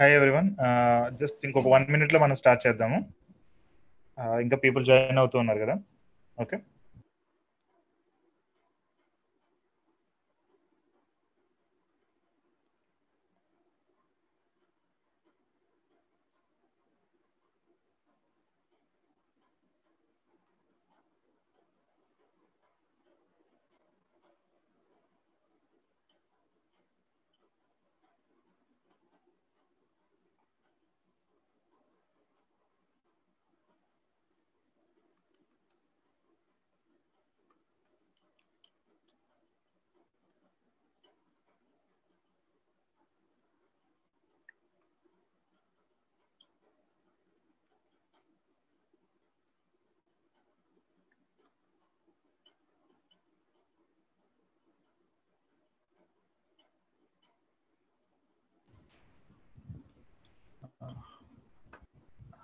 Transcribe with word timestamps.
Hi 0.00 0.12
everyone 0.12 0.48
just 1.18 1.36
ఇంకొక 1.44 1.68
one 1.68 1.84
మినిట్లో 1.90 2.18
మనం 2.20 2.36
స్టార్ట్ 2.36 2.66
చేద్దాము. 2.66 2.98
Uh, 4.18 4.38
ఇంకా 4.40 4.56
పీపుల్ 4.56 4.86
జాయిన్ 4.86 5.18
అవుతూ 5.18 5.38
ఉన్నారు 5.38 5.58
కదా. 5.58 5.74
Okay 6.40 6.56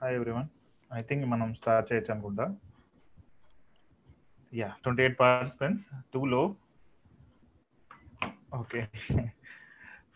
hi 0.03 0.17
everyone 0.19 0.47
I 0.91 1.01
think 1.09 1.25
మనం 1.33 1.49
స్టార్ట్ 1.59 1.87
చేయొచ్చు 1.89 2.11
అనుకుంటా. 2.13 2.45
Yeah 4.53 4.69
twenty 4.83 5.03
eight 5.05 5.15
participants 5.21 5.85
too 6.13 6.21
లో 6.33 6.41
ఓకే 8.61 8.81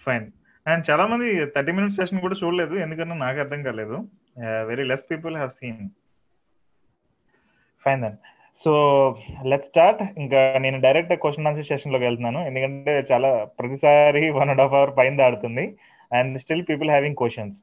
ఫైన్ 0.06 0.26
అండ్ 0.66 0.84
చాలా 0.88 1.04
మంది 1.12 1.28
థర్టీ 1.56 1.74
మినిట్స్ 1.76 1.98
సెషన్ 2.00 2.22
కూడా 2.24 2.38
చూడలేదు 2.40 2.74
ఎందుకంటే 2.84 3.16
నాకు 3.22 3.38
అర్థం 3.44 3.62
కాలేదు. 3.68 3.98
Very 4.70 4.86
less 4.90 5.06
people 5.12 5.36
have 5.40 5.52
seen 5.60 5.84
fine 7.86 8.02
then 8.06 8.18
so 8.64 8.72
let 9.52 9.68
start 9.70 10.02
ఇంకా 10.24 10.42
నేను 10.66 10.80
డైరెక్ట్ 10.86 11.14
క్వశ్చన్ 11.26 11.48
ఆన్సర్ 11.52 11.70
సెషన్లోకి 11.70 12.06
వెళ్తున్నాను. 12.08 12.42
ఎందుకంటే 12.50 12.96
చాలా 13.12 13.30
ప్రతిసారి 13.60 14.24
వన్ 14.40 14.52
అండ్ 14.54 14.64
హాఫ్ 14.64 14.76
అవర్ 14.80 14.94
పైన 14.98 15.16
దాడుతుంది 15.22 15.66
and 16.20 16.42
still 16.44 16.66
people 16.72 16.92
having 16.96 17.20
questions 17.22 17.56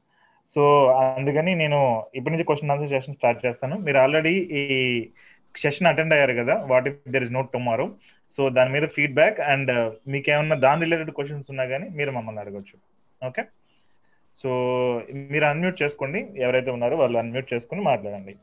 so 0.54 0.86
అందుకని 1.16 1.54
నేను 1.54 1.78
ఇప్పటి 2.14 2.32
నుంచి 2.32 2.44
క్వశ్చన్ 2.44 2.70
ఆన్సర్ 2.70 2.88
సెషన్ 2.88 3.14
స్టార్ట్ 3.14 3.46
చేస్తాను. 3.46 3.76
మీరు 3.78 3.98
ఆల్రెడీ 3.98 4.30
ఈ 4.30 4.62
సెషన్ 5.56 5.88
అటెండ్ 5.88 6.14
అయ్యారు 6.14 6.32
కదా? 6.32 6.54
What 6.66 6.88
if 6.88 7.10
there 7.10 7.22
is 7.22 7.32
not 7.32 7.52
tomorrow 7.52 7.90
so 8.36 8.48
దాని 8.50 8.70
మీద 8.70 8.88
ఫీడ్బ్యాక్ 8.88 9.40
అండ్ 9.40 9.92
మీకు 10.08 10.30
ఏమన్నా 10.30 10.56
దాని 10.56 10.80
రిలేటెడ్ 10.80 11.10
క్వశ్చన్స్ 11.10 11.50
ఉన్నా 11.50 11.64
కానీ 11.64 11.88
మీరు 11.88 12.10
మమ్మల్ని 12.10 12.40
అడగచ్చు. 12.42 12.76
ఓకే 13.26 13.42
సో 14.42 14.50
మీరు 15.14 15.44
అన్మ్యూట్ 15.44 15.82
చేసుకోండి. 15.82 16.26
ఎవరైతే 16.36 16.70
ఉన్నారో 16.70 16.96
వాళ్ళు 16.96 17.18
అన్మ్యూట్ 17.18 17.54
చేసుకుని 17.54 17.80
మాట్లాడండి. 17.80 18.34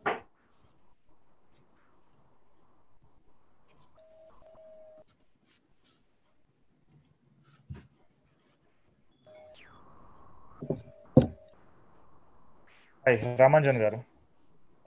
హాయ్ 13.05 13.15
రామాంజన్ 13.39 13.79
గారు. 13.83 13.99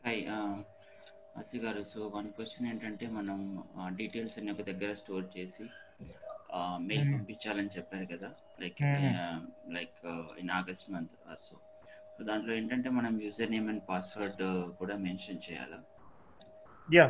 హాయ్ 0.04 0.20
అసి 1.40 1.58
గారు. 1.64 1.80
సో 1.92 2.00
వన్ 2.16 2.28
క్వశ్చన్ 2.36 2.66
ఏంటంటే 2.72 3.06
మనం 3.16 3.38
డీటెయిల్స్ 4.00 4.36
అన్ని 4.38 4.50
ఒక 4.52 4.64
దగ్గర 4.68 4.90
స్టోర్ 5.00 5.24
చేసి 5.36 5.64
మెయిల్ 6.88 7.08
పంపించాలని 7.14 7.72
చెప్పారు 7.76 8.06
కదా. 8.12 8.28
Like 8.62 8.82
like 9.76 9.98
in 10.42 10.52
August 10.58 10.86
month 10.94 11.16
so 11.46 11.56
so 12.16 12.24
దాంట్లో 12.28 12.52
ఏంటంటే 12.58 12.88
మనం 12.98 13.14
యూజర్ 13.24 13.50
నేమ్ 13.54 13.66
అండ్ 13.72 13.84
పాస్వర్డ్ 13.90 14.44
కూడా 14.80 14.96
మెన్షన్ 15.06 15.42
చేయాలా? 15.46 15.78
Yeah 16.88 17.06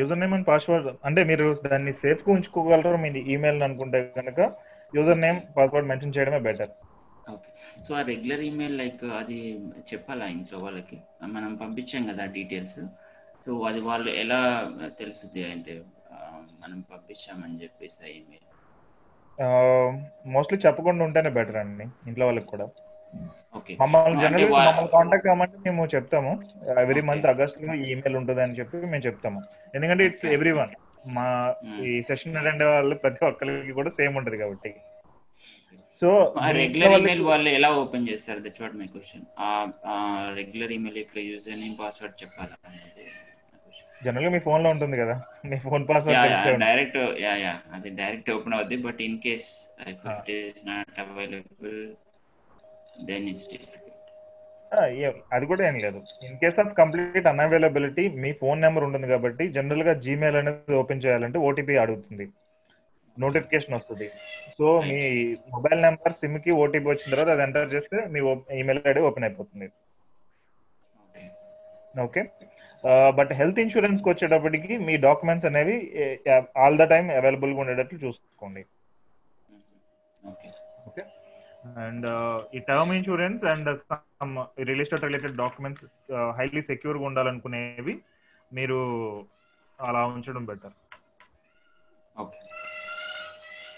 user 0.00 0.22
name 0.22 0.36
and 0.38 0.48
password 0.50 0.88
అంటే 1.10 1.24
మీరు 1.30 1.48
దాన్ని 1.72 1.94
సేఫ్గా 2.04 2.32
ఉంచుకోగలరు? 2.36 3.00
మీ 3.06 3.10
ఈమెయిల్ 3.34 3.66
అనుకుంటే 3.68 4.00
కనుక 4.20 4.40
యూజర్ 4.98 5.20
నేమ్ 5.26 5.40
పాస్వర్డ్ 5.58 5.90
మెన్షన్ 5.92 6.14
చేయడమే 6.18 6.40
బెటర్ 6.48 6.72
ఓకే 7.34 7.50
సో 7.86 7.90
ఆ 7.98 8.02
రెగ్యులర్ 8.10 8.42
ఈమెయిల్ 8.48 8.76
లైక్ 8.82 9.04
అది 9.20 9.38
చెప్పాలా 9.90 10.26
ఇంట్లో 10.36 10.58
వాళ్ళకి 10.66 10.98
మనం 11.36 11.52
పంపించాం 11.62 12.04
కదా 12.10 12.26
డీటెయిల్స్ 12.36 12.80
సో 13.44 13.50
అది 13.70 13.80
వాళ్ళు 13.88 14.10
ఎలా 14.22 14.40
తెలుస్తుంది 15.00 15.42
అంటే 15.54 15.74
మనం 16.62 16.78
పంపించామని 16.92 17.58
చెప్పేసి 17.64 17.98
ఆ 18.06 18.10
ఈమెయిల్ 18.20 18.46
మోస్ట్లీ 20.34 20.56
చెప్పకుండా 20.64 21.02
ఉంటేనే 21.06 21.30
బెటర్ 21.36 21.58
అండి 21.60 21.84
ఇంట్లో 22.08 22.24
వాళ్ళకి 22.28 22.48
కూడా. 22.52 22.66
మమ్మల్ని 23.82 24.18
జనరల్ 24.22 24.50
మమ్మల్ని 24.52 24.90
కాంటాక్ట్ 24.96 25.26
అవ్వమంటే 25.30 25.56
మేము 25.66 25.86
చెప్తాము. 25.94 26.32
ఎవ్రీ 26.82 27.02
మంత్ 27.08 27.26
ఆగస్ట్లో 27.30 27.74
ఈమెయిల్ 27.92 28.16
ఉంటుంది 28.20 28.42
అని 28.44 28.56
చెప్పి 28.58 28.76
మేము 28.92 29.04
చెప్తాము. 29.08 29.40
ఎందుకంటే 29.76 30.02
ఇట్స్ 30.08 30.26
ఎవ్రీ 30.36 30.52
వన్ 30.58 30.74
మా 31.16 31.26
ఈ 31.86 31.94
సెషన్ 32.08 32.38
అటెండ్ 32.40 32.64
వాళ్ళు 32.72 32.96
ప్రతి 33.04 33.22
ఒక్కరికి 33.30 33.74
కూడా 33.78 33.90
సేమ్ 33.98 34.16
ఉంటది 34.20 34.38
కాబట్టి. 34.42 34.72
సో 36.00 36.08
రెగ్యులర్ 36.58 36.94
ఈమెయిల్ 36.98 37.22
వాళ్ళు 37.30 37.48
ఎలా 37.58 37.70
ఓపెన్ 37.80 38.06
చేస్తారు? 38.10 38.40
దట్స్ 38.44 38.62
వాట్ 38.62 38.76
మై 38.82 38.86
క్వశ్చన్ 38.92 39.24
ఆ 39.46 39.96
రెగ్యులర్ 40.38 40.72
ఈమెయిల్ 40.76 40.98
యొక్క 41.02 41.18
యూజర్ 41.30 41.58
నేమ్ 41.64 41.74
పాస్వర్డ్ 41.82 42.16
చెప్పాలా? 42.22 42.56
జనరల్గా 44.04 44.30
మీ 44.34 44.40
ఫోన్లో 44.46 44.68
ఉంటుంది 44.74 44.96
కదా. 45.02 45.14
మీ 45.50 45.56
phone 45.64 45.82
password 45.88 46.60
direct 46.66 46.96
yeah 47.24 47.32
yeah 47.44 47.54
అది 47.76 47.90
డైరెక్ట్ 48.00 48.30
ఓపెన్ 48.36 48.54
అవుద్ది. 48.58 48.78
But 48.86 49.00
in 49.08 49.18
case 49.26 49.48
if 49.92 50.06
it 50.14 50.30
is 50.38 50.62
not 50.70 51.00
available 51.04 51.78
then 53.10 53.28
it's 53.32 53.48
అది 55.36 55.44
కూడా 55.50 55.62
ఏం 55.68 55.76
లేదు. 55.84 56.00
In 56.26 56.36
case 56.42 56.58
of 56.62 56.74
complete 56.80 57.26
unavailability 57.30 58.04
me 58.22 58.30
phone 58.42 58.58
number 58.64 58.84
ఉంటుంది 58.88 59.06
కాబట్టి 59.12 59.44
జనరల్గా 59.56 59.92
జీమెయిల్ 60.04 60.38
అనేది 60.40 60.76
ఓపెన్ 60.82 61.02
చేయాలంటే 61.04 61.38
ఓటీపీ 61.48 61.76
అడుగుతుంది. 61.84 62.26
నోటిఫికేషన్ 63.16 63.76
వస్తుంది. 63.76 64.06
సో 64.58 64.66
మీ 64.88 64.98
మొబైల్ 65.54 65.80
నెంబర్ 65.86 66.18
సిమ్కి 66.20 66.50
ఓటీపీ 66.62 66.86
వచ్చిన 66.90 67.12
తర్వాత 67.14 67.30
అది 67.36 67.42
ఎంటర్ 67.46 67.74
చేస్తే 67.74 67.98
మీ 68.14 68.20
ఈమెయిల్ 68.60 68.82
ఐడి 68.92 69.00
ఓపెన్ 69.08 69.26
అయిపోతుంది. 69.28 69.68
ఓకే? 72.06 72.22
బట్ 73.18 73.32
హెల్త్ 73.38 73.60
ఇన్సూరెన్స్కి 73.62 74.08
వచ్చేటప్పటికి 74.10 74.74
మీ 74.88 74.94
డాక్యుమెంట్స్ 75.06 75.46
అనేవి 75.48 75.76
ఆల్ 76.64 76.78
ద 76.82 76.86
టైమ్ 76.92 77.08
అవైలబుల్గా 77.16 77.60
ఉండేటట్లు 77.62 77.98
చూసుకోండి. 78.04 78.62
ఓకే. 80.22 80.48
ఓకే? 80.88 81.02
అండ్ 81.86 82.06
ఈ 82.56 82.60
term 82.68 82.92
insurance 82.98 83.42
and 83.52 83.70
some 83.90 84.36
real 84.68 84.82
estate 84.84 85.06
related 85.08 85.36
documents 85.42 85.84
highly 86.38 86.62
సెక్యూర్గా 86.70 87.04
ఉండాలనుకునేవి 87.10 87.96
మీరు 88.52 88.78
అలా 89.78 90.00
ఉంచడం 90.14 90.44
better. 90.52 90.74
Okay. 92.16 92.38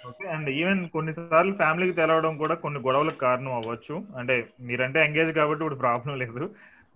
Okay 0.09 0.25
and 0.35 0.49
even 0.61 0.81
కొన్నిసార్లు 0.95 1.53
ఫ్యామిలీకి 1.61 1.95
తెలవడం 1.99 2.33
కూడా 2.43 2.55
కొన్ని 2.63 2.81
గొడవలకు 2.87 3.19
కారణం 3.27 3.53
అవ్వచ్చు. 3.59 3.95
అంటే 4.21 4.35
మీరంటే 4.69 4.99
ఎంగేజ్ 5.07 5.33
కాబట్టి 5.39 5.63
ఇప్పుడు 5.65 5.79
ప్రాబ్లం 5.85 6.15
లేదు. 6.23 6.45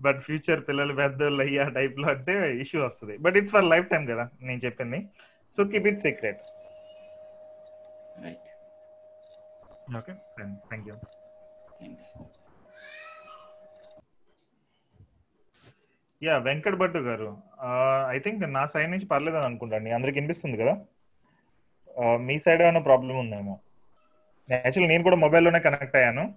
బట్ 0.07 0.19
ఫ్యూచర్ 0.27 0.61
పిల్లలు 0.69 0.95
పెద్దోళ్ళు 1.01 1.43
అయ్యి 1.45 1.71
టైప్లో 1.77 2.09
అంటే 2.15 2.35
ఇష్యూ 2.63 2.81
వస్తుంది. 2.85 3.15
But 3.25 3.37
it's 3.41 3.53
for 3.57 3.69
life 3.73 3.87
time 3.93 4.05
కదా 4.13 4.25
నేను 4.49 4.61
చెప్పింది. 4.65 4.99
So 5.57 5.65
keep 5.73 5.89
it 5.93 6.03
secret. 6.07 6.43
Right. 8.25 8.49
Okay 10.01 10.13
thank 10.69 10.89
you. 10.89 10.97
Yeah 16.23 16.35
Venkat 16.49 16.79
Bhattu 16.83 17.01
గారు 17.09 17.31
ఐ 18.15 18.19
థింక్ 18.27 18.45
నా 18.59 18.63
సైడ్ 18.75 18.91
నుంచి 18.93 19.07
పర్లేదు 19.15 19.37
అని 19.39 19.49
అనుకుంటాండి 19.51 19.91
అందరికి 19.97 20.19
వినిపిస్తుంది 20.19 20.57
కదా? 20.63 20.75
మీ 21.99 22.39
సైడ్ 22.39 22.63
ఏమైనా 22.63 22.81
ప్రాబ్లం 22.81 23.19
ఉందేమో? 23.19 23.55
యాక్చువల్లీ 24.51 24.89
నేను 24.93 25.03
కూడా 25.03 25.17
మొబైల్లోనే 25.17 25.61
కనెక్ట్ 25.61 25.97
అయ్యాను. 25.97 26.35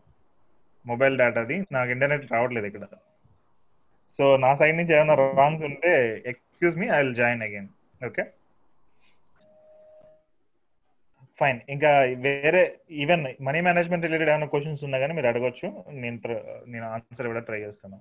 మొబైల్ 0.86 1.18
డేటాది 1.18 1.56
నాకు 1.72 1.90
ఇంటర్నెట్ 1.92 2.32
రావట్లేదు 2.32 2.66
ఇక్కడ. 2.66 2.86
సో 4.20 4.38
నా 4.38 4.56
సైడ్ 4.56 4.78
నుంచి 4.78 4.94
ఏమైనా 4.96 5.16
రాంగ్స్ 5.16 5.64
ఉంటే 5.64 6.24
excuse 6.26 6.78
me 6.78 6.88
I 6.88 6.98
will 7.02 7.16
join 7.16 7.42
again 7.42 7.68
okay 8.06 8.24
fine 11.40 11.60
ఇంకా 11.70 11.90
వేరే 12.00 12.80
ఈవెన్ 12.92 13.22
మనీ 13.42 13.62
మేనేజ్మెంట్ 13.62 14.06
రిలేటెడ్ 14.06 14.30
ఏమైనా 14.30 14.48
క్వశ్చన్స్ 14.48 14.84
ఉన్నా 14.84 14.98
కానీ 15.00 15.14
మీరు 15.14 15.28
అడగొచ్చు. 15.28 15.68
నేను 15.90 16.18
నేను 16.68 16.86
ఆన్సర్ 16.90 17.28
ఇవ్వడం 17.28 17.44
ట్రై 17.44 17.62
చేస్తాను. 17.62 18.00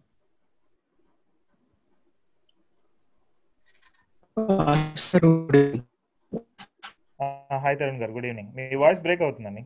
హాయ్ 7.22 7.78
తరుణ్ 7.78 8.00
గారు 8.00 8.12
గుడ్ 8.12 8.26
ఈవినింగ్. 8.26 8.56
మీ 8.56 8.74
వాయిస్ 8.74 9.00
బ్రేక్ 9.00 9.22
అవుతుందండి 9.22 9.64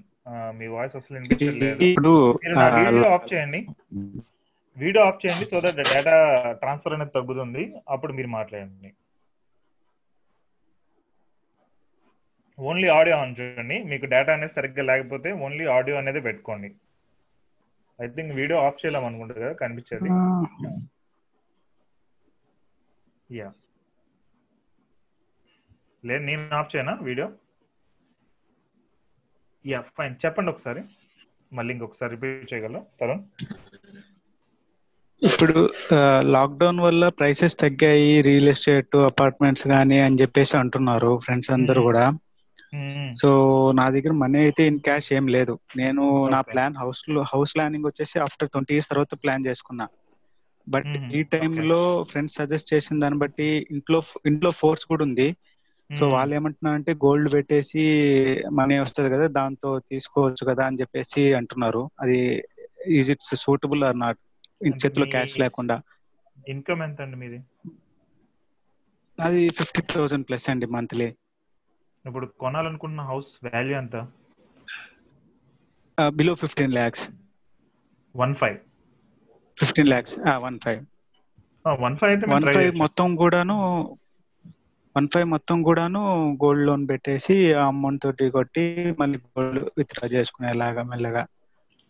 మీ 0.59 0.67
వాయిస్ 0.67 0.97
అసలు 0.97 1.19
ఆఫ్ 3.09 3.35
చేయండి. 3.35 3.67
వీడియో 4.77 5.05
ఆఫ్ 5.05 5.27
చేయండి 5.27 5.47
సో 5.47 5.61
దట్ 5.61 5.77
డేటా 5.77 6.15
ట్రాన్స్ఫర్ 6.53 6.93
అనేది 6.93 7.11
తగ్గుతుంది. 7.11 7.75
అప్పుడు 7.89 8.13
మీరు 8.13 8.29
మాట్లాడండి. 8.29 8.95
ఓన్లీ 12.61 12.89
ఆడియో 12.89 13.17
ఆన్ 13.17 13.37
చూడండి. 13.41 13.83
మీకు 13.83 14.07
డేటా 14.07 14.33
అనేది 14.33 14.53
సరిగ్గా 14.53 14.83
లేకపోతే 14.83 15.33
ఓన్లీ 15.33 15.67
ఆడియో 15.67 15.97
అనేది 15.97 16.21
పెట్టుకోండి. 16.21 16.75
ఐ 18.03 18.07
థింక్ 18.07 18.35
వీడియో 18.35 18.59
ఆఫ్ 18.59 18.87
చేయలేం 18.87 19.05
అనుకుంటుంది 19.05 19.41
కదా 19.41 19.53
కనిపించేది. 19.53 20.09
యా. 23.39 23.53
లేదు 26.05 26.23
నేను 26.25 26.55
ఆఫ్ 26.55 26.77
చేయనా 26.77 26.95
వీడియో? 27.03 27.33
Yeah 29.67 29.81
fine. 29.81 30.17
చెప్పండి 30.27 30.51
ఒకసారి. 30.51 30.83
మళ్ళీ 31.53 31.73
ఇంకొకసారి 31.73 32.11
రిపీట్ 32.17 32.53
చేయగలరు? 32.53 32.87
తరుణ్? 33.01 33.23
ఇప్పుడు 35.23 35.71
లాక్డౌన్ 36.35 36.81
వల్ల 36.81 37.09
ప్రైసెస్ 37.09 37.57
తగ్గాయి 37.59 38.23
రియల్ 38.23 38.49
ఎస్టేట్ 38.49 38.97
అపార్ట్మెంట్స్ 38.97 39.69
కానీ 39.69 39.99
అని 39.99 40.21
చెప్పేసి 40.23 40.57
అంటున్నారు 40.57 41.19
ఫ్రెండ్స్ 41.25 41.51
అందరూ. 41.51 41.83
కూడా. 41.83 42.05
సో 43.21 43.29
నా 43.75 43.91
దగ్గర 43.91 44.13
మనీ 44.13 44.39
అయితే 44.39 44.67
ఇన్ 44.67 44.81
క్యాష్ 44.81 45.13
ఏం 45.13 45.29
లేదు 45.29 45.59
నేను 45.77 46.05
నా. 46.29 46.41
ప్లాన్ 46.43 46.77
హౌస్ 46.77 47.01
హౌస్ 47.33 47.55
ప్లానింగ్ 47.55 47.87
వచ్చేసి 47.87 48.19
ఆఫ్టర్ 48.19 48.49
ట్వంటీ 48.49 48.75
ఇయర్స్ 48.75 48.89
తర్వాత 48.89 49.15
ప్లాన్ 49.23 49.47
చేసుకున్నా 49.47 49.87
బట్. 50.67 51.15
ఈ 51.15 51.23
టైంలో 51.23 51.81
ఫ్రెండ్స్ 52.11 52.37
సజెస్ట్ 52.39 52.75
చేసిన 52.75 53.01
దాన్ని 53.01 53.19
బట్టి 53.19 53.67
ఇంట్లో 53.71 54.03
ఇంట్లో 54.27 54.51
ఫోర్స్ 54.51 54.85
కూడా 54.85 55.05
ఉంది 55.05 55.29
సో. 55.91 56.05
వాళ్ళు 56.09 56.35
ఏమంటున్నారంటే 56.35 56.93
గోల్డ్ 56.95 57.33
పెట్టేసి 57.33 57.83
మనీ 58.53 58.79
వస్తుంది 58.79 59.11
కదా 59.11 59.27
దాంతో 59.27 59.79
తీసుకోవచ్చు 59.91 60.45
కదా 60.51 60.65
అని 60.67 60.81
చెప్పేసి 60.81 61.35
అంటున్నారు 61.35 61.91
అది 62.01 62.19
is 62.89 63.11
it's 63.11 63.35
suitable 63.37 63.85
or 63.85 63.99
not 63.99 64.21
అంటే 64.21 64.32
చేతిలో 64.83 65.07
క్యాష్ 65.07 65.35
లేకుండా. 65.41 65.77
ఇన్కమ్ 66.49 66.83
ఎంత 66.83 67.01
అండి 67.01 67.17
మీది? 67.17 67.39
అది 69.19 69.43
ఫిఫ్టీ 69.51 69.83
థౌసండ్ 69.93 70.27
ప్లస్ 70.29 70.49
అండి 70.51 70.67
మంత్లీ 70.77 71.09
ఇప్పుడు 72.05 72.27
కొనాలనుకున్న 72.43 73.01
హౌస్ 73.03 73.33
వాల్యూ 73.47 73.75
ఎంత? 73.79 73.97
Below 75.99 76.35
fifteen 76.35 76.73
lakhs 76.73 77.05
one 78.15 78.35
five 78.35 78.59
fifteen 79.59 79.89
lakhs 79.89 80.15
one 80.45 80.59
five 80.65 80.81
one 81.83 81.97
five 82.01 82.19
one 82.35 82.47
five 82.55 82.71
మొత్తం 82.75 83.17
కూడాను 83.17 83.57
వన్ 84.97 85.09
ఫైవ్ 85.15 85.27
మొత్తం 85.27 85.63
కూడాను 85.63 86.01
గోల్డ్ 86.45 86.67
లోన్ 86.67 86.89
పెట్టేసి 86.89 87.55
ఆ 87.55 87.67
అమౌంట్ 87.67 88.03
తోటి 88.03 88.31
కొట్టి 88.31 88.65
మళ్ళీ 89.01 89.19
గోల్డ్ 89.27 89.65
విత్డ్రా 89.79 90.09
చేసుకునేలాగా 90.09 90.83
మెల్లగా. 90.83 91.23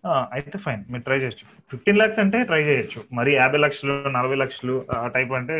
అయితే 0.04 0.58
ఫైన్ 0.58 0.84
మీరు 0.90 1.02
ట్రై 1.02 1.18
చేయొచ్చు. 1.18 1.44
ఫిఫ్టీన్ 1.70 1.98
లాక్స్ 1.98 2.18
అంటే 2.18 2.38
ట్రై 2.44 2.62
చేయొచ్చు. 2.62 3.00
మరి 3.12 3.32
యాభై 3.34 3.58
లక్షలు 3.58 3.94
నలభై 4.08 4.34
లక్షలు 4.34 4.86
ఆ 4.96 5.06
టైప్ 5.16 5.32
అంటే 5.32 5.56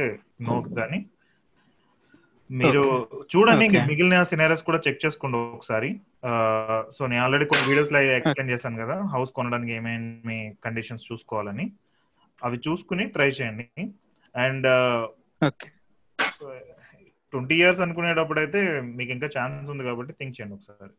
నో 0.48 0.54
కానీ 0.78 1.00
మీరు 2.50 2.82
చూడండి. 3.32 3.66
మిగిలిన 3.90 4.22
సినారీస్ 4.30 4.62
కూడా 4.62 4.78
చెక్ 4.88 5.04
చేసుకోండి 5.04 5.36
ఒకసారి. 5.38 5.90
సో 6.96 7.06
నేను 7.06 7.22
ఆల్రెడీ 7.24 7.44
కొన్ని 7.44 7.68
వీడియోస్లో 7.68 8.00
ఎక్స్ప్లెయిన్ 8.16 8.52
చేశాను 8.54 8.80
కదా 8.82 8.96
హౌస్ 9.14 9.30
కొనడానికి 9.30 9.72
ఏమేమి 9.72 10.38
కండిషన్స్ 10.64 11.06
చూసుకోవాలని. 11.12 11.66
అవి 12.44 12.60
చూసుకుని 12.68 13.06
ట్రై 13.06 13.28
చేయండి. 13.28 13.68
అండ్ 14.44 14.68
ట్వంటీ 17.32 17.54
ఇయర్స్ 17.54 17.80
అనుకునేటప్పుడు 17.80 18.40
అయితే 18.40 18.60
మీకు 18.80 19.12
ఇంకా 19.12 19.28
ఛాన్స్ 19.38 19.70
ఉంది 19.70 19.84
కాబట్టి 19.84 20.12
థింక్ 20.12 20.36
చేయండి 20.40 20.54
ఒకసారి. 20.54 20.92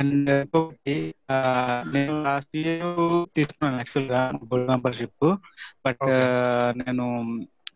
అండ్ 0.00 0.30
ఇంకొకటి 0.34 0.94
ఆ, 1.30 1.36
నేను 1.92 2.22
లాస్ట్ 2.22 2.56
ఇయర్ 2.56 2.84
తీసుకున్నాను 3.34 3.76
యాక్చువల్గా 3.76 4.20
గోల్డ్ 4.44 4.70
మెంబర్షిప్ 4.70 5.26
బట్. 5.86 6.04
నేను 6.76 7.04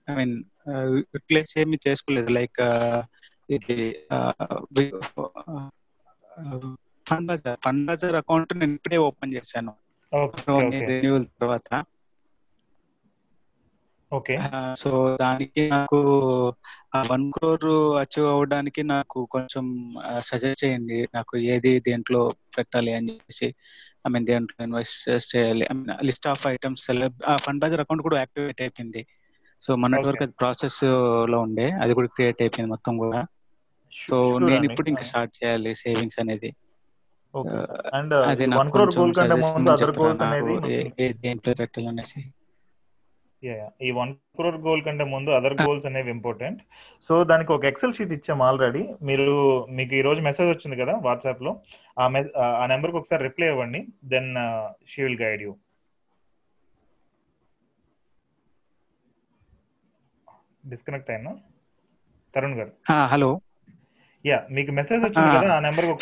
ఐ 0.08 0.14
మీన్ 0.14 0.34
యూటిలైజ్ 1.12 1.58
ఏమి 1.58 1.78
చేసుకోలేదు. 1.88 2.28
లైక్ 2.30 2.60
ఇది 3.48 3.76
fund 7.06 7.26
bazaar 7.28 7.58
fund 7.64 7.86
bazaar 7.86 8.16
account 8.16 8.52
నేను 8.54 8.72
ఇప్పుడే 8.72 8.96
ఓపెన్ 9.06 9.34
చేశాను. 9.34 9.72
రెన్యూవల్ 10.88 11.26
తర్వాత. 11.40 11.68
ఓకే. 14.12 14.38
సో 14.78 15.16
దానికి 15.20 15.68
నాకు 15.70 15.98
ఆ 16.94 17.02
వన్ 17.10 17.32
క్రోర్ 17.32 17.64
అచీవ్ 17.98 18.26
అవ్వడానికి 18.26 18.82
నాకు 18.82 19.24
కొంచెం 19.24 19.94
సజెస్ట్ 20.20 20.64
చేయండి. 20.64 21.08
నాకు 21.14 21.36
ఏది 21.36 21.80
దేంట్లో 21.80 22.34
పెట్టాలి 22.58 22.94
అని 22.94 23.12
చెప్పేసి 23.12 23.54
ఐ 24.06 24.10
మీన్ 24.10 24.26
దేంట్లో 24.26 24.64
ఇన్వెస్ట్ 24.64 25.36
చేయాలి. 25.36 25.64
I 25.64 25.74
mean 25.74 26.04
list 26.04 26.26
of 26.26 26.46
items 26.46 26.90
ఆ 27.26 27.36
ఫండ్ 27.36 27.64
బజార్ 27.64 27.80
అకౌంట్ 27.80 28.02
కూడా 28.02 28.18
యాక్టివేట్ 28.18 28.60
అయిపోయింది. 28.60 29.06
సో 29.62 29.76
మొన్నటి 29.76 30.06
వరకు 30.06 30.22
అది 30.22 30.32
ప్రాసెస్లో 30.32 31.40
ఉండే 31.40 31.70
అది 31.70 31.94
కూడా 31.94 32.08
క్రియేట్ 32.08 32.42
అయిపోయింది 32.42 32.70
మొత్తం 32.70 32.98
కూడా. 32.98 33.26
సో 33.92 34.38
నేను 34.38 34.64
ఇప్పుడు 34.64 34.88
ఇంకా 34.88 35.02
స్టార్ట్ 35.02 35.44
చేయాలి 35.44 35.74
సేవింగ్స్ 35.74 36.20
అనేది. 36.20 36.54
ఓకే. 37.34 37.56
అండ్ 37.96 38.14
అది 38.14 38.42
వన్ 38.42 38.50
నాకు 38.50 38.70
కొంచెం 38.70 39.02
గోల్ 39.02 39.14
కంటే 39.14 39.34
సజెషన్ 39.34 39.54
ముందు 39.54 39.70
అదర్ 39.70 39.88
చెప్పరా 39.88 41.12
దేంట్లో 41.12 41.54
పెట్టాలనేసి. 41.54 42.20
ఈ 43.86 43.90
వన్ 43.96 44.10
క్రోర్ 44.36 44.58
గోల్ 44.64 44.82
కంటే 44.86 45.04
ముందు 45.12 45.30
అదర్ 45.38 45.56
గోల్స్ 45.60 45.86
అనేవి 45.88 46.10
ఇంపార్టెంట్ 46.14 46.60
సో 47.10 47.14
దానికి 47.30 47.50
ఒక 47.56 47.64
ఎక్సెల్ 47.70 47.94
షీట్ 47.96 48.14
ఇచ్చాం 48.16 48.40
ఆల్రెడీ 48.48 48.82
మీరు 49.08 49.26
మీకు 49.78 49.92
ఈ 49.98 50.02
రోజు 50.06 50.20
మెసేజ్ 50.28 50.50
వచ్చింది 50.52 50.76
కదా 50.82 50.94
వాట్సాప్లో. 51.06 51.52
ఆ 51.96 52.06
మెస్ 52.14 52.28
ఆ 52.60 52.66
నెంబర్కి 52.72 52.98
ఒకసారి 53.00 53.22
రిప్లై 53.28 53.48
ఇవ్వండి 53.52 53.80
then 54.12 54.30
she 54.92 55.00
will 55.04 55.20
guide 55.22 55.42
you 55.46 55.52
disconnect 60.64 61.10
అయినా 61.12 61.30
తరుణ్ 62.34 62.56
గారు. 62.58 62.72
హలో 63.12 63.30
యా 64.24 64.38
మీకు 64.56 64.72
మెసేజ్ 64.78 65.02
వచ్చింది 65.04 65.28
Ah, 65.28 65.36
కదా 65.36 65.54
ఆ 65.54 65.60
నెంబర్ 65.66 65.86
వన్ 65.86 65.96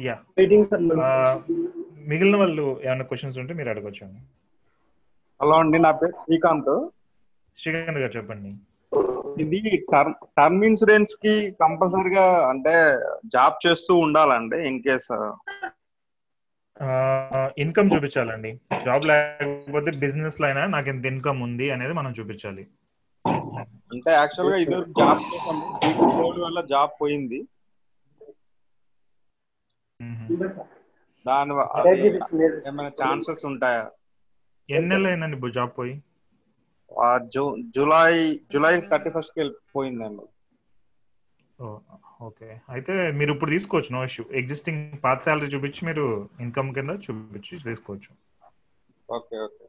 యా 0.00 0.18
మిగిలిన 2.06 2.36
వాళ్ళు 2.36 2.80
ఏమైనా 2.82 3.04
క్వశ్చన్స్ 3.04 3.38
ఉంటే 3.38 3.54
మీరు 3.54 3.68
అడగొచ్చు 3.68 4.06
హలో 5.42 5.54
అండి 5.54 5.78
నా 5.78 5.90
పేరు 5.90 6.12
శ్రీకాంత్. 6.12 6.88
శ్రీకాంత్ 7.58 7.98
గారు 7.98 8.16
చెప్పండి. 8.16 8.54
ఇది 9.42 9.86
టర్మ్ 9.92 10.14
టర్మ్ 10.38 10.64
ఇన్సూరెన్స్కి 10.64 11.50
కంపల్సరిగా 11.50 12.48
అంటే 12.48 12.98
జాబ్ 13.26 13.66
చేస్తూ 13.66 13.94
ఉండాలండి 13.96 14.68
ఇన్ 14.68 14.82
కేస్. 14.82 15.12
ఇన్కమ్ 17.58 17.90
చూపించాలండి. 17.96 18.60
జాబ్ 18.84 19.06
లేకపోతే 19.06 19.90
బిజినెస్లో 19.90 20.46
అయినా 20.46 20.66
నాకు 20.66 20.88
ఇంత 20.88 21.06
ఇన్కమ్ 21.06 21.42
ఉంది 21.42 21.70
అనేది 21.70 21.92
మనం 21.92 22.14
చూపించాలి. 22.20 22.66
అంటే 23.92 24.10
యాక్చువల్గా 24.10 24.56
ఇది 24.56 24.70
జాబ్ 24.70 25.34
చేసాము 25.34 25.80
కోవిడ్ 26.22 26.38
వల్ల 26.38 26.60
జాబ్ 26.60 26.90
పోయింది. 27.00 27.48
దాని 31.26 31.52
వ- 31.52 31.68
అది 31.74 32.06
ఏమైనా 32.68 32.88
ఛాన్సెస్ 32.88 33.46
ఉంటాయా? 33.46 33.90
ఎన్ని 34.70 34.88
నెలలు 34.88 35.08
అయిందండి 35.08 35.52
జాబ్ 35.52 35.70
పోయి? 35.78 36.02
జూలై 37.76 38.40
జూలై 38.52 38.80
థర్టీ 38.80 39.10
ఫస్ట్కి 39.10 39.54
పోయిందండి 39.76 40.22
ఓకే. 42.20 42.60
అయితే 42.68 43.10
మీరు 43.10 43.32
ఇప్పుడు 43.32 43.50
తీసుకోవచ్చు 43.50 43.88
నో 43.92 44.04
ఇష్యూ 44.04 44.24
ఎగ్జిస్టింగ్ 44.32 44.92
పాత 45.04 45.22
శాలరీ 45.22 45.46
చూపించి 45.46 45.86
మీరు 45.86 46.28
ఇన్కమ్ 46.40 46.74
కింద 46.74 46.90
చూపించి 46.90 47.58
తీసుకోవచ్చు. 47.64 48.16
Okay 49.10 49.38
okay. 49.38 49.67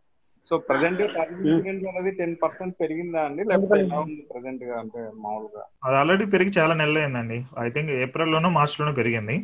So 0.50 0.58
present 0.58 1.02
term 1.16 1.42
insurance 1.48 1.84
అనేది 1.90 2.12
టెన్ 2.20 2.36
పర్సెంట్ 2.44 2.76
పెరిగిందా 2.82 3.20
అండి? 3.26 3.42
లేకపోతే 3.50 3.80
ఎలా 3.82 4.00
ఉంది 4.00 4.66
గా 4.70 4.76
అంటే 4.80 5.00
మామూలుగా? 5.24 5.64
అది 5.86 5.96
ఆల్రెడీ 5.96 6.26
పెరిగి 6.26 6.52
చాలా 6.60 6.74
నెలలు 6.74 7.00
అయిందండి 7.00 7.38
ఐ 7.64 7.68
థింక్ 7.70 7.92
ఏప్రిల్ 8.04 8.32
లోనో 8.32 8.50
మార్చ్ 8.50 8.82
లోనో 8.82 8.94
పెరిగింది 8.94 9.36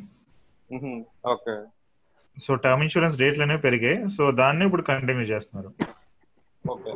ఓకే. 1.33 1.55
సో 2.37 2.55
టర్మ్ 2.55 2.83
ఇన్సూరెన్స్ 2.83 3.19
రేట్లు 3.19 3.43
అనేవి 3.43 3.61
పెరిగాయి 3.61 3.97
సో 4.17 4.23
దాన్ని 4.31 4.65
ఇప్పుడు 4.65 4.81
కంటిన్యూ 4.81 5.25
చేస్తున్నారు. 5.25 5.69
ఓకే. 6.65 6.93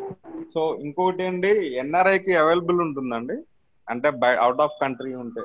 సో 0.53 0.61
ఇంకోటి 0.81 1.23
అండి 1.23 1.51
ఎన్ఆర్ఐ 1.83 2.17
కి 2.17 2.33
అవైలబుల్ 2.35 2.79
ఉంటుందండి? 2.81 3.37
అంటే 3.87 4.07
అవుట్ 4.45 4.61
ఆఫ్ 4.61 4.79
కంట్రీ 4.81 5.13
ఉంటే. 5.13 5.43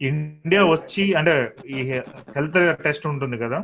ఇండియా 0.00 0.62
వచ్చి 0.64 1.14
అంటే 1.14 1.34
ఈ 1.66 1.80
హెల్త్ 2.36 2.82
టెస్ట్ 2.84 3.06
ఉంటుంది 3.06 3.36
కదా? 3.38 3.58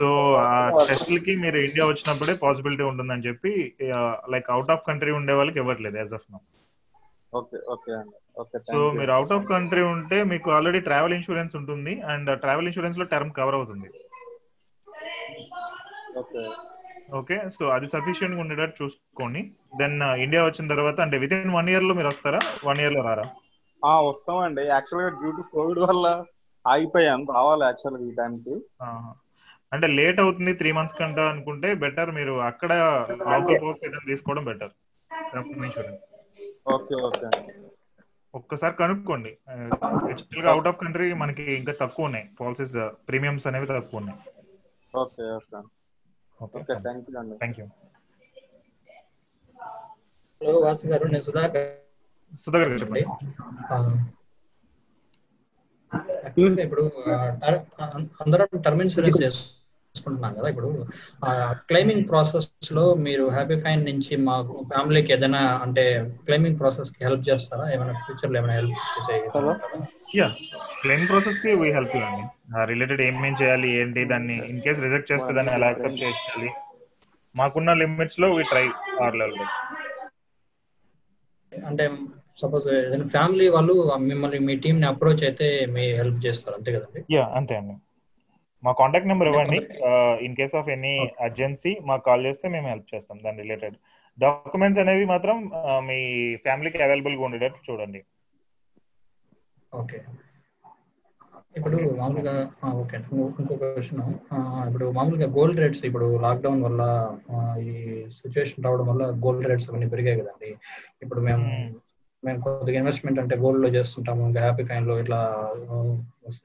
సో 0.00 0.06
ఆ 0.44 0.54
టెస్ట్లకి 0.90 1.32
మీరు 1.42 1.58
ఇండియా 1.66 1.84
వచ్చినప్పుడే 1.88 2.34
పాసిబిలిటీ 2.44 2.84
ఉంటుందని 2.90 3.26
చెప్పి 3.28 3.52
లైక్ 4.34 4.48
అవుట్ 4.54 4.72
ఆఫ్ 4.74 4.86
కంట్రీ 4.88 5.12
ఉండే 5.18 5.34
వాళ్ళకి 5.40 5.60
ఇవ్వట్లేదు 5.62 5.98
as 6.00 6.14
of 6.18 6.28
now 6.32 6.40
okay 7.32 7.58
okay 7.74 7.92
అండి. 7.98 8.16
సో 8.72 8.78
మీరు 8.98 9.12
అవుట్ 9.16 9.32
ఆఫ్ 9.36 9.46
కంట్రీ 9.52 9.82
ఉంటే 9.94 10.18
మీకు 10.32 10.48
ఆల్రెడీ 10.56 10.80
ట్రావెల్ 10.88 11.14
ఇన్సూరెన్స్ 11.16 11.54
ఉంటుంది 11.60 11.92
అండ్ 12.12 12.30
ట్రావెల్ 12.44 12.68
ఇన్సూరెన్స్లో 12.70 13.06
టర్మ్ 13.12 13.32
కవర్ 13.38 13.56
అవుతుంది. 13.58 13.88
ఓకే. 16.22 16.42
ఓకే 17.20 17.36
సో 17.56 17.64
అది 17.76 17.86
సఫిషియెంట్గా 17.94 18.42
ఉండేటట్టు 18.44 18.76
చూసుకోండి 18.82 19.40
దెన్ 19.80 19.96
ఇండియా 20.24 20.42
వచ్చిన 20.46 20.70
తర్వాత 20.72 20.98
అంటే 21.04 21.16
విత్ 21.24 21.34
ఇన్ 21.38 21.56
వన్ 21.58 21.68
ఇయర్లో 21.72 21.94
మీరు 21.98 22.10
వస్తారా? 22.12 22.40
వన్ 22.68 22.80
ఇయర్లో 22.82 23.02
రారా? 23.08 23.24
ఆ 23.82 23.94
వస్తామండి. 24.08 24.62
యాక్చువల్గా 24.74 25.10
డ్యూ 25.20 25.30
టు 25.38 25.42
కోవిడ్ 25.54 25.80
వల్ల 25.86 26.06
ఆగిపోయాను 26.64 27.26
రావాలి 27.38 27.64
యాక్చువల్గా 27.68 28.04
ఈ 28.10 28.14
టైంకి. 28.20 28.54
అంటే 29.74 29.86
లేట్ 29.98 30.18
అవుతుంది 30.24 30.52
త్రీ 30.60 30.70
మంత్స్ 30.78 30.98
కంట 31.00 31.18
అనుకుంటే 31.32 31.68
బెటర్ 31.84 32.10
మీరు 32.18 32.34
అక్కడ 32.50 32.72
లోకల్ 33.32 33.60
కోర్స్ 33.62 33.84
ఏదైనా 33.86 34.06
తీసుకోవడం 34.12 34.44
బెటర్. 34.50 34.72
ఇన్సూరెన్స్ 35.66 36.02
ఓకే 36.74 36.94
ఓకే 37.08 37.28
ఒక్కసారి 38.34 38.74
కనుక్కోండి. 38.80 39.32
యాక్చువల్గా 40.10 40.48
అవుట్ 40.52 40.68
ఆఫ్ 40.70 40.80
కంట్రీ 40.82 41.06
మనకి 41.22 41.44
ఇంకా 41.60 41.72
తక్కువ 41.82 42.08
ఉన్నాయి. 42.08 42.26
పాలసీస్ 42.40 42.76
ప్రీమియమ్స్ 43.08 43.46
అనేవి 43.50 43.68
తక్కువ 43.72 44.00
ఉన్నాయి. 44.02 44.18
Okay 44.94 45.24
okay 45.38 45.58
okay 46.40 46.58
okay 46.62 46.74
thank 46.86 47.06
you 47.10 47.16
అండి 47.22 47.36
థ్యాంక్ 47.42 47.58
యూ 47.60 47.66
హలో 50.40 50.54
వాసు 50.64 50.86
గారు 50.92 51.04
నేను 51.12 51.24
సుధాకర్. 51.26 51.68
సుధాకర్ 52.44 52.70
గారు 52.72 52.80
చెప్పండి. 52.82 53.04
ఇప్పుడు 56.66 56.84
అందరం 58.22 58.48
టర్మ్ 58.66 58.82
ఇన్సూరెన్స్ 58.84 59.38
చేసుకుంటున్నాం 59.94 60.32
కదా. 60.38 60.48
ఇప్పుడు 60.52 60.70
క్లైమింగ్ 61.70 62.04
ప్రాసెస్లో 62.10 62.84
మీరు 63.06 63.24
హ్యాపీ 63.36 63.56
ఫైన్ 63.64 63.82
నుంచి 63.88 64.14
మా 64.26 64.36
ఫ్యామిలీకి 64.70 65.12
ఏదైనా 65.16 65.42
అంటే 65.64 65.84
క్లైమింగ్ 66.26 66.58
ప్రాసెస్కి 66.60 67.00
హెల్ప్ 67.06 67.24
చేస్తారా? 67.30 67.66
ఏమైనా 67.74 67.94
ఫ్యూచర్లో 68.02 68.38
ఏమైనా 68.42 68.56
హెల్ప్ 68.60 68.78
చేయగలరా 69.08 69.54
యా 70.18 70.28
క్లెయిమ్ 70.80 71.06
ప్రాసెస్కి 71.10 71.50
వీ 71.60 71.68
హెల్ప్ 71.76 71.94
అండి 72.00 72.24
రిలేటెడ్ 72.70 73.02
ఏమేం 73.02 73.34
చేయాలి 73.40 73.68
ఏంటి 73.80 74.02
దాన్ని 74.12 74.36
ఇన్ 74.50 74.60
కేస్ 74.64 74.82
రిజెక్ట్ 74.84 75.10
చేస్తే 75.12 75.30
దాన్ని 75.38 75.52
ఎలా 75.56 75.68
యాక్సెప్ట్ 75.70 76.02
చేయాలి. 76.02 76.50
మాకున్న 77.34 77.70
లిమిట్స్లో 77.80 78.28
వీ 78.36 78.42
ట్రై 78.52 78.66
ఆర్ 79.04 79.16
లెవెల్ 79.20 79.46
అంటే 81.52 81.84
సపోజ్ 82.40 82.64
ఏదైనా 82.78 83.06
ఫ్యామిలీ 83.12 83.46
వాళ్ళు 83.54 83.74
మిమ్మల్ని 84.06 84.38
మీ 84.46 84.54
టీమ్ని 84.62 84.86
అప్రోచ్ 84.90 85.22
అయితే 85.28 85.46
మీ 85.74 85.84
హెల్ప్ 86.00 86.20
చేస్తారు 86.26 86.56
అంతే 86.58 86.70
కదండి? 86.76 87.02
యా 87.14 87.24
అంతే 87.38 87.54
అండి 87.60 87.74
మా 88.64 88.72
కాంటాక్ట్ 88.80 89.10
నెంబర్ 89.10 89.28
ఇవ్వండి. 89.30 89.58
In 90.26 90.36
case 90.38 90.54
of 90.60 90.68
any 90.74 90.94
urgency 91.26 91.72
మాకు 91.90 92.04
కాల్ 92.08 92.26
చేస్తే 92.28 92.46
మేము 92.48 92.68
హెల్ప్ 92.72 92.92
చేస్తాం. 92.94 93.16
దాని 93.24 93.42
రిలేటెడ్ 93.44 93.76
డాక్యుమెంట్స్ 94.18 94.80
అనేవి 94.82 95.06
మాత్రం 95.12 95.36
ఆ, 95.60 95.72
మీ 95.88 95.98
ఫ్యామిలీకి 96.44 96.84
అవైలబుల్గా 96.86 97.24
ఉండేటట్టు 97.28 97.60
చూడండి. 97.68 98.00
ఓకే 99.72 99.98
ఇప్పుడు 101.58 101.78
మామూలుగా 101.98 102.32
ఓకే 102.80 102.96
ఇంకో 103.38 103.54
క్వశ్చన్ 103.60 104.00
ఇప్పుడు 104.68 104.86
మామూలుగా 104.96 105.26
గోల్డ్ 105.36 105.60
రేట్స్ 105.62 105.84
ఇప్పుడు 105.88 106.06
లాక్డౌన్ 106.24 106.62
వల్ల 106.66 106.82
ఈ 107.64 107.72
సిచ్యువేషన్ 108.18 108.64
రావడం 108.66 108.86
వల్ల 108.90 109.04
గోల్డ్ 109.24 109.48
రేట్స్ 109.50 109.68
అవన్నీ 109.70 109.88
పెరిగాయి 109.92 110.20
కదండి. 110.20 110.50
ఇప్పుడు 111.02 111.20
మేము 111.20 111.44
మేము 112.24 112.40
కొద్దిగా 112.40 112.78
ఇన్వెస్ట్మెంట్ 112.78 113.20
అంటే 113.20 113.36
గోల్డ్లో 113.36 113.68
చేస్తుంటాము 113.68 114.26
ఇంకా 114.26 114.40
హ్యాపీ 114.40 114.64
కాయిన్లో 114.64 114.98
ఇట్లా 114.98 115.18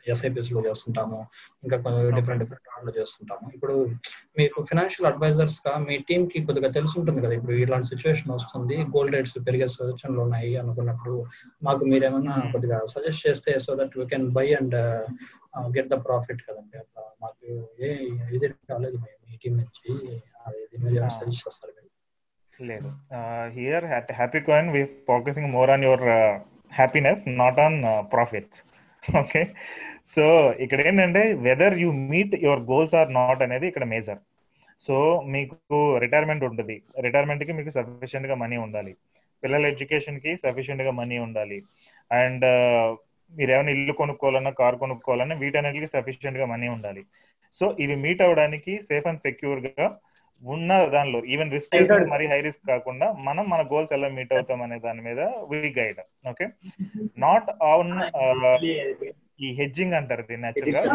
ఎస్ఐపిస్లో 0.07 0.65
చేస్తుంటాము 0.65 1.17
ఇంకా 1.63 1.77
డిఫరెంట్ 2.09 2.43
డిఫరెంట్లో 2.43 3.01
చేస్తుంటాము. 3.01 3.51
ఇప్పుడు 3.53 3.75
మీకు 4.37 4.63
ఫినాన్షియల్ 4.63 5.13
అడ్వైజర్స్గా 5.13 5.77
మీ 5.79 5.97
టీమ్కి 6.09 6.45
కొద్దిగా 6.45 6.71
తెలిసి 6.71 6.99
ఉంటుంది 6.99 7.21
కదా 7.21 7.33
ఇప్పుడు 7.33 7.55
ఇలాంటి 7.55 7.87
సిచ్యువేషన్ 7.87 8.31
వస్తుంది 8.31 8.83
గోల్డ్ 8.85 9.15
రేట్స్ 9.15 9.37
పెరిగే 9.47 9.67
సూచనలు 9.67 10.21
ఉన్నాయి 10.21 10.57
అనుకున్నప్పుడు 10.57 11.15
మాకు 11.63 11.85
మీరేమన్నా 11.85 12.35
కొద్దిగా 12.51 12.81
సజెస్ట్ 12.85 13.27
చేస్తే 13.27 13.59
so 13.59 13.75
that 13.75 13.97
we 13.97 14.05
can 14.05 14.29
buy 14.29 14.53
and 14.53 14.75
get 15.77 15.89
the 15.89 16.05
profit 16.05 16.41
కదండి. 16.41 16.77
అట్లా 16.77 17.03
మాకు 17.21 17.45
ఏ 17.79 17.91
ఇది 18.35 18.47
కాలేదు 18.69 18.97
మీ- 18.97 19.15
టీం 19.43 19.57
నుంచి 19.57 19.91
సజెస్ట్ 21.09 21.43
చేస్తారు 21.47 21.73
మీరు 21.75 21.78
లేదు. 22.71 22.89
Here 23.57 23.85
at 23.97 24.11
Happy 24.19 24.41
Coin 24.47 24.71
we 24.75 24.81
focusing 25.11 25.51
more 25.57 25.71
on 25.75 25.85
your 25.87 26.05
happiness 26.79 27.23
not 27.41 27.59
on 27.65 27.77
profits 28.13 28.59
okay 29.03 29.41
so 30.15 30.25
ఇక్కడ 30.65 30.79
ఏంటంటే 30.89 31.21
whether 31.47 31.75
you 31.83 31.89
meet 32.11 32.35
your 32.45 32.63
goals 32.71 32.95
or 32.99 33.11
not 33.19 33.43
అనేది 33.47 33.65
ఇక్కడ 33.71 33.85
మేజర్ 33.93 34.21
సో 34.87 34.95
మీకు 35.33 35.77
రిటైర్మెంట్ 36.03 36.43
ఉంటుంది. 36.49 36.75
రిటైర్మెంట్కి 37.05 37.53
మీకు 37.57 37.71
సఫిషియెంట్గా 37.77 38.35
మనీ 38.43 38.57
ఉండాలి. 38.65 38.93
పిల్లల 39.43 39.65
ఎడ్యుకేషన్కి 39.73 40.31
సఫిషియెంట్గా 40.45 40.91
మనీ 41.01 41.17
ఉండాలి. 41.27 41.59
అండ్ 42.11 42.45
uh, 42.53 42.87
మీరు 43.31 43.51
ఏమైనా 43.55 43.71
ఇల్లు 43.75 43.93
కొనుక్కోవాలన్నా 43.99 44.51
కార్ 44.59 44.75
కొనుక్కోవాలన్నా 44.83 45.35
వీటన్నిటికి 45.41 45.87
సఫిషియెంట్గా 45.95 46.45
మనీ 46.53 46.67
ఉండాలి. 46.75 47.01
సో 47.61 47.65
ఇవి 47.83 47.95
మీట్ 48.03 48.21
అవడానికి 48.27 48.73
సేఫ్ 48.87 49.07
అండ్ 49.09 49.21
సెక్యూర్గా 49.27 49.85
ఉన్న 50.43 50.77
దానిలో 50.95 51.19
ఈవెన్ 51.33 51.51
రిస్క్ 51.55 51.75
మరి 52.13 52.25
హై 52.31 52.39
రిస్క్ 52.47 52.63
కాకుండా 52.71 53.07
మనం 53.27 53.45
మన 53.53 53.61
గోల్స్ 53.71 53.93
ఎలా 53.97 54.09
మీట్ 54.17 54.33
అవుతాం 54.37 54.61
అనే 54.65 54.77
దాని 54.85 55.01
మీద 55.07 55.21
we 55.51 55.59
guide 55.79 55.99
okay 56.31 56.45
not 57.25 57.49
on 57.71 57.93
ఈ 59.45 59.49
హెడ్జింగ్ 59.59 59.97
అంటారు 59.99 60.23
దీన్ని 60.29 60.49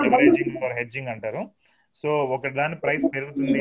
లివరేజింగ్ 0.06 0.56
ఫర్ 0.62 0.74
హెడ్జింగ్ 0.78 1.12
అంటారు. 1.14 1.42
సో 2.04 2.08
ఒక 2.36 2.48
దాని 2.58 2.76
ప్రైస్ 2.82 3.04
పెరుగుతుంది 3.14 3.60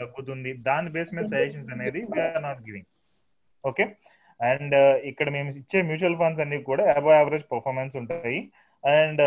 తగ్గుతుంది 0.00 0.50
దాని 0.68 0.88
బేస్ 0.96 1.14
మీద 1.16 1.24
సజెషన్స్ 1.32 1.72
అనేది 1.76 2.00
we're 2.12 2.42
not 2.46 2.60
giving 2.66 2.88
okay 3.64 3.84
and 4.40 4.74
ఇక్కడ 5.10 5.28
మేము 5.36 5.48
ఇచ్చే 5.60 5.78
మ్యూచువల్ 5.88 6.18
ఫండ్స్ 6.20 6.42
అన్ని 6.44 6.58
కూడా 6.68 6.84
అబౌవ్ 6.98 7.16
యావరేజ్ 7.16 7.46
పర్ఫార్మెన్స్ 7.54 7.94
ఉంటాయి. 8.00 8.38
And 8.84 9.22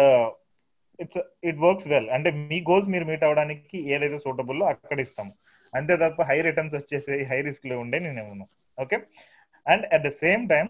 it's 1.03 1.21
it 1.49 1.59
works 1.65 1.89
well 1.93 2.09
అంటే 2.17 2.29
మీ 2.51 2.59
గోల్స్ 2.69 2.89
మీరు 2.93 3.05
మీట్ 3.11 3.25
అవడానికి 3.29 3.77
ఏదైతే 3.93 4.19
సూటబుల్లో 4.25 4.65
అక్కడ 4.73 4.99
ఇస్తాము. 5.05 5.33
అంతే 5.73 5.93
తప్ప 6.03 6.21
హై 6.31 6.39
రిటర్న్స్ 6.47 6.75
వచ్చేసి 6.79 7.15
హై 7.31 7.39
రిస్క్లో 7.49 7.77
ఉండే 7.83 7.99
నేను 8.07 8.19
ఇవ్వను 8.23 8.47
okay 8.77 8.97
and 9.65 9.85
at 9.95 10.05
the 10.07 10.11
same 10.23 10.43
time 10.53 10.67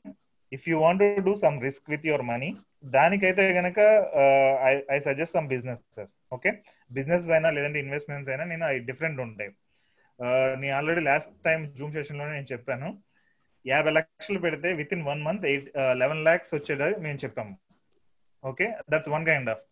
if 0.52 0.66
you 0.70 0.76
want 0.86 1.02
to 1.04 1.24
do 1.28 1.34
some 1.44 1.56
risk 1.68 1.88
with 1.94 2.06
your 2.10 2.26
money 2.32 2.50
దానికైతే 2.96 3.44
కనుక 3.60 3.80
I 4.96 5.00
suggest 5.08 5.36
some 5.38 5.48
businesses 5.54 6.14
okay 6.38 6.52
business 6.92 7.28
అయినా 7.36 7.50
లేదంటే 7.58 7.80
ఇన్వెస్ట్మెంట్స్ 7.86 8.32
అయినా 8.34 8.46
నేను 8.52 8.66
అవి 8.70 8.80
డిఫరెంట్ 8.90 9.20
ఉంటాయి. 9.26 9.52
నేను 10.62 10.74
ఆల్రెడీ 10.80 11.02
లాస్ట్ 11.08 11.32
టైం 11.48 11.60
జూమ్ 11.78 11.94
సెషన్లోనే 11.98 12.34
నేను 12.38 12.50
చెప్పాను. 12.52 12.88
యాభై 13.66 13.92
లక్షలు 13.98 14.40
పెడితే 14.46 14.70
within 14.96 15.06
one 15.10 15.22
month 15.28 15.46
eight 15.52 15.68
eleven 16.02 16.22
lakhs 16.28 16.54
వచ్చేది 16.58 16.90
మేము 17.06 17.18
చెప్పాము. 17.24 17.54
Okay 18.44 18.66
that's 18.92 19.12
one 19.16 19.26
kind 19.30 19.50
of 19.54 19.64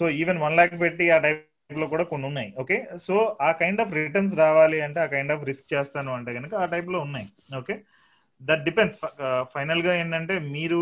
so 0.00 0.04
even 0.20 0.40
one 0.44 0.56
lakh 0.58 0.76
పెట్టి 0.84 1.06
ఆ 1.16 1.18
టైప్ 1.26 1.42
లో 1.78 1.86
కూడా 1.86 2.04
కొన్ని 2.04 2.26
ఉన్నాయి. 2.26 2.52
ఓకే? 2.58 2.86
సో 3.06 3.36
ఆ 3.40 3.52
కైండ్ 3.52 3.80
ఆఫ్ 3.80 3.92
రిటర్న్స్ 3.92 4.34
రావాలి 4.34 4.80
అంటే 4.80 5.00
ఆ 5.00 5.06
కైండ్ 5.06 5.32
ఆఫ్ 5.32 5.44
రిస్క్ 5.44 5.74
చేస్తాను 5.74 6.14
అంటే 6.14 6.34
కనుక 6.34 6.54
ఆ 6.54 6.64
టైప్లో 6.64 7.00
ఉన్నాయి. 7.00 7.26
ఓకే? 7.56 7.80
దట్ 8.42 8.64
డిపెండ్స్ 8.64 8.98
ఫైనల్గా 9.54 9.94
ఏంటంటే 9.94 10.38
మీరు 10.38 10.80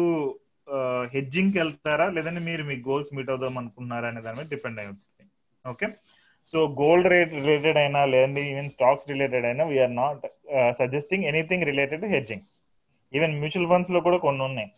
uh, 0.68 1.02
హెడ్జింగ్కి 1.14 1.58
వెళ్తారా? 1.58 2.08
లేదంటే 2.08 2.40
మీరు 2.40 2.62
మీ 2.64 2.76
గోల్స్ 2.76 3.14
మీట్ 3.14 3.30
అవుదాం 3.30 3.58
అనుకున్నారా 3.58 4.08
అనే 4.08 4.20
దాని 4.20 4.38
మీద 4.38 4.48
డిపెండ్ 4.48 4.80
అయి 4.80 4.88
ఉంటుంది. 4.88 5.30
Okay? 5.68 5.86
So 6.52 6.68
gold 6.68 7.08
rate 7.08 7.30
related 7.30 7.76
అయినా 7.76 8.04
లేదంటే 8.04 8.40
ఈవెన్ 8.50 8.70
స్టాక్స్ 8.70 9.08
రిలేటెడ్ 9.08 9.44
అయినా 9.44 9.64
we're 9.64 9.96
not 9.96 10.26
suggesting 10.78 11.24
anything 11.24 11.62
related 11.62 12.04
hedging 12.04 12.42
even 13.14 13.38
mutual 13.38 13.68
ఫండ్స్లో 13.68 14.00
కూడా 14.00 14.16
కొన్ని 14.16 14.42
ఉన్నాయి. 14.44 14.72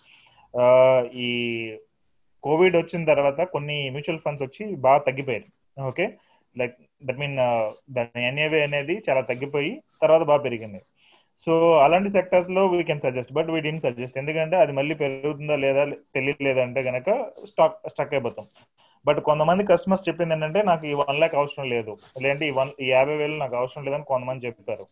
Uh, 0.55 1.11
ఈ 1.14 1.31
కోవిడ్ 2.42 2.77
వచ్చిన 2.77 3.05
తర్వాత 3.05 3.40
కొన్ని 3.40 3.90
మ్యూచువల్ 3.90 4.18
ఫండ్స్ 4.18 4.42
వచ్చి 4.42 4.75
బాగా 4.75 4.98
తగ్గిపోయాయి. 4.98 5.44
ఓకే. 5.76 6.06
లైక్ 6.56 6.74
దట్ 7.06 7.20
మీన్ 7.22 7.37
దాని 7.96 8.22
ఎన్ఏవి 8.30 8.58
అనేది 8.68 8.94
చాలా 9.08 9.22
తగ్గిపోయి 9.30 9.70
తర్వాత 10.02 10.22
బాగా 10.30 10.42
పెరిగింది. 10.46 10.80
సో 11.46 11.52
అలాంటి 11.85 12.11
సెక్టర్స్లో 12.16 12.62
we 12.72 12.80
can 12.88 13.00
suggest 13.04 13.32
but 13.38 13.48
we 13.54 13.61
D 13.66 13.70
suggest 13.87 14.18
ఎందుకంటే 14.22 14.56
అది 14.64 14.72
మళ్ళీ 14.78 14.94
పెరుగుతుందా 15.02 15.56
లేదా 15.64 15.85
తెలియలేదంటే 16.16 16.82
కనుక 16.88 17.08
స్టాక్ 17.50 17.78
స్టక్ 17.92 18.14
అయిపోతాం. 18.16 18.46
బట్ 19.06 19.20
కొంతమంది 19.28 19.62
కస్టమర్స్ 19.70 20.06
చెప్పింది 20.08 20.35
ఏంటంటే 20.35 20.61
నాకు 20.70 20.85
ఈ 20.90 20.94
వన్ 21.00 21.18
ల్యాక్ 21.20 21.35
అవసరం 21.40 21.66
లేదు. 21.74 21.92
లేదంటే 22.22 22.44
ఈ 22.50 22.52
వన్ 22.58 22.70
ఈ 22.85 22.88
యాభై 22.90 23.16
వేలు 23.20 23.37
నాకు 23.42 23.56
అవసరం 23.61 23.85
లేదని 23.87 24.06
కొంతమంది 24.12 24.46
చెప్తారు 24.46 24.85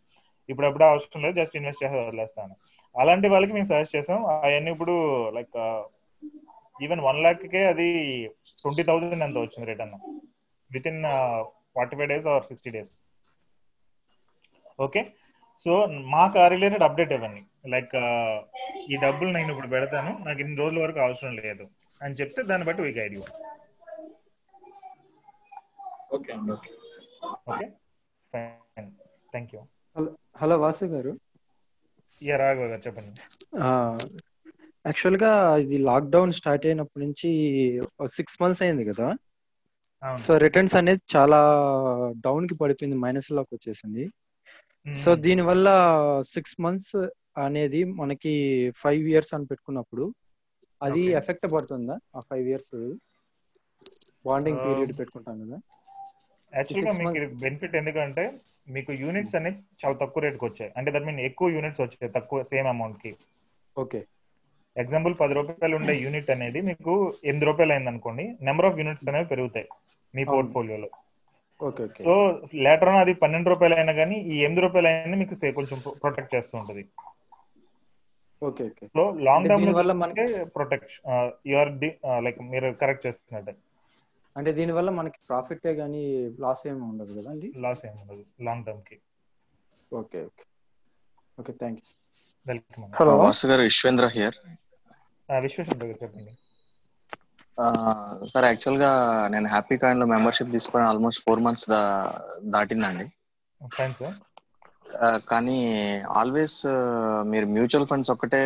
ఇప్పుడు 0.49 0.66
ఎప్పుడూ 0.69 0.85
అవసరం 0.93 1.23
లేదు 1.25 1.37
జస్ట్ 1.40 1.57
ఇన్వెస్ట్ 1.59 1.83
చేసి 1.85 1.97
వదిలేస్తాను. 1.99 2.55
అలాంటి 2.95 3.27
వాళ్ళకి 3.35 3.53
మేము 3.57 3.69
సజెస్ట్ 3.73 3.97
చేసాం. 3.97 4.19
అవన్నీ 4.35 4.71
ఇప్పుడు 4.77 4.95
లైక్ 5.37 5.57
ఈవెన్ 6.85 7.03
వన్ 7.09 7.23
ల్యాక్కే 7.25 7.62
అది 7.73 7.88
ట్వంటీ 8.62 8.83
థౌసండ్ 8.88 9.25
ఎంత 9.29 9.38
వచ్చింది 9.45 9.69
return? 9.73 9.97
Within 10.93 11.01
forty 11.77 11.95
five 11.99 12.11
days 12.13 12.29
or 12.35 12.45
sixty 12.51 12.71
days 12.77 12.93
okay 14.87 15.01
so 15.67 15.73
మాకు 16.15 16.37
ఆ 16.43 16.47
రిలేటెడ్ 16.53 16.85
అప్డేట్ 16.87 17.13
ఇవ్వండి. 17.17 17.43
లైక్ 17.73 17.95
ఈ 18.93 18.97
డబ్బులు 19.03 19.31
నేను 19.37 19.51
ఇప్పుడు 19.55 19.71
పెడతాను. 19.75 20.13
నాకు 20.27 20.41
ఇన్ని 20.45 20.57
రోజుల 20.63 20.79
వరకు 20.85 21.01
అవసరం 21.07 21.33
లేదు 21.41 21.65
అని 22.01 22.17
చెప్తే 22.21 22.43
దాన్ని 22.51 22.67
బట్టి 22.69 22.83
వీ 22.87 22.93
గైడ్ 22.99 23.15
యూ 23.17 23.23
ఓకే 26.17 26.31
అండి 26.35 26.53
okay 26.53 26.71
okay 27.51 27.67
thank 29.33 29.53
you 29.55 29.61
hello 30.43 30.57
Vasu 30.65 30.87
గారు. 30.95 31.13
ఇయా 32.23 32.37
రాఘవ 32.43 32.67
గారు 32.73 32.83
చెప్పండి. 32.87 33.13
యాక్చువల్గా 34.85 35.31
ఇది 35.65 35.77
లాక్డౌన్ 35.89 36.33
స్టార్ట్ 36.39 36.65
అయినప్పటి 36.69 37.03
నుంచి 37.07 37.31
సిక్స్ 38.19 38.39
మంత్స్ 38.43 38.63
అయింది 38.67 38.85
కదా? 38.91 39.09
సో 40.19 40.37
రిటర్న్స్ 40.39 40.77
అనేది 40.77 41.17
చాలా 41.17 41.41
డౌన్కి 42.25 42.55
పడిపోయింది 42.55 42.97
మైనస్లోకి 42.99 43.55
వచ్చేసింది. 43.55 44.05
సో 44.97 45.15
దీనివల్ల 45.15 45.69
సిక్స్ 46.27 46.61
మంత్స్ 46.61 46.97
అనేది 47.39 47.85
మనకి 47.85 48.33
ఫైవ్ 48.77 49.09
ఇయర్స్ 49.09 49.35
అని 49.35 49.47
పెట్టుకున్నప్పుడు 49.47 50.15
అది. 50.83 51.01
ఎఫెక్ట్ 51.01 51.53
పడుతుందా? 51.53 51.99
ఆ 52.17 52.21
ఫైవ్ 52.21 52.49
ఇయర్స్ 52.49 52.97
బాండింగ్ 54.27 54.59
పీరియడ్ 54.59 54.99
పెట్టుకుంటాం 54.99 55.47
కదా. 55.47 55.59
యాక్చువల్గా 56.57 56.91
six 56.91 56.99
మీకు 56.99 57.11
months- 57.11 57.41
బెనిఫిట్ 57.41 57.77
ఎందుకంటే 57.77 58.39
మీకు 58.69 58.93
యూనిట్స్ 58.93 59.35
అనేవి 59.35 59.57
చాలా 59.57 59.95
తక్కువ 59.95 60.23
రేట్కి 60.23 60.45
వచ్చాయి 60.45 60.73
అంటే 60.77 60.91
దట్ 60.91 61.05
మీన్ 61.05 61.21
ఎక్కువ 61.21 61.49
యూనిట్స్ 61.49 61.81
వచ్చాయి 61.81 62.13
తక్కువ 62.13 62.43
సేమ్ 62.43 62.67
అమౌంట్కి 62.67 63.17
ఓకే. 63.79 64.07
ఎగ్జాంపుల్ 64.77 65.15
పది 65.21 65.35
రూపాయలు 65.39 65.75
ఉండే 65.79 65.95
యూనిట్ 66.05 66.31
అనేది 66.35 66.61
మీకు 66.71 66.93
ఎనిమిది 67.31 67.47
రూపాయలు 67.49 67.73
అయింది 67.75 67.91
అనుకోండి 67.93 68.25
నెంబర్ 68.49 68.67
ఆఫ్ 68.69 68.79
యూనిట్స్ 68.81 69.09
అనేవి 69.11 69.31
పెరుగుతాయి 69.33 69.69
మీ. 70.15 70.23
పోర్ట్ఫోలియోలో 70.33 70.91
సో 72.07 72.13
లేటర్ 72.67 72.91
అది 73.03 73.13
పన్నెండు 73.23 73.49
రూపాయలు 73.53 73.75
అయినా 73.79 73.93
కానీ 74.01 74.17
ఈ 74.33 74.37
ఎనిమిది 74.47 74.63
రూపాయలు 74.67 74.89
అయినా 74.91 75.17
మీకు 75.23 75.35
కొంచెం 75.59 75.79
ప్రొటెక్ట్ 76.05 76.35
చేస్తూ 76.35 76.55
ఉంటుంది. 76.61 76.85
Okay 78.43 78.63
okay. 78.71 78.85
So 78.97 79.03
long 79.27 79.49
term 79.49 79.63
దీనివల్ల 79.63 79.93
మనకి 80.03 80.25
ప్రొటెక్ట్ 80.57 80.93
యూఆర్ 81.51 81.73
లైక్ 82.27 82.39
మీరు 82.53 82.69
కరెక్ట్ 82.83 83.05
చేస్తున్నట్టు. 83.07 83.53
అంటే 84.37 84.51
దీనివల్ల 84.59 84.91
మనకి 85.01 85.19
ప్రాఫిట్ 85.31 85.67
కానీ 85.81 86.03
లాస్ 86.45 86.63
ఏమి 86.71 86.83
ఉండదు 86.91 87.13
కదా 87.19 87.31
అండి 87.35 87.49
లాస్ 87.65 87.83
ఏమి 87.89 87.99
ఉండదు 88.05 88.25
long 88.49 88.65
టర్మ్కి. 88.69 88.97
Okay 90.01 90.21
okay. 90.29 90.45
Okay 91.39 91.53
thank 91.63 91.81
you 91.83 91.89
welcome 92.51 92.85
hello. 92.99 93.15
Vasu 93.21 93.47
గారు 93.47 93.63
విశ్వేంద్ర 93.63 94.07
హియర్. 94.15 94.37
విశ్వేశ్వర 95.29 95.77
గారు 95.83 95.99
చెప్పండి. 96.03 96.33
సార్ 98.27 98.45
యాక్చువల్గా 98.45 98.91
నేను 99.29 99.49
హ్యాపీ 99.49 99.77
కాయిన్లో 99.77 100.07
మెంబర్షిప్ 100.07 100.53
తీసుకొని 100.53 100.85
ఆల్మోస్ట్ 100.85 101.25
ఫోర్ 101.25 101.41
మంత్స్ 101.41 101.67
దాటిందండి. 102.51 103.07
కానీ 105.29 105.59
ఆల్వేస్ 106.21 106.57
మీరు 107.25 107.47
మ్యూచువల్ 107.47 107.87
ఫండ్స్ 107.87 108.11
ఒకటే 108.11 108.41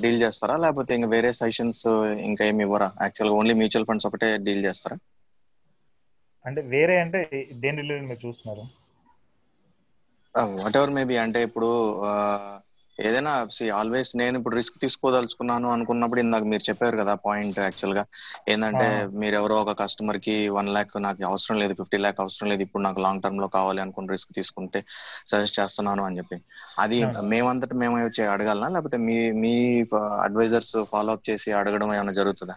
డీల్ 0.00 0.22
చేస్తారా? 0.22 0.56
లేకపోతే 0.56 0.94
ఇంకా 0.94 1.08
వేరే 1.08 1.30
సెషన్స్ 1.32 1.82
ఇంకా 2.28 2.44
ఏమి 2.44 2.62
ఇవ్వరా? 2.62 2.88
యాక్చువల్ 3.02 3.32
ఓన్లీ 3.32 3.54
మ్యూచువల్ 3.54 3.86
ఫండ్స్ 3.86 4.06
ఒకటే 4.06 4.28
డీల్ 4.46 4.64
చేస్తారా? 4.64 4.98
అంటే 6.44 6.60
వేరే 6.74 6.96
అంటే 7.00 7.20
దేని 7.56 7.80
రిలేటెడ్ 7.82 8.08
మీరు 8.08 8.26
చూస్తున్నారు? 8.26 8.64
వాట్ 10.58 10.76
ఎవర్ 10.76 10.90
మేబీ 10.90 11.16
అంటే 11.16 11.42
ఇప్పుడు 11.42 11.68
ఆ, 12.02 12.12
ఏదైనా 12.98 13.32
ఆల్వేస్ 13.76 14.10
నేను 14.16 14.34
ఇప్పుడు 14.38 14.56
రిస్క్ 14.56 14.76
తీసుకోదలుచుకున్నాను 14.82 15.66
అనుకున్నప్పుడు 15.74 16.20
ఇందాక 16.22 16.44
మీరు 16.52 16.64
చెప్పారు 16.68 16.96
కదా 17.00 17.12
పాయింట్ 17.24 17.58
యాక్చువల్గా 17.60 18.02
ఏంటంటే. 18.52 18.88
మీరు 19.20 19.34
ఎవరో 19.40 19.56
ఒక 19.62 19.72
కస్టమర్కి 19.80 20.34
వన్ 20.56 20.70
ల్యాక్ 20.74 20.94
నాకు 21.04 21.22
అవసరం 21.28 21.58
లేదు 21.62 21.74
ఫిఫ్టీ 21.80 21.98
ల్యాక్ 21.98 22.22
అవసరం 22.24 22.48
లేదు 22.52 22.62
ఇప్పుడు 22.66 22.82
నాకు 22.86 23.00
లాంగ్ 23.04 23.22
టర్మ్లో 23.24 23.48
కావాలి 23.54 23.82
అనుకుని 23.84 24.12
రిస్క్ 24.14 24.32
తీసుకుంటే 24.38 24.80
సజెస్ట్ 25.30 25.58
చేస్తున్నాను 25.60 26.04
అని 26.04 26.18
చెప్పి 26.20 26.38
అది. 26.78 26.98
మేమంతటా 27.32 27.76
మేము 27.82 27.96
వచ్చి 28.00 28.22
అడగాలనా 28.34 28.70
లేకపోతే 28.74 28.98
మీ 29.06 29.18
మీ 29.42 29.54
అడ్వైజర్స్ 30.24 30.74
ఫాలో 30.90 31.12
అప్ 31.14 31.28
చేసి 31.28 31.52
అడగడం 31.58 31.92
ఏమైనా 31.94 32.14
జరుగుతుందా 32.18 32.56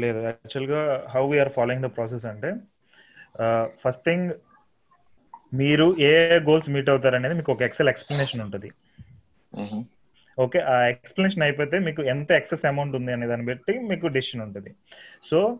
లేదు 0.00 0.18
యాక్చువల్గా 0.26 0.80
how 1.14 1.22
we're 1.30 1.52
following 1.54 1.84
the 1.84 1.90
process 1.96 2.26
అంటే 2.32 2.50
ఫస్ట్ 3.82 4.04
థింగ్ 4.04 4.26
మీరు 5.52 5.86
ఏ 6.06 6.12
గోల్స్ 6.46 6.68
మీట్ 6.70 6.90
అవుతారు 6.92 7.16
అనేది 7.18 7.34
మీకు 7.34 7.52
ఒక 7.52 7.62
ఎక్సెల్ 7.62 7.90
ఎక్స్ప్లెనేషన్ 7.92 8.42
ఉంటుంది. 8.44 8.68
ఓకే 10.38 10.60
ఆ 10.60 10.86
ఎక్స్ప్లెనేషన్ 10.86 11.42
అయిపోతే 11.42 11.78
మీకు 11.78 12.02
ఎంత 12.02 12.30
ఎక్సెస్ 12.30 12.66
అమౌంట్ 12.66 12.96
ఉంది 12.96 13.12
అనే 13.12 13.26
దాన్ని 13.26 13.46
బట్టి 13.46 13.78
మీకు 13.78 14.06
డెసిషన్ 14.06 14.40
ఉంటుంది. 14.40 14.74
సో. 15.30 15.58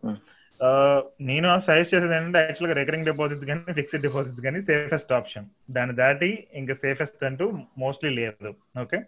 నేను 1.20 1.60
సజెస్ట్ 1.60 1.94
చేసేది 1.94 2.14
ఏంటంటే 2.14 2.38
యాక్చువల్గా 2.38 2.78
రికరింగ్ 2.78 3.04
డిపాజిట్స్ 3.04 3.46
కానీ 3.46 3.72
ఫిక్స్డ్ 3.72 4.02
డిపాజిట్స్ 4.02 4.40
కానీ 4.40 4.62
సేఫెస్ట్ 4.62 5.12
ఆప్షన్. 5.12 5.46
దాన్ని 5.70 5.96
దాటి 5.96 6.46
ఇంకా 6.54 6.74
సేఫెస్ట్ 6.74 7.24
అంటూ 7.24 7.58
మోస్ట్లీ 7.78 8.10
లేదు. 8.10 8.54
ఓకే? 8.80 9.00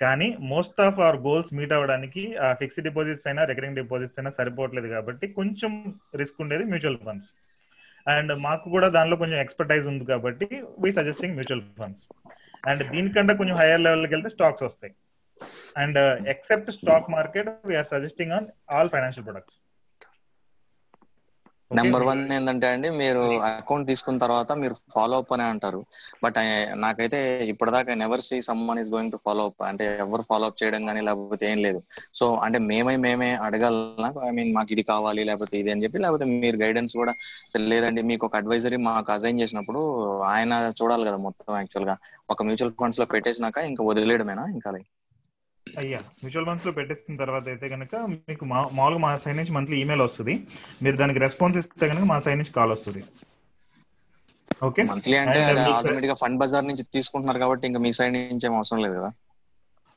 కానీ 0.00 0.36
most 0.40 0.80
of 0.80 1.00
our 1.00 1.16
goals 1.16 1.54
meet 1.54 1.72
అవ్వడానికి 1.72 2.36
ఆ 2.36 2.52
ఫిక్స్డ్ 2.52 2.84
డిపాజిట్స్ 2.84 3.26
అయినా 3.26 3.44
రికరింగ్ 3.44 3.76
డిపాజిట్స్ 3.76 4.18
అయినా 4.18 4.30
సరిపోవట్లేదు 4.30 4.88
కాబట్టి 4.88 5.28
కొంచెం 5.28 5.94
రిస్క్ 6.16 6.42
ఉండేది 6.42 6.64
మ్యూచువల్ 6.64 6.98
ఫండ్స్. 7.06 7.28
అండ్ 8.08 8.38
మాకు 8.38 8.70
కూడా 8.70 8.88
దానిలో 8.88 9.16
కొంచెం 9.16 9.40
ఎక్స్పర్టైజ్ 9.40 9.86
ఉంది 9.86 10.04
కాబట్టి 10.04 10.48
we 10.82 10.92
suggesting 10.92 11.34
mutual 11.34 11.62
funds 11.78 12.02
and 12.66 12.90
దీనికంటే 12.90 13.34
కొంచెం 13.34 13.56
హైయర్ 13.56 13.80
లెవెల్కి 13.80 14.14
వెళ్తే 14.14 14.28
స్టాక్స్ 14.28 14.62
వస్తాయి. 14.62 14.94
And 15.76 15.98
except 16.28 16.70
stock 16.70 17.10
market 17.10 17.48
we're 17.64 17.86
suggesting 17.86 18.32
on 18.32 18.46
all 18.74 18.88
financial 18.88 19.26
products 19.26 19.58
number 21.70 22.04
one 22.08 22.20
ఏంటంటే 22.34 22.66
అండి 22.72 22.88
మీరు 22.98 23.22
అకౌంట్ 23.46 23.86
తీసుకున్న 23.88 24.18
తర్వాత 24.24 24.52
మీరు 24.62 24.74
ఫాలో 24.94 25.16
అప్ 25.22 25.32
అని 25.36 25.44
అంటారు. 25.52 25.80
బట్ 26.24 26.36
నాకైతే 26.84 27.18
ఇప్పటిదాకా 27.52 27.94
never 28.02 28.22
see 28.28 28.36
someone 28.48 28.80
is 28.82 28.90
going 28.90 29.12
to 29.12 29.18
follow 29.24 29.44
up 29.50 29.62
అంటే 29.68 29.84
ఎవరు 30.04 30.24
ఫాలో 30.30 30.46
అప్ 30.50 30.58
చేయడం 30.62 30.82
కానీ 30.86 31.00
లేకపోతే 31.08 31.46
ఏం 31.52 31.58
లేదు. 31.66 31.80
సో 32.14 32.26
అంటే 32.46 32.58
మేమే 32.70 32.96
మేమే 33.06 33.30
అడగాలనా 33.46 34.10
ఐ 34.28 34.30
మీన్ 34.30 34.52
మాకు 34.54 34.72
ఇది 34.76 34.84
కావాలి 34.92 35.24
లేకపోతే 35.30 35.56
ఇది 35.62 35.72
అని 35.74 35.84
చెప్పి 35.84 36.04
లేకపోతే 36.04 36.26
మీరు 36.44 36.58
గైడెన్స్ 36.64 36.94
కూడా 36.96 37.14
లేదండి 37.70 38.02
మీకు 38.10 38.24
ఒక 38.28 38.36
అడ్వైజరీ 38.36 38.78
మాకు 38.88 39.10
అసైన్ 39.12 39.40
చేసినప్పుడు 39.40 39.80
ఆయన 40.34 40.52
చూడాలి 40.80 41.04
కదా 41.08 41.18
మొత్తం 41.26 41.52
యాక్చువల్గా. 41.58 41.96
ఒక 42.30 42.42
మ్యూచువల్ 42.42 42.74
ఫండ్స్లో 42.80 43.06
పెట్టేసినాక 43.14 43.58
ఇంకా 43.70 43.84
వదిలేయడమేనా 43.90 44.46
ఇంకా 44.56 44.70
అయ్యా 45.76 45.98
మ్యూచువల్ 45.98 46.46
ఫండ్స్లో 46.46 46.72
పెట్టేసిన 46.72 47.16
తర్వాత 47.16 47.48
అయితే 47.48 47.68
కనుక 47.68 47.96
మీకు 47.96 48.44
మా- 48.44 48.68
మామూలుగా 48.72 48.98
మా 48.98 49.16
సైడ్ 49.16 49.36
నుంచి 49.36 49.52
మంత్లీ 49.52 49.80
ఈమెయిల్ 49.80 50.02
వస్తుంది. 50.02 50.46
మీరు 50.82 50.96
దానికి 50.96 51.18
రెస్పాన్స్ 51.18 51.58
ఇస్తే 51.58 51.88
కనుక 51.88 52.04
మా 52.04 52.18
సైడ్ 52.18 52.38
నుంచి 52.38 52.52
కాల్ 52.52 52.70
వస్తుంది. 52.70 53.04
ఓకే 54.64 54.82
మంత్లీ 54.82 55.16
అంటే 55.16 55.44
ఆటోమేటిక్గా 55.72 56.14
ఫండ్ 56.14 56.40
బజార్ 56.40 56.66
నుంచి 56.66 56.82
తీసుకుంటున్నారు 56.82 57.38
కాబట్టి 57.38 57.66
ఇంకా 57.66 57.80
మీ 57.80 57.92
సైడ్ 57.92 58.12
నుంచి 58.12 58.46
ఏం 58.46 58.56
అవసరం 58.56 58.82
లేదు 58.82 58.94
కదా? 58.94 59.12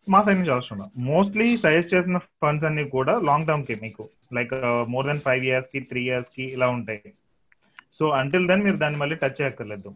మా 0.10 0.22
సైడ్ 0.22 0.38
నుంచి 0.40 0.52
అవసరం 0.52 0.92
మోస్ట్లీ 0.98 1.58
సజెస్ట్ 1.58 1.94
చేసిన 1.96 2.18
ఫండ్స్ 2.18 2.66
అన్ని 2.66 2.90
కూడా 2.90 3.20
లాంగ్ 3.20 3.48
టర్మ్కి 3.48 3.76
మీకు. 3.76 4.10
లైక్ 4.34 4.54
మోర్ 4.88 5.08
దెన్ 5.08 5.20
ఫైవ్ 5.20 5.46
ఇయర్స్కి 5.46 5.80
త్రీ 5.80 6.04
ఇయర్స్కి 6.04 6.44
ఇలా 6.44 6.68
ఉంటాయి. 6.68 7.02
సో 8.00 8.10
అంటిల్ 8.10 8.48
దెన్ 8.48 8.64
మీరు 8.64 8.76
దాన్ని 8.76 9.00
మళ్ళీ 9.00 9.16
టచ్ 9.16 9.42
చేయక్కర్లేదు. 9.42 9.94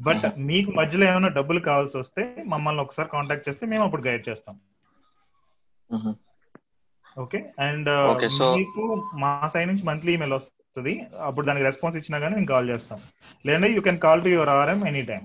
బట్ 0.00 0.38
మీకు 0.38 0.70
మధ్యలో 0.70 1.06
ఏమైనా 1.06 1.28
డబ్బులు 1.28 1.60
కావాల్సి 1.60 1.98
వస్తే 1.98 2.44
మమ్మల్ని 2.48 2.82
ఒకసారి 2.82 3.08
కాంటాక్ట్ 3.12 3.48
చేస్తే 3.48 3.66
మేము 3.66 3.84
అప్పుడు 3.84 4.02
గైడ్ 4.02 4.28
చేస్తాం. 4.28 4.58
ఓకే 7.18 7.38
అండ్ 7.38 7.88
so- 8.38 8.56
మీకు 8.56 9.10
మా 9.14 9.50
సైడ్ 9.54 9.68
నుంచి 9.68 9.82
మంత్లీ 9.82 10.12
ఈమెయిల్ 10.12 10.34
వస్తుంది. 10.34 11.06
అప్పుడు 11.20 11.46
దానికి 11.46 11.64
రెస్పాన్స్ 11.64 11.96
ఇచ్చినా 11.96 12.18
కానీ 12.18 12.34
మేము 12.34 12.46
కాల్ 12.46 12.70
చేస్తాం. 12.70 12.98
లేదంటే 13.46 13.72
you 13.72 13.80
can 13.80 13.98
call 13.98 14.22
to 14.22 14.28
your 14.28 14.48
RM 14.48 14.86
any 14.86 15.02
time 15.02 15.20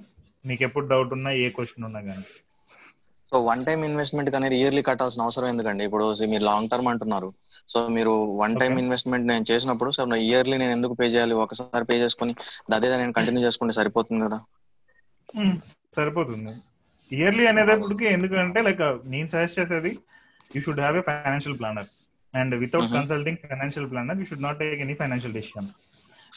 మీకు 0.45 0.63
ఎప్పుడు 0.63 0.87
డౌట్ 0.87 1.13
ఉన్నా 1.13 1.31
ఏ 1.31 1.49
క్వశ్చన్ 1.49 1.85
ఉన్నా 1.85 2.01
కానీ 2.01 2.23
సో 3.31 3.41
వన్ 3.45 3.65
టైం 3.65 3.83
ఇన్వెస్ట్మెంట్ 3.83 4.35
అనేది 4.35 4.57
ఇయర్లీ 4.57 4.81
కట్టాల్సిన 4.81 5.21
అవసరం 5.21 5.47
ఎందుకండి? 5.47 5.83
ఇప్పుడు 5.83 6.13
మీరు 6.29 6.43
లాంగ్ 6.43 6.69
టర్మ్ 6.69 6.87
అంటున్నారు. 6.87 7.33
సో 7.69 7.87
మీరు 7.87 8.09
వన్ 8.09 8.59
టైం. 8.59 8.77
ఇన్వెస్ట్మెంట్ 8.77 9.27
నేను 9.27 9.45
చేసినప్పుడు 9.51 9.91
సో 9.91 10.15
ఇయర్లీ 10.15 10.57
నేను 10.57 10.71
ఎందుకు 10.71 10.93
పే 10.93 11.05
చేయాలి? 11.05 11.33
ఒకసారి 11.33 11.85
పే 11.85 11.95
చేసుకుని 11.95 12.35
అదే 12.73 12.97
నేను 12.97 13.13
కంటిన్యూ 13.13 13.47
చేసుకుంటే 13.47 13.73
సరిపోతుంది 13.73 14.25
కదా. 14.25 14.41
సరిపోతుంది. 15.97 16.53
ఇయర్లీ 17.11 17.43
అనేటప్పటికి 17.51 18.05
ఎందుకంటే 18.15 18.59
లైక్ 18.67 18.83
నేను 19.13 19.27
సజెస్ట్ 19.33 19.59
చేసేది 19.59 19.91
you 20.51 20.61
should 20.65 20.81
have 20.83 20.97
a 21.01 21.03
financial 21.09 21.57
planner 21.61 21.89
and 22.33 22.53
without. 22.63 22.89
Consulting 22.97 23.39
financial 23.51 23.89
planner 23.91 24.19
you 24.21 24.25
should 24.29 24.45
not 24.47 24.59
take 24.61 24.81
any 24.85 24.95
financial 25.01 25.35
decision 25.39 25.69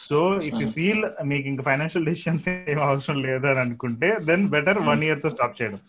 so 0.07 0.17
if 0.47 0.57
you 0.61 0.67
feel 0.77 1.03
మీకు 1.29 1.47
ఇంకా 1.51 1.63
ఫైనాన్షియల్ 1.69 2.07
డెసిషన్స్ 2.09 2.43
ఏం 2.73 2.79
అవసరం 2.89 3.17
లేదు 3.27 3.45
అని 3.51 3.61
అనుకుంటే 3.65 4.09
దెన్ 4.29 4.43
బెటర్ 4.55 4.79
వన్ 4.89 5.03
ఇయర్తో 5.07 5.29
స్టాప్ 5.35 5.57
చేయడం. 5.59 5.79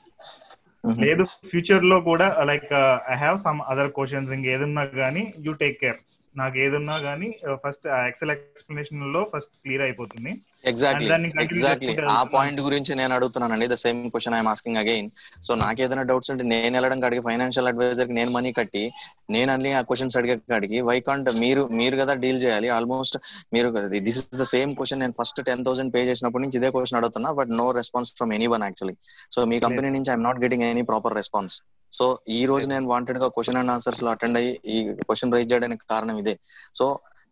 లేదు 1.05 1.23
ఫ్యూచర్లో 1.51 1.97
కూడా 2.11 2.27
like 2.51 2.71
I 3.15 3.17
have 3.25 3.39
some 3.47 3.61
other 3.73 3.91
questions 3.97 4.33
ఇంక 4.37 4.47
ఏదున్నా 4.55 4.85
కానీ 5.03 5.23
యూ 5.47 5.53
టేక్ 5.63 5.77
కేర్ 5.83 5.99
నాకు 6.39 6.57
ఏదున్నా 6.63 6.97
కానీ 7.03 7.29
ఫస్ట్ 7.63 7.87
ఎక్సెల్ 8.09 8.33
ఎక్స్ప్లెనేషన్లో 8.33 9.21
ఫస్ట్ 9.31 9.53
క్లియర్ 9.63 9.83
అయిపోతుంది. 9.85 10.33
ఎగ్జాక్ట్లీ 10.71 11.09
ఎగ్జాక్ట్లీ 11.45 11.93
ఆ. 12.11 12.17
పాయింట్ 12.33 12.61
గురించి 12.67 12.93
నేను 13.01 13.13
అడుగుతున్నానండి. 13.17 13.67
The 13.69 13.79
same 13.83 14.01
question 14.13 14.37
I'm 14.39 14.51
asking 14.53 14.81
again 14.83 15.09
so 15.47 15.53
నాకు 15.61 15.79
ఏదైనా 15.85 16.05
డౌట్స్ 16.11 16.31
ఉంటే 16.33 16.45
నేను 16.53 16.75
వెళ్ళడం 16.79 16.99
కాడికి 17.05 17.23
ఫైనాన్షియల్ 17.29 17.71
అడ్వైజర్కి 17.71 18.17
నేను 18.19 18.31
మనీ 18.33 18.53
కట్టి 18.59 18.85
నేను 19.31 19.51
అన్ని 19.55 19.73
ఆ 19.75 19.83
క్వశ్చన్స్ 19.89 20.19
అడిగే 20.21 20.37
కాడికి 20.53 20.81
వై 20.89 20.99
కాంట్ 21.07 21.31
మీరు 21.43 21.65
మీరు 21.79 21.97
కదా 22.03 22.15
డీల్ 22.23 22.41
చేయాలి? 22.45 22.69
ఆల్మోస్ట్ 22.77 23.19
మీరు 23.55 23.71
this 24.07 24.21
is 24.25 24.41
the 24.41 24.49
same 24.53 24.73
question 24.79 25.03
నేను 25.05 25.17
ఫస్ట్ 25.19 25.41
టెన్ 25.49 25.65
థౌసండ్ 25.67 25.93
పే 25.95 26.03
చేసినప్పటి 26.09 26.45
నుంచి 26.45 26.59
ఇదే 26.61 26.71
క్వశ్చన్ 26.75 27.01
అడుగుతున్నా 27.01 27.33
but 27.39 27.53
no 27.59 27.69
response 27.79 28.13
from 28.19 28.33
anyone 28.55 28.65
actually 28.67 28.97
so 29.35 29.47
me 29.51 29.59
company 29.65 29.91
నుంచి 29.97 30.11
I'm 30.11 30.27
not 30.27 30.41
getting 30.45 30.67
any 30.69 30.85
proper 30.89 31.17
response 31.19 31.57
so 31.93 32.07
ఈ 32.39 32.41
రోజు 32.51 32.67
నేను 32.73 32.87
వాంటెడ్గా 32.93 33.29
క్వశ్చన్ 33.37 33.59
అండ్ 33.61 33.73
ఆన్సర్స్లో 33.75 34.09
అటెండ్ 34.15 34.39
అయ్యి 34.41 34.53
ఈ 34.75 34.77
క్వశ్చన్ 35.07 35.33
రైజ్ 35.35 35.53
చేయడానికి 35.53 35.85
కారణం 35.93 36.19
ఇదే. 36.23 36.35
సో 36.79 36.87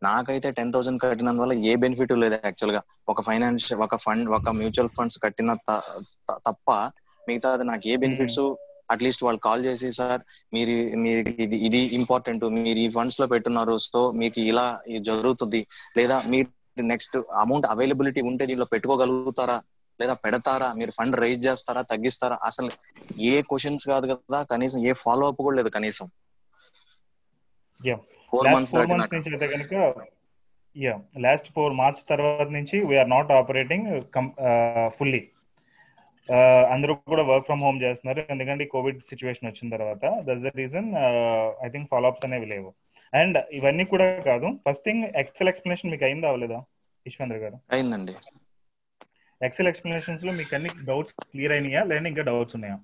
నాకైతే 0.07 0.49
టెన్ 0.59 0.73
థౌసండ్ 0.75 1.01
కట్టినందువల్ల 1.03 1.55
ఏ 1.71 1.75
బెనిఫిట్ 1.83 2.13
లేదు 2.23 2.37
యాక్చువల్గా. 2.49 2.81
ఒక 3.13 3.21
ఫైనాన్షియల్ 3.29 3.83
ఒక 3.87 3.97
ఫండ్ 4.05 4.31
ఒక 4.39 4.51
మ్యూచువల్ 4.61 4.91
ఫండ్స్ 4.97 5.19
కట్టిన 5.25 5.55
తప్ప 6.47 6.71
మిగతా 7.29 7.51
నాకు 7.73 7.85
ఏ 7.93 7.97
బెనిఫిట్స్ 8.03 8.41
అట్లీస్ట్ 8.95 9.23
వాళ్ళు 9.27 9.41
కాల్ 9.47 9.63
చేసి 9.67 9.89
సార్ 9.99 10.21
మీరు 10.57 10.75
మీరు 11.05 11.21
ఇది 11.45 11.57
ఇది 11.69 11.81
ఇంపార్టెంట్ 12.01 12.45
మీరు 12.57 12.79
ఈ 12.85 12.89
ఫండ్స్లో 12.97 13.27
పెట్టున్నారు. 13.33 13.75
సో 13.87 14.01
మీకు 14.21 14.39
ఇలా 14.51 14.67
ఇది 14.93 15.01
జరుగుతుంది. 15.09 15.61
లేదా 15.99 16.19
మీరు 16.33 16.49
నెక్స్ట్ 16.93 17.17
అమౌంట్ 17.45 17.67
అవైలబిలిటీ 17.73 18.21
ఉంటే 18.31 18.47
దీనిలో 18.51 18.67
పెట్టుకోగలుగుతారా? 18.75 19.57
లేదా 20.01 20.15
పెడతారా? 20.25 20.69
మీరు 20.79 20.93
ఫండ్ 20.99 21.17
రైజ్ 21.23 21.43
చేస్తారా? 21.47 21.83
తగ్గిస్తారా? 21.93 22.37
అసలు 22.49 22.71
ఏ 23.31 23.35
క్వశ్చన్స్ 23.51 23.85
కాదు 23.93 24.07
కదా 24.13 24.41
కనీసం 24.53 24.79
ఏ 24.89 24.93
ఫాలో 25.05 25.27
అప్ 25.31 25.43
కూడా 25.47 25.57
లేదు 25.61 25.73
కనీసం. 25.77 26.07
Four 28.33 28.49
months 28.55 28.75
yeah 30.77 30.95
last 31.25 31.49
four 31.55 31.75
March 31.81 32.01
తర్వాత 32.09 32.49
నుంచి 32.57 32.77
వీఆర్ 32.89 33.11
నాట్ 33.11 33.31
ఆపరేటింగ్ 33.33 33.87
ఫుల్లీ 34.97 35.23
అందరూ 36.75 36.93
కూడా 37.11 37.23
వర్క్ 37.23 37.47
ఫ్రమ్ 37.49 37.63
హోమ్ 37.65 37.79
చేస్తున్నారు. 37.83 38.21
ఎందుకంటే 38.33 38.65
కోవిడ్ 38.73 38.99
సిచ్యువేషన్ 39.11 39.49
వచ్చిన 39.49 39.67
తర్వాత 39.77 40.05
that's 40.27 40.45
the 40.47 40.53
reason 40.61 40.89
I 41.67 41.69
think 41.75 41.89
follow 41.93 42.09
ups 42.11 42.27
అనేవి 42.29 42.47
లేవు. 42.55 42.71
అండ్ 43.13 43.37
ఇవన్నీ 43.59 43.85
కూడా 43.93 44.07
కాదు 44.31 44.47
ఫస్ట్ 44.65 44.85
థింగ్ 44.89 45.05
ఎక్సెల్ 45.23 45.51
ఎక్స్ప్లెనేషన్ 45.53 45.91
మీకు 45.93 46.05
అయిందా 46.09 46.29
అవ్వలేదా 46.31 46.59
విశ్వేంద్ర 47.07 47.39
గారు? 47.45 47.59
అయిందండి. 47.73 48.15
ఎక్సెల్ 49.41 49.69
ఎక్స్ప్లెనేషన్స్లో 49.69 50.33
మీకు 50.33 50.53
అన్ని 50.55 50.71
డౌట్స్ 50.85 51.15
క్లియర్ 51.33 51.53
అయినాయా? 51.53 51.83
లేదా 51.89 52.09
ఇంకా 52.13 52.23
డౌట్స్ 52.29 52.57
ఉన్నాయా? 52.59 52.77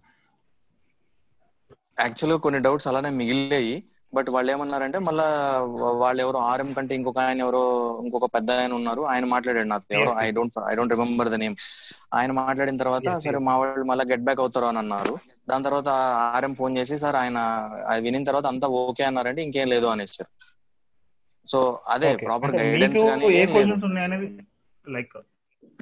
యాక్చువల్గా 1.99 2.38
కొన్ని 2.45 2.61
డౌట్స్ 2.61 2.88
అలానే 2.91 3.11
మిగిలినాయి 3.17 3.75
బట్ 4.12 4.29
వాళ్ళు 4.31 4.51
ఏమన్నారంటే 4.53 4.99
మళ్ళా 4.99 5.27
వాళ్ళు 6.01 6.21
ఎవరో 6.23 6.38
ఆర్ఎం 6.49 6.71
కంటే 6.73 6.95
ఇంకొక 6.95 7.21
ఆయన 7.23 7.41
ఎవరో 7.41 7.62
ఇంకొక 8.03 8.27
పెద్ద 8.35 8.51
ఆయన 8.59 8.73
ఉన్నారు. 8.73 9.03
ఆయన 9.12 9.25
మాట్లాడాడు 9.25 9.69
నాతో. 9.69 9.88
ఎవరో 9.97 10.12
I. 10.19 10.27
Don't 10.31 10.59
I 10.67 10.75
don't 10.75 10.95
remember 10.95 11.31
the 11.31 11.38
name 11.43 11.57
ఆయన 12.15 12.31
మాట్లాడిన 12.41 12.81
తర్వాత 12.83 13.09
సరే. 13.25 13.38
మా 13.49 13.55
వాళ్ళు 13.57 13.85
మళ్ళీ 13.85 14.05
గెట్ 14.11 14.25
బ్యాక్ 14.25 14.41
అవుతారు 14.41 14.67
అని 14.67 14.81
అన్నారు. 14.83 15.15
దాని 15.49 15.65
తర్వాత 15.65 15.88
ఆర్ఎం 16.29 16.55
ఫోన్ 16.55 16.77
చేసి 16.79 16.97
సార్ 16.99 17.17
ఆయన 17.17 17.38
అది 17.87 18.03
వినిన 18.03 18.25
తర్వాత 18.25 18.47
అంతా 18.47 18.69
ఓకే 18.81 19.05
అన్నారంటే 19.05 19.43
ఇంకేం 19.43 19.69
లేదు 19.69 19.87
అనేసారు 19.87 20.31
సో 21.49 21.61
అదే. 21.88 22.11
ప్రాపర్ 22.23 22.55
గైడెన్స్ 22.61 23.05
కానీ 23.05 23.29
లైక్ 24.85 25.17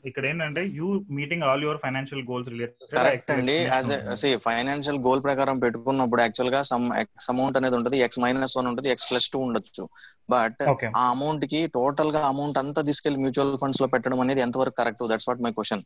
ఇక్కడ 0.08 0.24
ఏంటంటే 0.30 0.62
you 0.78 0.86
meeting 1.18 1.44
all 1.48 1.62
your 1.66 1.78
financial 1.84 2.22
goals 2.30 2.48
correct 2.96 3.30
అండి. 3.34 3.40
రిలేటెడ్ 3.40 4.42
ఫైనాన్షియల్ 4.46 5.00
గోల్ 5.06 5.22
ప్రకారం 5.26 5.56
పెట్టుకున్నప్పుడు 5.64 6.22
యాక్చువల్గా 6.24 6.60
సమ్ 6.70 6.86
ఎక్స్ 7.02 7.30
అమౌంట్ 7.32 7.58
అనేది 7.60 7.76
ఉంటుంది. 7.78 7.98
ఎక్స్ 8.06 8.20
మైనస్ 8.24 8.56
వన్ 8.58 8.68
ఉంటుంది 8.72 8.90
ఎక్స్ 8.94 9.08
ప్లస్ 9.10 9.28
టూ 9.34 9.40
ఉండొచ్చు. 9.46 9.84
బట్ 10.34 10.62
ఆ 11.00 11.04
అమౌంట్కి 11.14 11.60
టోటల్గా 11.78 12.22
అమౌంట్ 12.32 12.60
అంతా 12.62 12.82
తీసుకెళ్ళి 12.90 13.20
మ్యూచువల్ 13.24 13.58
ఫండ్స్లో 13.64 13.88
పెట్టడం 13.94 14.20
అనేది 14.24 14.42
ఎంతవరకు 14.46 14.78
correct 14.82 15.04
that's 15.12 15.28
what 15.30 15.42
my 15.46 15.52
question 15.58 15.84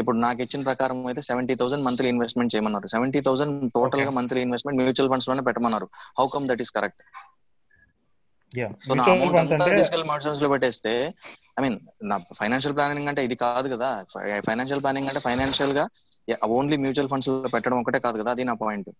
ఇప్పుడు 0.00 0.16
నాకు 0.24 0.40
ఇచ్చిన 0.44 0.62
ప్రకారం 0.70 0.98
అయితే 1.10 1.22
సెవెంటీ 1.30 1.54
థౌసండ్ 1.60 1.84
మంత్లీ 1.86 2.08
ఇన్వెస్ట్మెంట్ 2.14 2.52
చేయమన్నారు. 2.54 2.88
సెవెంటీ 2.94 3.20
థౌసండ్ 3.28 3.54
టోటల్గా. 3.76 4.10
మంత్లీ 4.18 4.40
ఇన్వెస్ట్మెంట్ 4.46 4.78
మ్యూచువల్ 4.80 5.10
ఫండ్స్లోనే 5.12 5.44
పెట్టమన్నారు. 5.48 5.86
How 6.18 6.26
come 6.34 6.48
that 6.50 6.62
is 6.64 6.72
correct 6.78 7.02
so 8.86 8.94
నా 8.98 9.04
అమౌంట్ 9.12 9.38
అంతా 9.40 9.56
లో 10.42 10.48
పెట్టేస్తే 10.52 10.92
ఐ 11.58 11.62
మీన్ 11.64 11.76
నా 12.10 12.16
ఫైనాన్షియల్ 12.40 12.74
ప్లానింగ్ 12.76 13.08
అంటే 13.10 13.22
ఇది 13.26 13.36
కాదు 13.44 13.68
కదా. 13.74 13.88
ఫైనాన్షియల్ 14.48 14.82
ప్లానింగ్ 14.84 15.08
అంటే 15.10 15.20
ఫైనాన్షియల్గా 15.26 15.84
ఓన్లీ 16.56 16.76
మ్యూచువల్ 16.84 17.10
ఫండ్స్లో 17.12 17.50
పెట్టడం 17.54 17.78
ఒకటే 17.82 18.00
కాదు 18.06 18.16
కదా. 18.20 18.30
అది 18.36 18.44
నా 18.50 18.54
పాయింట్ 18.62 18.90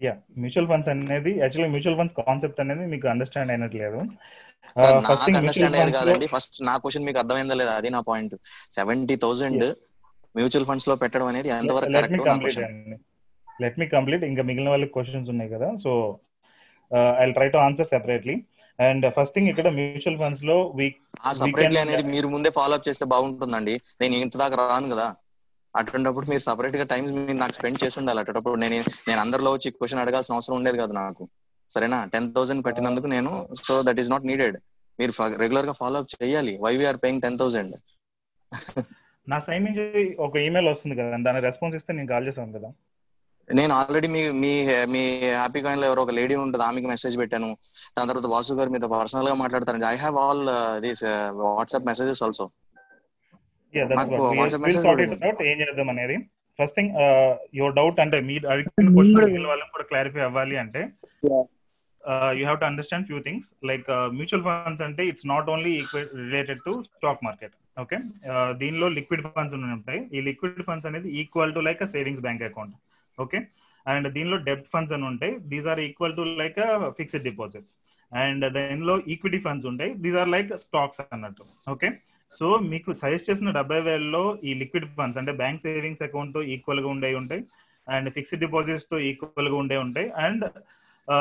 యా 0.00 0.14
మ్యూచువల్ 0.42 0.68
ఫండ్స్ 0.70 0.90
అనేది 0.92 1.32
యాక్చువల్లీ 1.42 1.70
మ్యూచువల్ 1.74 1.96
ఫండ్స్ 1.98 2.14
కాన్సెప్ట్ 2.28 2.60
అనేది 2.64 2.84
మీకు 2.92 3.06
అండర్స్టాండ్ 3.12 3.52
అయినట్లేదు 3.54 4.00
ఫస్ట్ 5.08 5.28
నాకు 5.28 5.38
అండర్స్టాండ్ 5.40 5.76
అయ్యేది 5.76 5.92
కాదండి. 5.98 6.26
ఫస్ట్ 6.34 6.56
నా 6.68 6.74
క్వశ్చన్ 6.82 7.06
మీకు 7.08 7.18
అర్థమైందా 7.22 7.56
లేదా? 7.60 7.74
అది 7.80 7.88
నా 7.96 8.00
పాయింట్ 8.10 8.34
సెవెంటీ 8.78 9.16
థౌసండ్ 9.24 9.64
మ్యూచువల్ 10.34 10.66
ఫండ్స్లో 10.70 10.94
పెట్టడం 11.02 11.28
అనేది 11.32 11.48
ఎంతవరకు 11.58 11.94
కరెక్ట్ 11.98 12.16
నా 12.30 12.36
క్వశ్చన్ 12.44 12.76
లెట్ 13.64 13.78
మీ 13.82 13.86
కంప్లీట్ 13.96 14.24
ఇంకా 14.30 14.42
మిగిలిన 14.50 14.70
వాళ్ళకి 14.74 14.92
క్వశ్చన్స్ 14.96 15.30
ఉన్నాయి 15.34 15.50
కదా. 15.54 15.68
So 15.84 15.90
I 17.22 17.24
try 17.38 17.48
to 17.54 17.58
answer 17.66 17.88
separately 17.94 18.36
and 18.86 19.04
first 19.16 19.34
thing 19.36 19.48
ఇక్కడ 19.52 19.68
మ్యూచువల్ 19.78 20.18
ఫండ్స్లో 20.22 20.56
ఆ 21.26 21.32
సపరేట్లీ 21.40 21.80
అనేది 21.82 22.04
మీరు 22.14 22.28
ముందే 22.34 22.50
ఫాలో 22.58 22.74
అప్ 22.76 22.86
చేస్తే 22.88 23.06
బాగుంటుందండి. 23.12 23.74
నేను 24.02 24.14
ఇంత 24.24 24.36
దాకా 24.42 24.56
రాను 24.60 24.88
కదా. 24.94 25.08
అటువంటిప్పుడు 25.74 26.26
మీరు 26.30 26.42
సపరేట్గా 26.46 26.84
టైం 26.92 27.04
మీరు 27.16 27.38
నాకు 27.42 27.56
స్పెండ్ 27.58 27.80
చేసి 27.82 27.96
ఉండాలి. 28.00 28.20
అటువంటిప్పుడు 28.22 28.60
నేను 28.64 28.76
నేను 29.08 29.20
అందరిలో 29.24 29.50
వచ్చి 29.56 29.70
క్వశ్చన్ 29.78 30.02
అడగాల్సిన 30.04 30.36
అవసరం 30.38 30.56
ఉండేది 30.60 30.78
కదా 30.82 30.94
నాకు. 31.02 31.24
సరేనా? 31.70 31.98
టెన్ 32.12 32.28
థౌసండ్ 32.36 32.64
కట్టినందుకు 32.66 33.08
నేను 33.16 33.32
so 33.66 33.74
that 33.88 34.00
is 34.02 34.10
not 34.14 34.28
needed 34.30 34.56
మీరు 34.98 35.12
రెగ్యులర్గా 35.42 35.74
ఫాలో 35.80 35.98
అప్ 36.02 36.12
చేయాలి. 36.14 36.54
Why 36.64 36.72
we are 36.80 36.98
paying 37.04 37.22
ten 37.26 37.38
thousand 37.42 37.76
నా 39.26 39.38
సైడ్ 39.46 39.64
నుంచి 39.66 39.84
ఒక 40.26 40.34
ఈమెయిల్ 40.46 40.68
వస్తుంది 40.70 40.94
కదా. 41.00 41.18
దాని 41.26 41.40
రెస్పాన్స్ 41.48 41.76
ఇస్తే 41.78 41.92
నేను 41.98 42.08
కాల్ 42.12 42.26
చేసాను 42.28 42.54
కదా. 42.58 42.70
నేను 43.58 43.72
ఆల్రెడీ 43.76 44.08
మీ 44.14 44.22
మీ 44.42 44.50
మీ 44.94 45.02
హ్యాపీ 45.40 45.60
కాయిన్లో 45.64 45.86
ఎవరో 45.90 46.02
ఒక 46.06 46.12
లేడీ 46.18 46.34
ఉంటుంది 46.44 46.64
ఆమెకి 46.68 46.88
మెసేజ్ 46.92 47.16
పెట్టాను. 47.20 47.48
దాని 47.96 48.08
తర్వాత 48.10 48.28
వాసు 48.34 48.56
గారు 48.58 48.72
మీతో 48.74 48.88
పర్సనల్గా 48.94 49.34
మాట్లాడతారండి. 49.42 49.86
I 49.92 49.96
have 50.02 50.18
all 50.24 50.42
these 50.86 51.02
WhatsApp 51.58 51.88
messages 51.90 52.22
also 52.26 52.46
ఏం 55.50 55.58
చేద్దాం 55.62 55.88
అనేది? 55.94 56.16
ఫస్ట్ 56.58 56.76
థింగ్ 56.78 56.92
యువర్ 57.58 57.74
డౌట్ 57.78 58.00
అంటే 58.04 58.18
మీరు 58.30 58.44
అడిగిన 58.52 58.90
క్వశ్చన్ 58.96 59.24
మిగిలిన 59.26 59.48
వాళ్ళకి 59.52 59.72
కూడా 59.76 59.86
క్లారిఫై 59.90 60.22
అవ్వాలి 60.28 60.56
అంటే 60.62 60.80
you 62.38 62.42
have 62.46 62.58
to 62.62 62.66
understand 62.68 63.06
few 63.08 63.18
things 63.26 63.48
like 63.70 63.88
mutual 64.18 64.44
funds 64.48 64.82
అంటే 64.88 65.02
it's 65.10 65.26
not 65.32 65.48
only 65.54 65.72
related 66.24 66.60
to 66.66 66.72
stock 66.88 67.24
market 67.28 67.54
okay 67.82 67.98
దీనిలో 68.62 68.86
లిక్విడ్ 68.98 69.24
ఫండ్స్ 69.36 69.54
ఉంటాయి. 69.78 70.00
ఈ 70.16 70.20
లిక్విడ్ 70.28 70.62
ఫండ్స్ 70.68 70.88
అనేది 70.90 71.08
equal 71.22 71.54
to 71.58 71.62
like 71.68 71.82
savings 71.96 72.22
bank 72.26 72.44
account 72.50 72.76
okay? 73.20 73.40
And 73.86 74.12
దీనిలో 74.12 74.36
డెబ్ట్ 74.48 74.68
ఫండ్స్ 74.72 74.92
అని 74.92 75.04
ఉంటాయి. 75.04 75.32
These 75.52 75.66
are 75.66 75.80
equal 75.80 76.16
to 76.16 76.22
like 76.42 76.60
fixed 76.98 77.24
deposits. 77.24 77.74
And 78.12 78.44
దీనిలో 78.52 78.94
ఈక్విటీ 79.08 79.38
ఫండ్స్ 79.38 79.66
ఉంటాయి. 79.66 79.94
దీస్ 79.94 80.16
ఆర్ 80.16 80.28
లైక్ 80.28 80.58
స్టాక్స్ 80.58 81.00
అన్నట్టు. 81.12 81.44
ఓకే? 81.70 81.90
సో 82.38 82.58
మీకు 82.72 82.90
సజెస్ట్ 82.92 83.30
చేసిన 83.30 83.50
డెబ్బై 83.50 83.80
వేలలో 83.80 84.24
ఈ 84.44 84.54
లిక్విడ్ 84.54 84.88
ఫండ్స్ 84.98 85.18
అంటే 85.18 85.32
బ్యాంక్ 85.32 85.62
సేవింగ్స్ 85.62 86.02
అకౌంట్ 86.02 86.38
ఈక్వల్గా 86.38 86.88
ఉండే 86.88 87.14
ఉంటాయి. 87.14 87.42
అండ్ 87.88 88.08
ఫిక్స్డ్ 88.12 88.40
డిపాజిట్స్తో 88.40 88.98
ఈక్వల్గా 88.98 89.56
ఉండే 89.56 89.76
ఉంటాయి. 89.76 90.10
అండ్ 90.26 90.44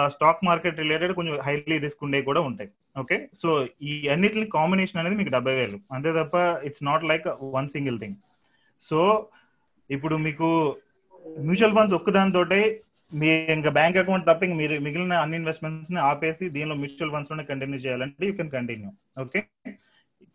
స్టాక్ 0.08 0.46
మార్కెట్ 0.46 0.80
రిలేటెడ్ 0.80 1.14
కొంచెం 1.14 1.36
హైలీ 1.40 1.78
రిస్క్ 1.78 2.04
ఉండే 2.04 2.22
కూడా 2.22 2.42
ఉంటాయి. 2.42 2.70
ఓకే? 3.00 3.18
సో 3.42 3.68
ఈ 3.82 4.08
అన్నిటిని 4.08 4.46
కాంబినేషన్ 4.46 5.00
అనేది 5.00 5.16
మీకు 5.16 5.30
డెబ్బై 5.30 5.54
వేలు. 5.54 5.78
అంతే 5.92 6.12
తప్ప 6.20 6.36
it's 6.64 6.84
not 6.84 7.04
like 7.04 7.28
one 7.42 7.70
single 7.70 8.00
thing 8.00 8.18
so 8.90 9.28
ఇప్పుడు 9.90 10.16
మీకు 10.16 10.50
మ్యూచువల్ 11.48 11.76
ఫండ్స్ 11.78 11.98
ఒక్కదానితో 12.00 12.44
మీ 13.12 13.30
ఇంకా 13.58 13.70
బ్యాంక్ 13.78 13.98
అకౌంట్ 13.98 14.28
తప్ప 14.30 14.46
మీరు 14.62 14.74
మిగిలిన 14.88 15.13
అన్ని 15.24 15.38
ఇన్వెస్ట్మెంట్స్ని 15.38 16.00
ఆపేసి 16.10 16.46
దీనిలో 16.56 16.76
మ్యూచువల్ 16.82 17.13
ఫండ్స్లోనే 17.13 17.44
కంటిన్యూ 17.52 17.80
చేయాలంటే 17.86 18.26
you 18.30 18.34
can 18.39 18.52
continue 18.58 18.89
okay 19.24 19.42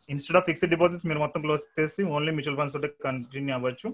instead 0.09 0.38
of 0.38 0.46
fixed 0.48 0.72
deposits 0.74 1.07
మీరు 1.07 1.20
మొత్తం 1.24 1.40
క్లోజ్ 1.44 1.62
చేసి 1.78 2.02
ఓన్లీ 2.16 2.33
మ్యూచువల్ 2.33 2.59
ఫండ్స్ 2.59 2.74
తోటి 2.76 2.88
కంటిన్యూ 3.07 3.54
అవ్వచ్చు. 3.57 3.88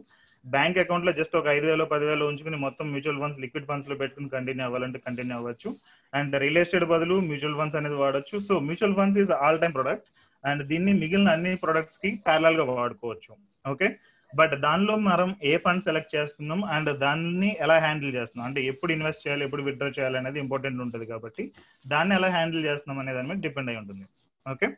బ్యాంక్ 0.44 0.78
అకౌంట్లో 0.82 1.12
జస్ట్ 1.18 1.34
ఒక 1.40 1.48
ఐదు 1.56 1.66
వేలు 1.70 1.84
పదివేలు 1.92 2.24
ఉంచుకుని 2.30 2.58
మొత్తం 2.64 2.86
మ్యూచువల్ 2.92 3.20
ఫండ్స్ 3.22 3.40
లిక్విడ్ 3.44 3.66
ఫండ్స్లో 3.70 3.96
పెట్టుకుని 4.02 4.28
కంటిన్యూ 4.36 4.64
అవ్వాలంటే 4.66 4.98
కంటిన్యూ 5.06 5.36
అవ్వచ్చు. 5.38 5.70
అండ్ 6.12 6.34
రియల్ 6.42 6.60
ఎస్టేట్ 6.62 6.86
బదులు 6.92 7.16
మ్యూచువల్ 7.30 7.56
ఫండ్స్ 7.58 7.76
అనేది 7.76 7.94
వాడచ్చు. 7.94 8.38
So 8.48 8.54
mutual 8.68 8.96
funds 9.00 9.20
is 9.24 9.32
all 9.42 9.60
time 9.64 9.74
product 9.78 10.08
and 10.44 10.62
దీన్ని 10.70 10.92
మిగిలిన 11.02 11.30
అన్ని 11.36 11.52
ప్రొడక్ట్స్కి 11.64 12.10
ప్యారల్గా 12.26 12.64
వాడుకోవచ్చు. 12.70 13.32
ఓకే 13.72 13.88
బట్ 14.38 14.54
దానిలో 14.60 14.94
మనం 14.96 15.36
ఏ 15.42 15.52
ఫండ్ 15.56 15.84
సెలెక్ట్ 15.86 16.14
చేస్తున్నాం 16.16 16.60
అండ్ 16.64 16.90
దాన్ని 16.98 17.56
ఎలా 17.60 17.76
హ్యాండిల్ 17.78 18.14
చేస్తున్నాం? 18.14 18.46
అంటే 18.48 18.60
ఎప్పుడు 18.64 18.92
ఇన్వెస్ట్ 18.92 19.24
చేయాలి 19.26 19.44
ఎప్పుడు 19.44 19.62
విత్డ్రా 19.62 19.88
చేయాలి 19.98 20.18
అనేది 20.18 20.38
ఇంపార్టెంట్ 20.40 20.82
ఉంటుంది 20.84 21.06
కాబట్టి 21.06 21.44
దాన్ని 21.86 22.14
ఎలా 22.14 22.30
హ్యాండిల్ 22.36 22.64
చేస్తున్నాం 22.64 23.00
అనే 23.02 23.14
దాని 23.14 23.28
మీద 23.28 23.40
డిపెండ్ 23.46 23.70
అయి 23.72 23.80
ఉంటుంది. 23.82 24.04
Okay? 24.46 24.68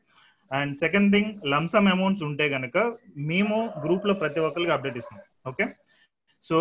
And 0.50 0.72
second 0.76 1.10
thing 1.14 1.32
lump sum 1.52 1.88
amounts 1.94 2.22
ఉంటే 2.22 2.48
కనుక 2.48 2.78
మేము 3.32 3.56
గ్రూప్లో 3.84 4.14
ప్రతి 4.22 4.40
ఒక్కరికి 4.40 4.72
అప్డేట్ 4.76 4.98
ఇస్తాం. 5.02 5.20
ఓకే? 5.46 5.66
సో 6.44 6.56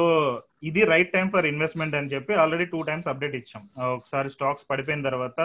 ఇది 0.63 0.81
రైట్ 0.93 1.13
టైం 1.13 1.29
ఫర్ 1.29 1.45
ఇన్వెస్ట్మెంట్ 1.45 1.95
అని 1.99 2.11
చెప్పి 2.15 2.33
ఆల్రెడీ 2.41 2.65
టూ 2.65 2.81
టైమ్స్ 2.81 3.07
అప్డేట్ 3.11 3.35
ఇచ్చాం. 3.35 3.63
ఒకసారి 3.95 4.29
స్టాక్స్ 4.29 4.67
పడిపోయిన 4.71 5.01
తర్వాత 5.09 5.39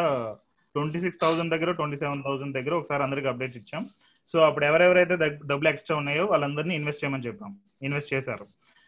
ట్వంటీ 0.74 1.00
సిక్స్ 1.00 1.20
థౌసండ్ 1.20 1.52
దగ్గర 1.54 1.72
ట్వంటీ 1.72 1.96
సెవెన్ 1.96 2.22
థౌసండ్ 2.26 2.56
దగ్గర 2.58 2.74
ఒకసారి 2.74 3.02
అందరికి 3.02 3.28
అప్డేట్ 3.28 3.56
ఇచ్చాం. 3.56 3.84
సో 4.32 4.38
అప్పుడు 4.46 4.64
ఎవరెవరైతే 4.64 5.16
డబ్బులు 5.50 5.68
ఎక్స్ట్రా 5.72 5.96
ఉన్నాయో 5.96 6.24
వాళ్ళందరినీ 6.26 6.74
ఇన్వెస్ట్ 6.74 7.02
చేయమని 7.04 7.26
చెప్పాం. 7.26 7.52
ఇన్వెస్ట్ 7.82 8.14
చేశారు. 8.14 8.46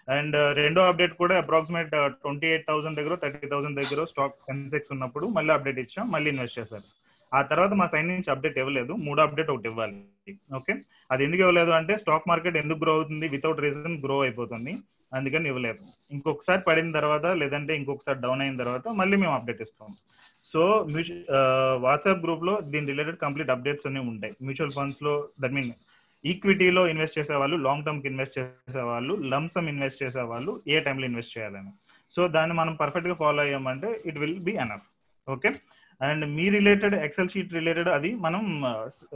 అండ్ 0.09 0.37
uh, 0.37 0.51
రెండో 0.59 0.81
అప్డేట్ 0.90 1.14
కూడా 1.22 1.35
అప్రాక్సిమేట్ 1.42 1.90
ట్వంటీ 2.22 2.46
ఎయిట్ 2.51 2.66
థౌసండ్ 2.68 2.98
దగ్గర 2.98 3.14
థర్టీ 3.24 3.46
థౌసండ్ 3.53 3.79
దగ్గర 3.81 4.05
స్టాక్ 4.05 4.38
సెన్సెక్స్ 4.48 4.92
ఉన్నప్పుడు 4.94 5.27
మళ్ళీ 5.37 5.53
అప్డేట్ 5.55 5.81
ఇచ్చాం 5.83 6.07
మళ్ళీ 6.14 6.29
ఇన్వెస్ట్ 6.35 6.59
చేశారు. 6.61 6.87
ఆ 7.33 7.40
తర్వాత 7.42 7.72
మా 7.81 7.87
సైన్ 7.92 8.09
నుంచి 8.09 8.31
అప్డేట్ 8.35 8.59
ఇవ్వలేదు. 8.62 8.92
మూడో 9.07 9.22
అప్డేట్ 9.22 9.51
ఒకటి 9.55 9.68
ఇవ్వాలి. 9.68 9.98
ఓకే 10.59 10.74
అది 11.11 11.24
ఎందుకు 11.24 11.42
ఇవ్వలేదు 11.44 11.72
అంటే 11.79 11.96
స్టాక్ 12.03 12.29
మార్కెట్ 12.31 12.57
ఎందుకు 12.62 12.81
గ్రో 12.85 12.94
అవుతుంది? 12.98 13.29
వితౌట్ 13.29 13.61
రీజన్ 13.66 13.98
గ్రో 14.05 14.16
అయిపోతుంది. 14.27 14.74
అందుకని 15.16 15.48
ఇవ్వలేదు. 15.48 15.83
ఇంకొకసారి 16.14 16.62
పడిన 16.68 16.90
తర్వాత 16.98 17.27
లేదంటే 17.42 17.72
ఇంకొకసారి 17.81 18.18
డౌన్ 18.24 18.42
అయిన 18.46 18.57
తర్వాత 18.62 18.88
మళ్ళీ 19.01 19.16
మేము 19.16 19.35
అప్డేట్ 19.35 19.62
ఇస్తాం. 19.66 19.90
సో 20.53 20.63
వాట్సాప్ 21.85 22.25
గ్రూప్లో 22.25 22.55
దీని 22.73 22.91
రిలేటెడ్ 22.93 23.19
కంప్లీట్ 23.25 23.51
అప్డేట్స్ 23.55 23.87
అన్ని 23.87 24.01
ఉంటాయి. 24.01 24.35
మ్యూచువల్ 24.43 24.75
ఫండ్స్లో 24.77 25.15
దట్ 25.41 25.55
మీన్ 25.59 25.73
ఈక్విటీలో 26.25 26.83
ఇన్వెస్ట్ 26.93 27.19
చేసే 27.19 27.35
వాళ్ళు 27.35 27.57
లాంగ్ 27.57 27.85
టర్మ్కి 27.85 28.09
ఇన్వెస్ట్ 28.09 28.39
చేసే 28.39 28.83
వాళ్ళు 28.91 29.15
లంసమ్ 29.33 29.69
ఇన్వెస్ట్ 29.69 30.03
చేసే 30.03 30.23
వాళ్ళు 30.31 30.53
ఏ 30.69 30.81
టైంలో 30.87 31.07
ఇన్వెస్ట్ 31.07 31.35
చేయాలని. 31.39 31.73
సో 32.15 32.29
దాన్ని 32.29 32.55
మనం 32.57 32.75
పర్ఫెక్ట్గా 32.75 33.15
follow 33.15 33.43
అయ్యామంటే 33.43 33.89
it 34.07 34.19
will 34.19 34.41
be 34.49 34.55
enough. 34.65 34.87
Okay? 35.31 35.51
And 36.01 36.25
me 36.37 36.49
related 36.49 36.95
XL 36.95 37.29
sheet 37.29 37.53
related 37.53 37.89
అది 37.89 38.15
మనం 38.15 38.63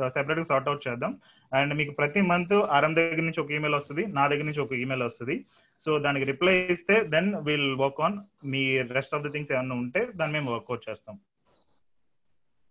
సెపరేట్గా 0.08 0.44
సార్ట్ 0.44 0.68
అవుట్ 0.68 0.88
చేద్దాం. 0.88 1.20
అండ్ 1.54 1.74
మీకు 1.74 1.90
ప్రతి 1.90 2.20
మంత్ 2.20 2.52
ఆరం 2.52 2.96
దగ్గర 2.96 3.16
నుంచి 3.16 3.40
ఒక 3.40 3.50
ఈమెయిల్ 3.50 3.74
వస్తుంది 3.74 4.06
నా 4.06 4.26
దగ్గర 4.26 4.44
నుంచి 4.44 4.60
ఒక 4.60 4.72
ఈమెయిల్ 4.72 5.02
వస్తుంది. 5.02 5.44
సో 5.84 5.98
దానికి 5.98 6.24
రిప్లై 6.24 6.54
ఇస్తే 6.70 7.04
దెన్ 7.04 7.34
విల్ 7.34 7.74
వర్క్ 7.74 8.00
ఆన్ 8.00 8.18
మీ 8.44 8.82
రెస్ట్ 8.82 9.14
ఆఫ్ 9.14 9.22
ద 9.22 9.32
థింగ్స్ 9.32 9.52
ఏమన్నా 9.52 9.76
ఉంటే 9.76 10.08
దాన్ని 10.16 10.34
మేము 10.38 10.52
వర్కౌట్ 10.52 10.82
చేస్తాం. 10.90 11.18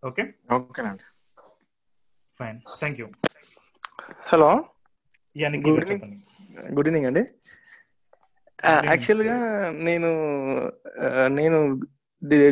ఓకే? 0.04 0.24
ఓకేనండి. 0.54 1.06
ఫైన్. 2.39 2.60
Thank 2.80 3.00
you. 3.00 3.08
హలో? 4.28 4.65
యానికి 5.38 5.69
గుడ్ 5.69 5.86
ఈవినింగ్. 5.86 6.74
గుడ్ 6.76 6.88
ఈవినింగ్ 6.88 7.06
అండి. 7.06 7.24
యాక్చువల్గా 8.65 9.36
నేను 9.71 10.10
నేను 11.28 11.60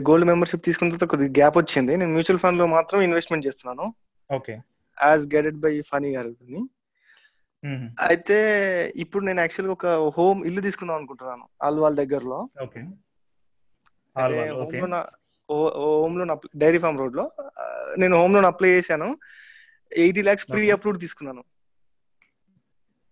గోల్డ్ 0.08 0.27
మెంబర్షిప్ 0.27 0.65
తీసుకున్న 0.65 0.91
తర్వాత 0.91 1.10
కొద్దిగా 1.10 1.32
గ్యాప్ 1.32 1.58
వచ్చింది. 1.58 1.97
నేను 1.97 2.12
మ్యూచువల్ 2.12 2.39
ఫండ్లో 2.39 2.65
మాత్రం 2.67 3.01
ఇన్వెస్ట్మెంట్ 3.01 3.45
చేస్తున్నాను. 3.47 3.86
Okay. 4.32 4.53
As 5.03 5.23
guided 5.36 5.60
by 5.60 5.82
Phani 5.82 6.15
గారు 6.15 6.36
అయితే 8.08 8.38
ఇప్పుడు 8.95 9.25
నేను 9.25 9.39
యాక్చువల్గా 9.39 9.73
ఒక 9.73 10.13
హోమ్ 10.17 10.45
ఇల్లు 10.45 10.62
తీసుకుందాం 10.62 10.95
అనుకుంటున్నాను 10.95 11.45
ఆల్వాల్ 11.63 11.95
దగ్గరలో. 11.95 12.39
హోమ్ 15.51 16.19
లోన్ 16.19 16.34
డైరీ 16.58 16.79
ఫార్మ్ 16.79 16.99
రోడ్లో 16.99 17.32
నేను 17.97 18.17
హోమ్ 18.17 18.34
లోన్ 18.34 18.45
అప్లై 18.45 18.69
చేశాను. 18.69 19.17
ఎయిటీ 19.91 20.21
ల్యాక్స్ 20.21 20.47
ప్రీ 20.47 20.71
అప్రూవ్డ్ 20.71 21.01
తీసుకున్నాను. 21.01 21.43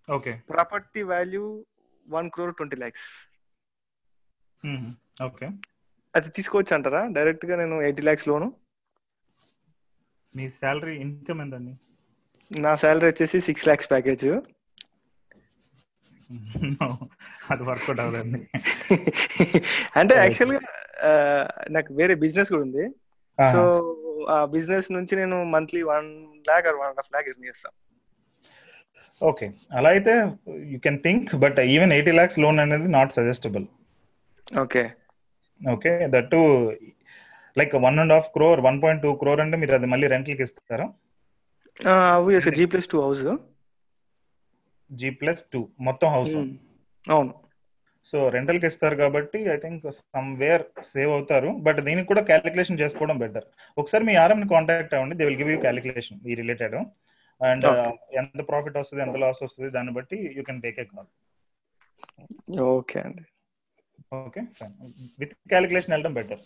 Okay. 0.10 0.34
Property 0.50 1.02
value 1.02 1.66
one 2.10 2.30
crore 2.30 2.56
twenty 2.56 2.78
lakhs. 2.78 3.08
Okay. 5.24 5.50
అది 6.18 6.30
తీసుకోవచ్చు 6.38 6.74
అంటారా 6.78 7.02
డైరెక్ట్గా 7.18 7.56
నేను 7.62 7.76
ఎయిటీ 7.88 8.04
ల్యాక్స్ 8.08 8.28
లోను. 8.30 8.48
మీ 10.36 10.46
శాలరీ 10.60 10.96
ఇన్కమ్ 11.06 11.42
ఎంతండి? 11.46 11.74
నా 12.52 12.72
శాలరీ 12.82 13.08
వచ్చేసి 13.12 13.38
సిక్స్ 13.48 13.66
ల్యాక్స్ 13.68 13.90
ప్యాకేజ్. 13.92 14.28
అది 17.52 17.64
వర్కౌట్ 17.70 18.02
అవ్వదండి. 18.04 18.40
అంటే 20.00 20.14
యాక్చువల్గా 20.24 20.60
నాకు 21.76 21.90
వేరే 22.00 22.16
బిజినెస్ 22.24 22.52
కూడా 22.54 22.64
ఉంది. 22.68 22.86
సో 23.54 23.62
ఆ 24.36 24.38
బిజినెస్ 24.56 24.88
నుంచి 24.96 25.14
నేను 25.22 25.38
monthly 25.56 25.82
one 25.92 26.08
lakh 26.50 26.68
or 26.70 26.80
one 26.84 26.96
half 27.00 27.12
lakh 27.16 27.30
earn 27.32 27.48
చేస్తాను 27.50 27.78
ఓకే. 29.22 29.48
అలా 29.78 29.90
అయితే 29.96 30.14
you 30.72 30.78
can 30.86 31.00
think 31.06 31.30
but 31.44 31.60
even 31.76 31.94
eighty 31.98 32.12
lakhs 32.18 32.40
loan 32.44 32.60
అనేది 32.64 32.88
not 32.98 33.14
suggestable. 33.20 33.66
Okay. 34.64 34.84
Okay 35.62 35.92
that 36.16 36.36
like 37.60 37.74
one 37.88 38.00
and 38.04 38.14
half 38.16 38.30
crore 38.36 38.60
one 38.68 38.80
point 38.84 39.04
two 39.06 39.12
crore 39.22 39.42
అంటే 39.44 39.58
మీరు 39.62 39.76
అది 39.80 39.88
మళ్ళీ 39.94 40.08
రెంట్లకి 40.14 40.44
ఇస్తారా? 40.48 40.88
G 42.60 42.66
plus 42.74 42.90
two 42.94 43.00
house 43.06 43.24
G 44.90 45.10
plus 45.22 45.44
two 45.54 45.62
మొత్తం 45.88 46.10
హౌస్ 46.16 46.36
అవును. 47.16 47.34
సో 48.10 48.18
రెంటల్కి 48.36 48.66
ఇస్తారు 48.72 48.96
కాబట్టి 49.02 49.40
I 49.54 49.56
think 49.64 49.86
some 49.98 50.30
wear 50.42 50.64
save 50.92 51.12
అవుతారు. 51.16 51.50
బట్ 51.66 51.80
దీనికి 51.88 52.08
కూడా 52.12 52.22
క్యాలిక్యులేషన్ 52.30 52.80
చేసుకోవడం 52.82 53.18
బెటర్ 53.24 53.46
ఒకసారి 53.78 54.04
మీ 54.10 54.14
ఆర్ఎం 54.24 54.42
కాంటాక్ట్ 54.54 54.94
అవ్వండి. 54.98 55.18
They 55.20 55.26
will 55.30 55.40
give 55.42 55.52
you 55.54 55.60
calculation 55.66 56.20
ఈ 56.32 56.36
రిలేటెడ్ 56.42 56.76
అండ్ 57.42 57.66
ఎంత 58.22 58.42
ప్రాఫిట్ 58.52 58.78
వస్తుంది 58.82 59.04
ఎంత 59.06 59.18
లాస్ 59.24 59.42
వస్తుంది 59.46 59.70
దాన్ని 59.76 59.94
బట్టి 59.98 60.20
you 60.38 60.44
can 60.50 60.62
take 60.66 60.80
a 60.84 60.86
call 60.94 61.10
okay 62.76 62.98
అండి. 63.08 63.26
ఓకే 64.12 64.42
ఫైన్ 64.60 64.74
విత్ 65.22 65.34
క్యాలిక్యులేషన్ 65.52 65.94
వెళ్ళడం 65.94 66.14
బెటర్ 66.20 66.44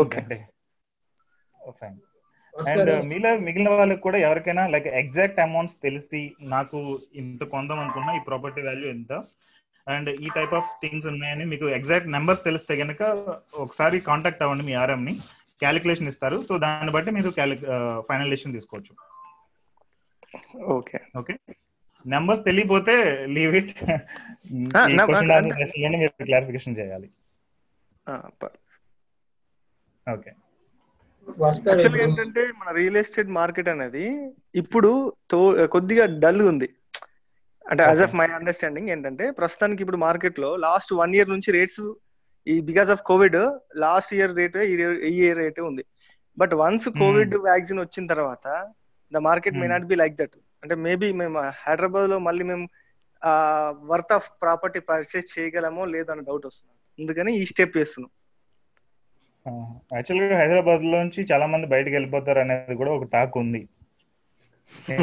ఓకే 0.00 0.22
ఫైన్ 1.80 1.98
అండ్ 2.54 2.90
మీలో 3.10 3.30
మిగిలిన 3.46 3.68
వాళ్ళకి 3.72 4.02
కూడా 4.06 4.18
ఎవరికైనా 4.26 4.62
లైక్ 4.74 4.88
ఎగ్జాక్ట్ 5.02 5.42
అమౌంట్స్ 5.44 5.76
తెలిసి 5.84 6.20
నాకు 6.54 6.78
ఇంత 7.20 7.42
కొందాం 7.52 7.80
అనుకున్నా 7.82 8.12
ఈ 8.18 8.22
ప్రాపర్టీ 8.28 8.62
వాల్యూ 8.68 8.88
ఎంత? 8.96 9.12
అండ్ 9.86 10.08
ఈ 10.24 10.28
టైప్ 10.36 10.54
ఆఫ్ 10.58 10.72
థింగ్స్ 10.82 11.06
ఉన్నాయని 11.12 11.44
మీకు 11.52 11.66
ఎగ్జాక్ట్ 11.78 12.08
నెంబర్స్ 12.16 12.46
తెలిస్తే 12.48 12.74
కనుక 12.82 13.02
ఒకసారి 13.64 13.98
కాంటాక్ట్ 14.08 14.42
అవ్వండి 14.46 14.66
మీ 14.68 14.74
ఆర్ఎం 14.82 15.02
ని. 15.08 15.14
క్యాలిక్యులేషన్ 15.62 16.10
ఇస్తారు. 16.12 16.36
సో 16.48 16.54
దాన్ని 16.64 16.92
బట్టి 16.96 17.10
మీరు 17.16 17.30
ఫైనల్ 18.08 18.32
డెసిషన్ 18.32 18.54
తీసుకోవచ్చు. 18.56 18.92
ఓకే 20.76 20.98
ఓకే 21.20 21.34
నెంబర్స్ 22.04 22.42
తెలియపోతే 22.48 22.94
లీవ్ 23.36 23.54
ఇట్ 23.60 23.72
మీరు 26.00 26.12
క్లారిఫికేషన్ 26.28 26.78
చేయాలి. 26.80 27.08
ఓకే 30.06 30.30
యాక్చువల్గా 31.28 32.02
ఏంటంటే 32.04 32.42
మన 32.60 32.68
రియల్ 32.78 32.98
ఎస్టేట్ 33.00 33.30
మార్కెట్ 33.38 33.68
అనేది 33.74 34.04
ఇప్పుడు 34.62 34.90
తో 35.32 35.40
కొద్దిగా 35.74 36.04
డల్ 36.24 36.42
ఉంది. 36.52 36.68
అంటే 37.66 37.82
యాజ్ 37.90 38.02
ఆఫ్ 38.06 38.14
మై 38.20 38.26
అండర్స్టాండింగ్ 38.38 38.90
ఏంటంటే 38.94 39.24
ప్రస్తుతానికి 39.38 39.82
ఇప్పుడు 39.84 40.00
మార్కెట్లో 40.06 40.50
లాస్ట్ 40.66 40.92
వన్ 41.00 41.14
ఇయర్ 41.16 41.32
నుంచి 41.34 41.50
రేట్స్ 41.58 41.82
ఈ 42.46 42.54
because 42.68 42.90
of 42.94 43.02
Covid 43.10 43.38
last 43.84 44.12
year 44.18 44.32
rate 44.40 44.56
ఈ 45.10 45.14
ఇయర్ 45.22 45.40
రేట్ 45.42 45.60
ఉంది. 45.70 45.84
బట్ 46.38 46.54
వన్స్ 46.62 46.88
కోవిడ్ 47.02 47.34
వ్యాక్సిన్ 47.48 47.80
వచ్చిన 47.84 48.04
తర్వాత 48.12 48.46
the 49.12 49.20
market 49.28 49.60
may 49.62 49.68
not 49.74 49.86
be 49.92 49.98
like 50.02 50.16
that 50.22 50.36
అంటే 50.62 50.74
మేబీ 50.86 51.08
మేము 51.20 51.38
హైదరాబాద్లో 51.64 52.18
మళ్ళీ 52.28 52.44
మేము 52.50 52.66
వర్త్ 53.90 54.12
ఆఫ్ 54.16 54.28
ప్రాపర్టీ 54.42 54.80
పర్చేస్ 54.90 55.32
చేయగలమో 55.34 55.84
లేదో 55.94 56.12
అనే 56.12 56.22
డౌట్ 56.28 56.46
వస్తుంది. 56.46 56.74
అందుకని 56.98 57.30
ఈ 57.40 57.44
స్టెప్ 57.50 57.76
చేస్తున్నాం. 57.78 58.12
యాక్చువల్గా 59.96 60.38
హైదరాబాద్ 60.40 60.82
లోంచి 60.92 61.20
చాలా 61.32 61.46
మంది 61.52 61.66
బయటకు 61.74 61.94
వెళ్ళిపోతారు 61.96 62.40
అనేది 62.44 62.74
కూడా 62.80 62.92
ఒక 62.98 63.06
టాక్ 63.14 63.36
ఉంది. 63.42 63.60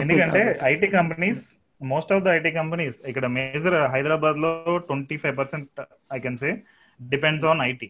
ఎందుకంటే 0.01 0.41
IT 0.71 0.87
companies 0.97 1.41
most 1.81 2.11
of 2.13 2.23
the 2.25 2.27
IT 2.37 2.51
companies 2.51 2.97
ఇక్కడ 3.11 3.25
మేజర్ 3.37 3.75
హైదరాబాద్లో 3.93 4.51
twenty 4.87 5.17
five 5.23 5.35
percent 5.39 5.81
I 6.15 6.19
can 6.25 6.37
say 6.43 6.51
depends 6.99 7.45
on 7.51 7.61
IT. 7.71 7.89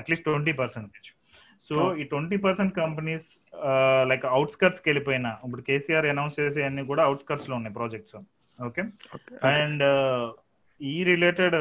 At least 0.00 0.26
twenty 0.28 0.52
percentage. 0.60 1.08
So. 1.68 1.96
ఈ 1.96 2.02
ట్వంటీ 2.02 2.36
పర్సెంట్ 2.36 2.76
కంపెనీస్ 2.76 3.26
లైక్ 4.08 4.24
అవుట్స్కట్స్కి 4.24 4.88
వెళ్ళిపోయినా 4.88 5.36
ఇప్పుడు 5.44 5.62
కేసీఆర్ 5.62 6.06
అనౌన్స్ 6.06 6.40
చేసే 6.40 6.62
అన్ని 6.62 6.84
కూడా 6.86 7.04
అవుట్స్కట్స్లో 7.04 7.56
ఉన్నాయి 7.56 7.74
ప్రాజెక్ట్స్. 7.74 8.16
ఓకే? 8.62 8.82
అండ్ 9.48 9.82
ఈ 10.82 11.04
రిలేటెడ్ 11.04 11.56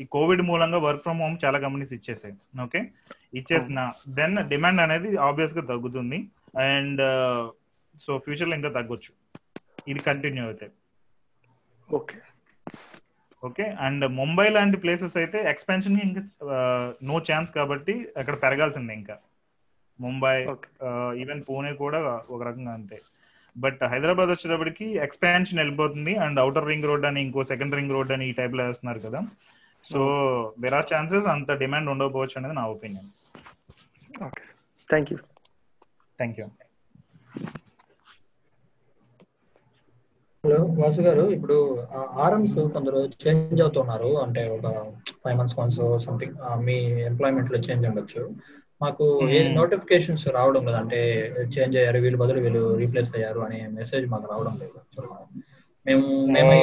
ఈ 0.00 0.04
కోవిడ్ 0.04 0.42
మూలంగా 0.42 0.78
వర్క్ 0.78 1.02
ఫ్రమ్ 1.02 1.20
హోమ్ 1.20 1.38
చాలా 1.44 1.58
కంపెనీస్ 1.58 1.92
ఇచ్చేసాయి. 1.92 2.34
ఓకే? 2.62 2.80
ఇచ్చేసిన 3.34 3.90
దెన్ 4.08 4.48
డిమాండ్ 4.48 4.80
అనేది 4.80 5.16
ఆబ్వియస్గా 5.16 5.62
తగ్గుతుంది. 5.66 6.18
అండ్ 6.58 7.00
సో 8.02 8.18
ఫ్యూచర్లో 8.18 8.54
ఇంకా 8.56 8.68
తగ్గొచ్చు. 8.68 9.12
ఇది 9.88 10.00
కంటిన్యూ 10.00 10.44
అవుతాయి 10.44 10.72
ఓకే. 11.94 12.14
ఓకే? 13.42 13.64
అండ్ 13.86 14.04
ముంబై 14.20 14.46
లాంటి 14.56 14.76
ప్లేసెస్ 14.82 15.16
అయితే 15.22 15.38
ఎక్స్పాన్షన్ 15.52 15.96
ఇంకా 16.06 16.22
నో 17.10 17.16
ఛాన్స్ 17.28 17.50
కాబట్టి 17.58 17.94
అక్కడ 18.20 18.36
పెరగాల్సిందే 18.44 18.94
ఇంకా. 19.00 19.16
ముంబై 19.98 20.36
ఈవెన్ 21.22 21.42
పూణే 21.48 21.72
కూడా 21.82 22.00
ఒక 22.34 22.40
రకంగా 22.48 22.72
అంతే. 22.78 22.98
బట్ 23.56 23.82
హైదరాబాద్ 23.92 24.30
వచ్చేటప్పటికి 24.32 24.86
ఎక్స్పాన్షన్ 25.06 25.60
వెళ్ళిపోతుంది. 25.62 26.14
అండ్ 26.24 26.40
అవుటర్ 26.42 26.68
రింగ్ 26.72 26.88
రోడ్ 26.90 27.06
అని 27.10 27.20
ఇంకో 27.26 27.44
సెకండ్ 27.52 27.76
రింగ్ 27.78 27.94
రోడ్ 27.96 28.12
అని 28.16 28.26
ఈ 28.30 28.34
టైప్లో 28.40 28.64
వేస్తున్నారు 28.68 29.02
కదా. 29.06 29.22
సో 29.92 30.00
దెర్ 30.62 30.76
ఆర్ 30.80 30.90
ఛాన్సెస్ 30.92 31.26
అంత 31.36 31.50
డిమాండ్ 31.64 31.90
ఉండకపోవచ్చు 31.94 32.38
అనేది 32.40 32.56
నా 32.60 32.66
opinion. 32.74 33.10
Okay 34.28 34.44
thank 34.92 35.10
you 35.12 35.18
thank 36.20 36.38
you 36.40 36.46
hello 40.46 40.58
Vasu 40.80 41.00
గారు 41.00 41.22
ఇప్పుడు 41.30 41.54
ఆర్ఎంస్ 42.24 42.54
కొందరు 42.72 42.98
చేంజ్ 43.22 43.62
అవుతున్నారు. 43.62 44.20
అంటే 44.22 44.42
ఒక 44.56 44.66
ఫైవ్ 45.24 45.38
మంత్స్ 45.38 45.58
వన్స్ 45.58 46.04
సంథింగ్ 46.06 46.34
మీ 46.64 46.76
ఎంప్లాయ్మెంట్లో 47.00 47.58
చేంజ్ 47.58 47.86
ఉండొచ్చు. 47.86 48.22
మాకు 48.82 49.28
ఏ. 49.30 49.40
నోటిఫికేషన్స్ 49.54 50.28
రావడం 50.28 50.64
లేదు. 50.66 50.76
అంటే 50.76 51.00
చేంజ్ 51.56 51.76
అయ్యారు 51.76 51.98
వీళ్ళు 51.98 52.18
బదులు 52.18 52.40
వీళ్ళు 52.40 52.76
రీప్లేస్ 52.76 53.10
అయ్యారు 53.14 53.40
అనే 53.40 53.66
మెసేజ్ 53.70 54.06
మాకు 54.06 54.28
రావడం 54.30 54.58
లేదు. 54.62 54.78
మేము 55.86 56.32
మేమై 56.32 56.60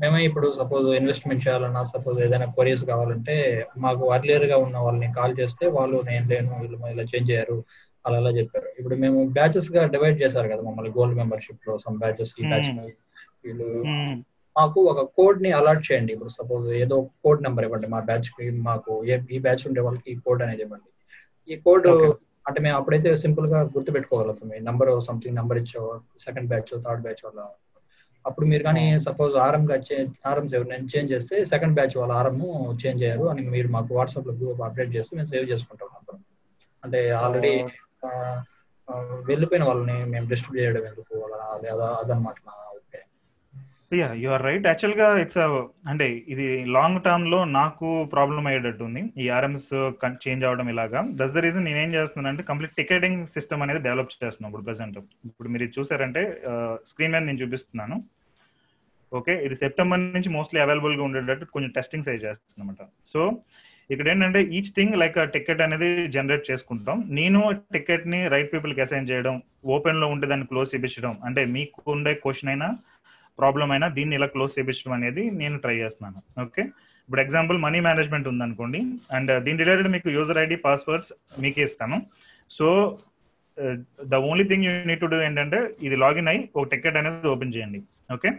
మేమే 0.00 0.24
ఇప్పుడు 0.24 0.52
సపోజ్ 0.58 0.86
ఇన్వెస్ట్మెంట్ 0.86 1.48
చేయాలన్నా 1.48 1.84
సపోజ్ 1.84 2.20
ఏదైనా 2.20 2.44
క్వరీస్ 2.44 2.84
కావాలంటే 2.84 3.66
మాకు 3.78 4.10
అర్లియర్గా 4.10 4.56
ఉన్న 4.56 4.78
వాళ్ళని 4.78 5.12
కాల్ 5.12 5.36
చేస్తే 5.40 5.66
వాళ్ళు 5.66 6.02
నేను 6.10 6.26
లేను 6.28 6.58
వీళ్ళు 6.62 6.86
ఇలా 6.86 7.02
చేంజ్ 7.02 7.30
అయ్యారు. 7.30 7.64
అలా 8.04 8.16
అలా 8.20 8.30
చెప్పారు. 8.38 8.68
ఇప్పుడు 8.78 8.96
మేము 9.04 9.18
బ్యాచెస్గా 9.36 9.82
డివైడ్ 9.94 10.18
చేశారు 10.22 10.48
కదా 10.52 10.62
మమ్మల్ని 10.68 10.92
గోల్డ్ 10.98 11.18
మెంబర్షిప్లో 11.20 11.74
సమ్ 11.84 11.98
బ్యాచెస్ 12.04 12.34
ఈ 12.40 12.44
బ్యాచ్ 12.52 12.68
Hmm. 12.70 12.90
వీళ్ళు 13.44 13.68
మాకు 14.56 14.80
ఒక 14.90 15.00
కోడ్ని 15.16 15.50
అలాట్ 15.58 15.82
చేయండి. 15.86 16.10
ఇప్పుడు 16.16 16.32
సపోజ్ 16.36 16.66
ఏదో 16.82 16.96
కోడ్ 17.24 17.40
నెంబర్ 17.46 17.64
ఇవ్వండి 17.66 17.88
మా 17.94 18.00
బ్యాచ్కి 18.10 18.44
మాకు 18.68 18.92
ఈ 19.34 19.38
బ్యాచ్ 19.46 19.64
ఉండే 19.68 19.80
వాళ్ళకి 19.86 20.08
ఈ 20.12 20.16
కోడ్ 20.26 20.42
అనేది 20.44 20.62
ఇవ్వండి. 20.66 20.88
ఈ 21.48 21.56
కోడ్. 21.66 21.88
అంటే 22.46 22.58
మేము 22.64 22.76
అప్పుడైతే 22.78 23.10
సింపుల్గా 23.24 23.58
గుర్తు 23.74 23.90
పెట్టుకోగలుగుతాం 23.96 24.50
నంబర్ 24.68 24.90
సంథింగ్ 25.08 25.38
నంబర్ 25.40 25.60
ఇచ్చో 25.62 25.82
సెకండ్ 26.24 26.48
బ్యాచ్ 26.50 26.72
థర్డ్ 26.86 27.04
బ్యాచ్ 27.06 27.22
వాళ్ళ 27.26 27.40
అప్పుడు 28.24 28.46
మీరు 28.50 28.62
కానీ 28.68 28.84
సపోజ్ 29.06 29.34
ఆర్ఎం 29.46 29.64
గా 29.70 29.76
ఆర్ఎం 30.30 30.46
నేను 30.72 30.86
చేంజ్ 30.92 31.12
చేస్తే 31.14 31.36
సెకండ్ 31.52 31.76
బ్యాచ్ 31.78 31.96
వాళ్ళ 32.00 32.12
ఆర్ఎం 32.20 32.38
చేంజ్ 32.82 33.02
అయ్యారు 33.04 33.24
అని 33.32 33.42
మీరు 33.54 33.70
మాకు 33.76 33.90
వాట్సాప్లో 33.98 34.34
గ్రూప్ 34.40 34.62
అప్డేట్ 34.68 34.94
చేస్తే 34.96 35.16
మేము 35.18 35.30
సేవ్ 35.32 35.50
చేసుకుంటాం. 35.52 35.90
అంటే 36.82 37.00
ఆల్రెడీ 37.22 37.52
వెళ్ళిపోయిన 39.30 39.64
వాళ్ళని 39.70 39.96
మేము 40.12 40.26
డిస్ట్రిబ్యూట్ 40.32 40.64
చేయడం 40.64 40.84
ఎందుకు? 40.90 41.14
అదే 41.54 41.68
అదనమాట 42.02 42.36
నా 42.48 42.52
యా 43.98 44.06
యు 44.20 44.28
ఆర్ 44.34 44.42
రైట్ 44.46 44.64
యాక్చువల్గా 44.68 45.06
ఇట్స్ 45.22 45.38
అంటే 45.90 46.06
ఇది 46.32 46.46
లాంగ్ 46.76 47.00
టర్మ్లో 47.04 47.38
నాకు 47.58 47.88
ప్రాబ్లం 48.14 48.44
అయ్యేటట్టుంది 48.50 49.02
ఈ 49.22 49.26
ఆర్ఎంస్ 49.36 49.68
చేంజ్ 50.24 50.46
అవడం 50.48 50.68
ఇలాగా. 50.72 51.00
దస్ 51.20 51.34
ద 51.36 51.42
రీజన్ 51.46 51.66
నేనేం 51.68 51.90
చేస్తున్నాను 51.96 52.30
అంటే 52.32 52.44
కంప్లీట్ 52.50 52.74
టికెటింగ్ 52.80 53.20
సిస్టమ్ 53.34 53.62
అనేది 53.64 53.80
డెవలప్ 53.86 54.10
చేస్తున్నాను 54.24 54.50
ఇప్పుడు 54.50 54.66
ప్రెసెంట్ 54.68 54.98
ఇప్పుడు 55.28 55.50
మీరు 55.54 55.68
చూసారంటే 55.76 56.22
స్క్రీన్ 56.90 57.14
మీద 57.14 57.22
నేను 57.28 57.42
చూపిస్తున్నాను. 57.42 57.98
ఓకే 59.12 59.34
ఇది 59.46 59.56
సెప్టెంబర్ 59.62 60.02
నుంచి 60.16 60.32
మోస్ట్లీ 60.38 60.60
అవైలబుల్గా 60.64 61.04
ఉండేటట్టు 61.08 61.46
కొంచెం 61.54 61.72
టెస్టింగ్స్ 61.78 62.10
అయి 62.12 62.24
చేస్తున్నమాట 62.26 62.82
సో 63.12 63.20
ఇక్కడ 63.92 64.06
ఏంటంటే 64.12 64.40
ఈచ్ 64.56 64.70
థింగ్ 64.76 64.94
లైక్ 65.02 65.16
టికెట్ 65.34 65.62
అనేది 65.66 65.88
జనరేట్ 66.14 66.48
చేసుకుంటాం. 66.50 66.98
నేను 67.18 67.40
టికెట్ని 67.76 68.20
రైట్ 68.34 68.50
పీపుల్కి 68.52 68.82
అసైన్ 68.84 69.08
చేయడం 69.10 69.36
ఓపెన్లో 69.76 70.06
ఉంటే 70.14 70.26
దాన్ని 70.32 70.48
క్లోజ్ 70.52 70.72
చేపించడం 70.74 71.14
అంటే 71.28 71.44
మీకు 71.56 71.90
ఉండే 71.94 72.14
క్వశ్చన్ 72.24 72.50
అయినా 72.54 72.68
ప్రాబ్లం 73.42 73.68
అయినా 73.74 73.86
దీన్ని 73.96 74.14
ఇలా 74.18 74.28
క్లోజ్ 74.34 74.56
చేపించడం 74.58 74.92
అనేది 74.98 75.22
నేను 75.40 75.56
ట్రై 75.62 75.76
చేస్తున్నాను. 75.82 76.20
ఓకే 76.44 76.62
ఇప్పుడు 77.06 77.22
ఎగ్జాంపుల్ 77.24 77.56
మనీ 77.64 77.78
మేనేజ్మెంట్ 77.86 78.28
ఉందనుకోండి 78.32 78.80
అండ్ 79.16 79.30
దీని 79.46 79.58
రిలేటెడ్ 79.62 79.88
మీకు 79.94 80.08
యూజర్ 80.16 80.38
ఐడి 80.42 80.56
పాస్వర్డ్స్ 80.66 81.10
మీకే 81.42 81.64
ఇస్తాను. 81.68 81.96
So 82.56 82.66
the 84.12 84.20
only 84.28 84.44
thing 84.50 84.64
you 84.66 84.72
need 84.90 85.02
to 85.02 85.08
do 85.12 85.18
ఏంటంటే 85.26 85.58
ఇది 85.86 85.96
లాగిన్ 86.04 86.30
అయ్యి 86.32 86.42
ఒక 86.58 86.64
టికెట్ 86.74 86.96
అనేది 87.00 87.28
ఓపెన్ 87.34 87.52
చేయండి. 87.56 87.80
ఓకే 88.16 88.30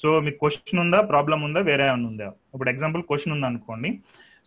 సో 0.00 0.08
మీకు 0.24 0.38
క్వశ్చన్ 0.42 0.80
ఉందా 0.84 0.98
ప్రాబ్లం 1.12 1.38
ఉందా 1.46 1.60
వేరే 1.68 1.84
ఏమైనా 1.90 2.08
ఉందా? 2.10 2.28
ఇప్పుడు 2.54 2.70
ఎగ్జాంపుల్ 2.72 3.02
క్వశ్చన్ 3.10 3.34
ఉందనుకోండి. 3.36 3.90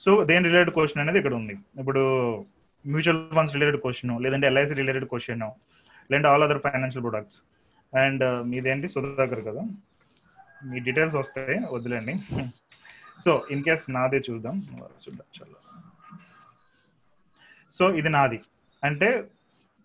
సో 0.04 0.12
దేని 0.30 0.48
రిలేటెడ్ 0.50 0.74
క్వశ్చన్ 0.76 1.02
అనేది 1.02 1.20
ఇక్కడ 1.22 1.36
ఉంది. 1.40 1.56
ఇప్పుడు 1.82 2.02
మ్యూచువల్ 2.94 3.20
ఫండ్స్ 3.38 3.56
రిలేటెడ్ 3.56 3.80
క్వశ్చన్ 3.84 4.14
లేదంటే 4.26 4.48
ఎల్ఐసి 4.52 4.78
రిలేటెడ్ 4.80 5.08
క్వశ్చన్ 5.12 5.44
లేదంటే 6.12 6.30
all 6.30 6.46
other 6.46 6.62
financial 6.66 7.06
products 7.08 7.40
and 8.04 8.24
మీదేంటి? 8.52 8.88
Sudhakar 8.96 9.44
కదా. 9.50 9.64
మీ 10.70 10.78
డీటెయిల్స్ 10.88 11.18
వస్తాయి 11.22 11.60
వదిలేండి 11.76 12.16
సో 13.26 13.32
ఇన్ 13.54 13.64
కేస్ 13.68 13.86
నాదే 13.98 14.20
చూద్దాం. 14.30 14.56
చూద్దాం 15.04 15.28
సో 17.78 17.84
ఇది 18.00 18.10
నాది. 18.18 18.40
అంటే 18.84 19.10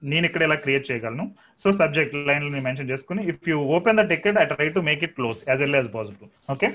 నేను 0.02 0.24
ఇక్కడ 0.28 0.42
ఇలా 0.46 0.56
క్రియేట్ 0.64 0.88
చేయగలను? 0.90 1.24
సో 1.64 1.68
సబ్జెక్ట్ 1.80 2.14
లైన్ 2.28 2.44
నేను 2.44 2.64
మెన్షన్ 2.68 2.90
చేసుకుని 2.92 3.22
if 3.32 3.48
you 3.50 3.58
open 3.76 3.98
the 4.00 4.04
ticket 4.12 4.38
I 4.42 4.44
try 4.54 4.68
to 4.76 4.80
make 4.88 5.04
it 5.06 5.14
close 5.18 5.38
as 5.50 5.62
early 5.66 5.78
as 5.78 5.90
possible 5.96 6.30
okay 6.54 6.68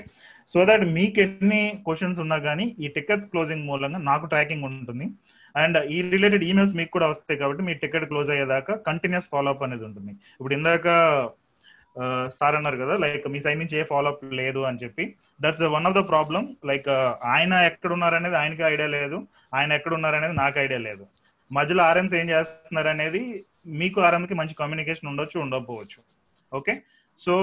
so 0.54 0.60
that 0.68 0.84
మీకు 0.96 1.18
ఎన్ని 1.26 1.60
క్వశ్చన్స్ 1.84 2.18
ఉన్నా 2.24 2.38
కానీ 2.46 2.64
ఈ 2.84 2.88
టికెట్స్ 2.96 3.28
క్లోజింగ్ 3.32 3.66
మూలంగా 3.68 4.00
నాకు 4.08 4.24
ట్రాకింగ్ 4.32 4.66
ఉంటుంది. 4.70 5.06
అండ్ 5.54 5.76
ఈ 5.94 5.98
రిలేటెడ్ 6.14 6.44
ఈమెయిల్స్ 6.48 6.74
మీకు 6.78 6.90
కూడా 6.96 7.06
వస్తాయి 7.12 7.38
కాబట్టి 7.42 7.62
మీ 7.68 7.72
టికెట్ 7.82 8.06
క్లోజ్ 8.10 8.28
అయ్యేదాకా 8.34 8.74
కంటిన్యూస్ 8.88 9.30
ఫాలోఅప్ 9.32 9.64
అనేది 9.66 9.84
ఉంటుంది. 9.88 10.12
ఇప్పుడు 10.38 10.54
ఇందాక 10.58 10.86
సార్ 12.38 12.56
అన్నారు 12.58 12.78
కదా 12.82 12.94
లైక్ 13.04 13.24
మీ 13.32 13.40
సైడ్ 13.44 13.60
నుంచి 13.62 13.76
ఏ 13.80 13.82
ఫాలోఅప్ 13.90 14.22
లేదు 14.40 14.60
అని 14.68 14.80
చెప్పి 14.82 15.04
that's 15.44 15.64
one 15.76 15.88
of 15.88 15.96
the 15.98 16.02
problem 16.12 16.44
like 16.70 16.88
ఆయన 17.34 17.52
ఎక్కడ 17.70 17.90
ఉన్నారనేది 17.96 18.36
ఆయనకి 18.42 18.64
ఐడియా 18.72 18.88
లేదు. 18.98 19.18
ఆయన 19.58 19.72
ఎక్కడ 19.78 19.92
ఉన్నారనేది 19.98 20.36
నాకు 20.42 20.56
ఐడియా 20.64 20.80
లేదు. 20.88 21.04
మధ్యలో 21.50 21.82
ఆర్ఎంస్ 21.90 22.14
ఏం 22.20 22.26
చేస్తున్నారు 22.34 22.90
అనేది 22.94 23.22
మీకు 23.66 23.98
ఆర్ఎం 24.06 24.24
మంచి 24.40 24.54
కమ్యూనికేషన్ 24.62 25.10
ఉండొచ్చు 25.10 25.36
ఉండకపోవచ్చు. 25.44 26.00
ఓకే 26.52 26.74
సో 27.24 27.34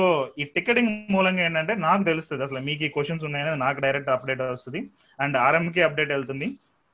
ఈ 0.42 0.44
టికెటింగ్ 0.56 0.92
మూలంగా 1.16 1.42
ఏంటంటే 1.48 1.74
నాకు 1.88 2.04
తెలుస్తుంది 2.10 2.44
అసలు 2.46 2.60
మీకు 2.70 2.82
ఈ 2.88 2.90
క్వశ్చన్స్ 2.96 3.26
ఉన్నాయని 3.28 3.52
నాకు 3.66 3.80
డైరెక్ట్ 3.86 4.10
అప్డేట్ 4.16 4.42
వస్తుంది. 4.42 4.80
అండ్ 5.20 5.38
ఆర్ఎం 5.46 5.68
అప్డేట్ 5.88 6.12
వెళ్తుంది. 6.16 6.48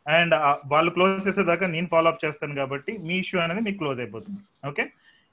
అండ్ 0.05 0.33
వాళ్ళు 0.71 0.89
క్లోజ్ 0.95 1.25
చేసేదాకా 1.27 1.65
నేను 1.75 1.87
ఫాలో 1.93 2.09
అప్ 2.11 2.23
చేస్తాను 2.25 2.55
కాబట్టి 2.61 2.91
మీ 3.07 3.15
ఇష్యూ 3.23 3.37
అనేది 3.43 3.61
మీకు 3.67 3.79
క్లోజ్ 3.83 3.99
అయిపోతుంది. 4.03 4.41
ఓకే 4.69 4.83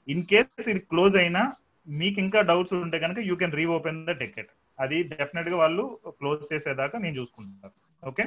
ఇన్ 0.07 0.23
కేస్ 0.31 0.69
ఇది 0.73 0.81
క్లోజ్ 0.93 1.15
అయినా 1.23 1.41
మీకు 1.87 2.17
ఇంకా 2.25 2.39
డౌట్స్ 2.49 2.73
ఉంటే 2.85 2.97
కనుక 3.03 3.19
you 3.29 3.35
can 3.41 3.55
reopen 3.59 3.99
the 4.09 4.15
ticket 4.23 4.51
అది 4.79 4.97
డెఫినెట్గా 5.11 5.57
వాళ్ళు 5.63 5.83
క్లోజ్ 6.19 6.41
చేసేదాకా 6.51 6.97
నేను 7.03 7.15
చూసుకుంటాను. 7.19 7.75
ఓకే 8.03 8.23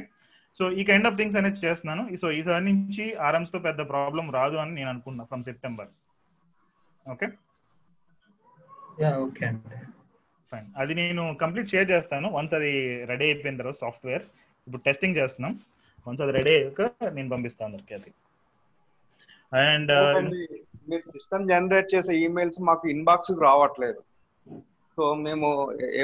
సో 0.61 0.65
ఈ 0.81 0.83
కైండ్ 0.89 1.07
ఆఫ్ 1.09 1.17
థింగ్స్ 1.19 1.39
అనేది 1.39 1.61
చేస్తున్నాను. 1.67 2.03
సో 2.23 2.27
ఈసారి 2.39 2.65
నుంచి 2.71 3.05
ఆర్ఎమ్స్తో 3.27 3.59
పెద్ద 3.67 3.81
ప్రాబ్లం 3.93 4.27
రాదు 4.39 4.57
అని 4.63 4.73
నేను 4.79 4.89
అనుకున్నా 4.93 5.25
ఫ్రమ్ 5.31 5.47
సెప్టెంబర్ 5.49 5.91
ఓకే 7.07 7.27
ఓకే 9.25 9.45
అండి. 9.49 9.79
ఫైన్ 10.53 10.69
అది 10.83 10.93
నేను 11.01 11.23
కంప్లీట్ 11.43 11.73
షేర్ 11.73 11.89
చేస్తాను. 11.95 12.27
వన్స్ 12.37 12.55
అది 12.59 12.73
రెడీ 13.11 13.25
అయిపోయిన 13.29 13.61
తర్వాత 13.61 13.79
సాఫ్ట్వేర్ 13.85 14.25
ఇప్పుడు 14.67 14.83
టెస్టింగ్ 14.89 15.19
చేస్తున్నాం. 15.21 15.53
వన్స్ 16.07 16.23
అది 16.25 16.33
రెడీ 16.39 16.53
అయ్యాక 16.59 16.83
నేను 17.17 17.29
పంపిస్తాను 17.35 17.69
అందరికి 17.71 17.95
అది. 17.99 18.11
అండ్. 19.67 19.93
మీరు 20.91 21.05
సిస్టమ్ 21.15 21.49
జనరేట్ 21.53 21.93
చేసే 21.95 22.13
ఈమెయిల్స్ 22.25 22.61
మాకు 22.69 22.85
ఇన్బాక్స్ 22.95 23.33
రావట్లేదు. 23.47 24.01
సో 24.99 25.05
మేము 25.27 25.49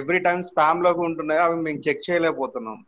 ఎవ్రీ 0.00 0.18
టైం 0.28 0.40
స్పామ్లోకి 0.48 1.00
ఉంటున్నాయి 1.08 1.40
అవి 1.44 1.56
మేము 1.66 1.80
చెక్ 1.88 2.06
చేయలేకపోతున్నాం. 2.08 2.78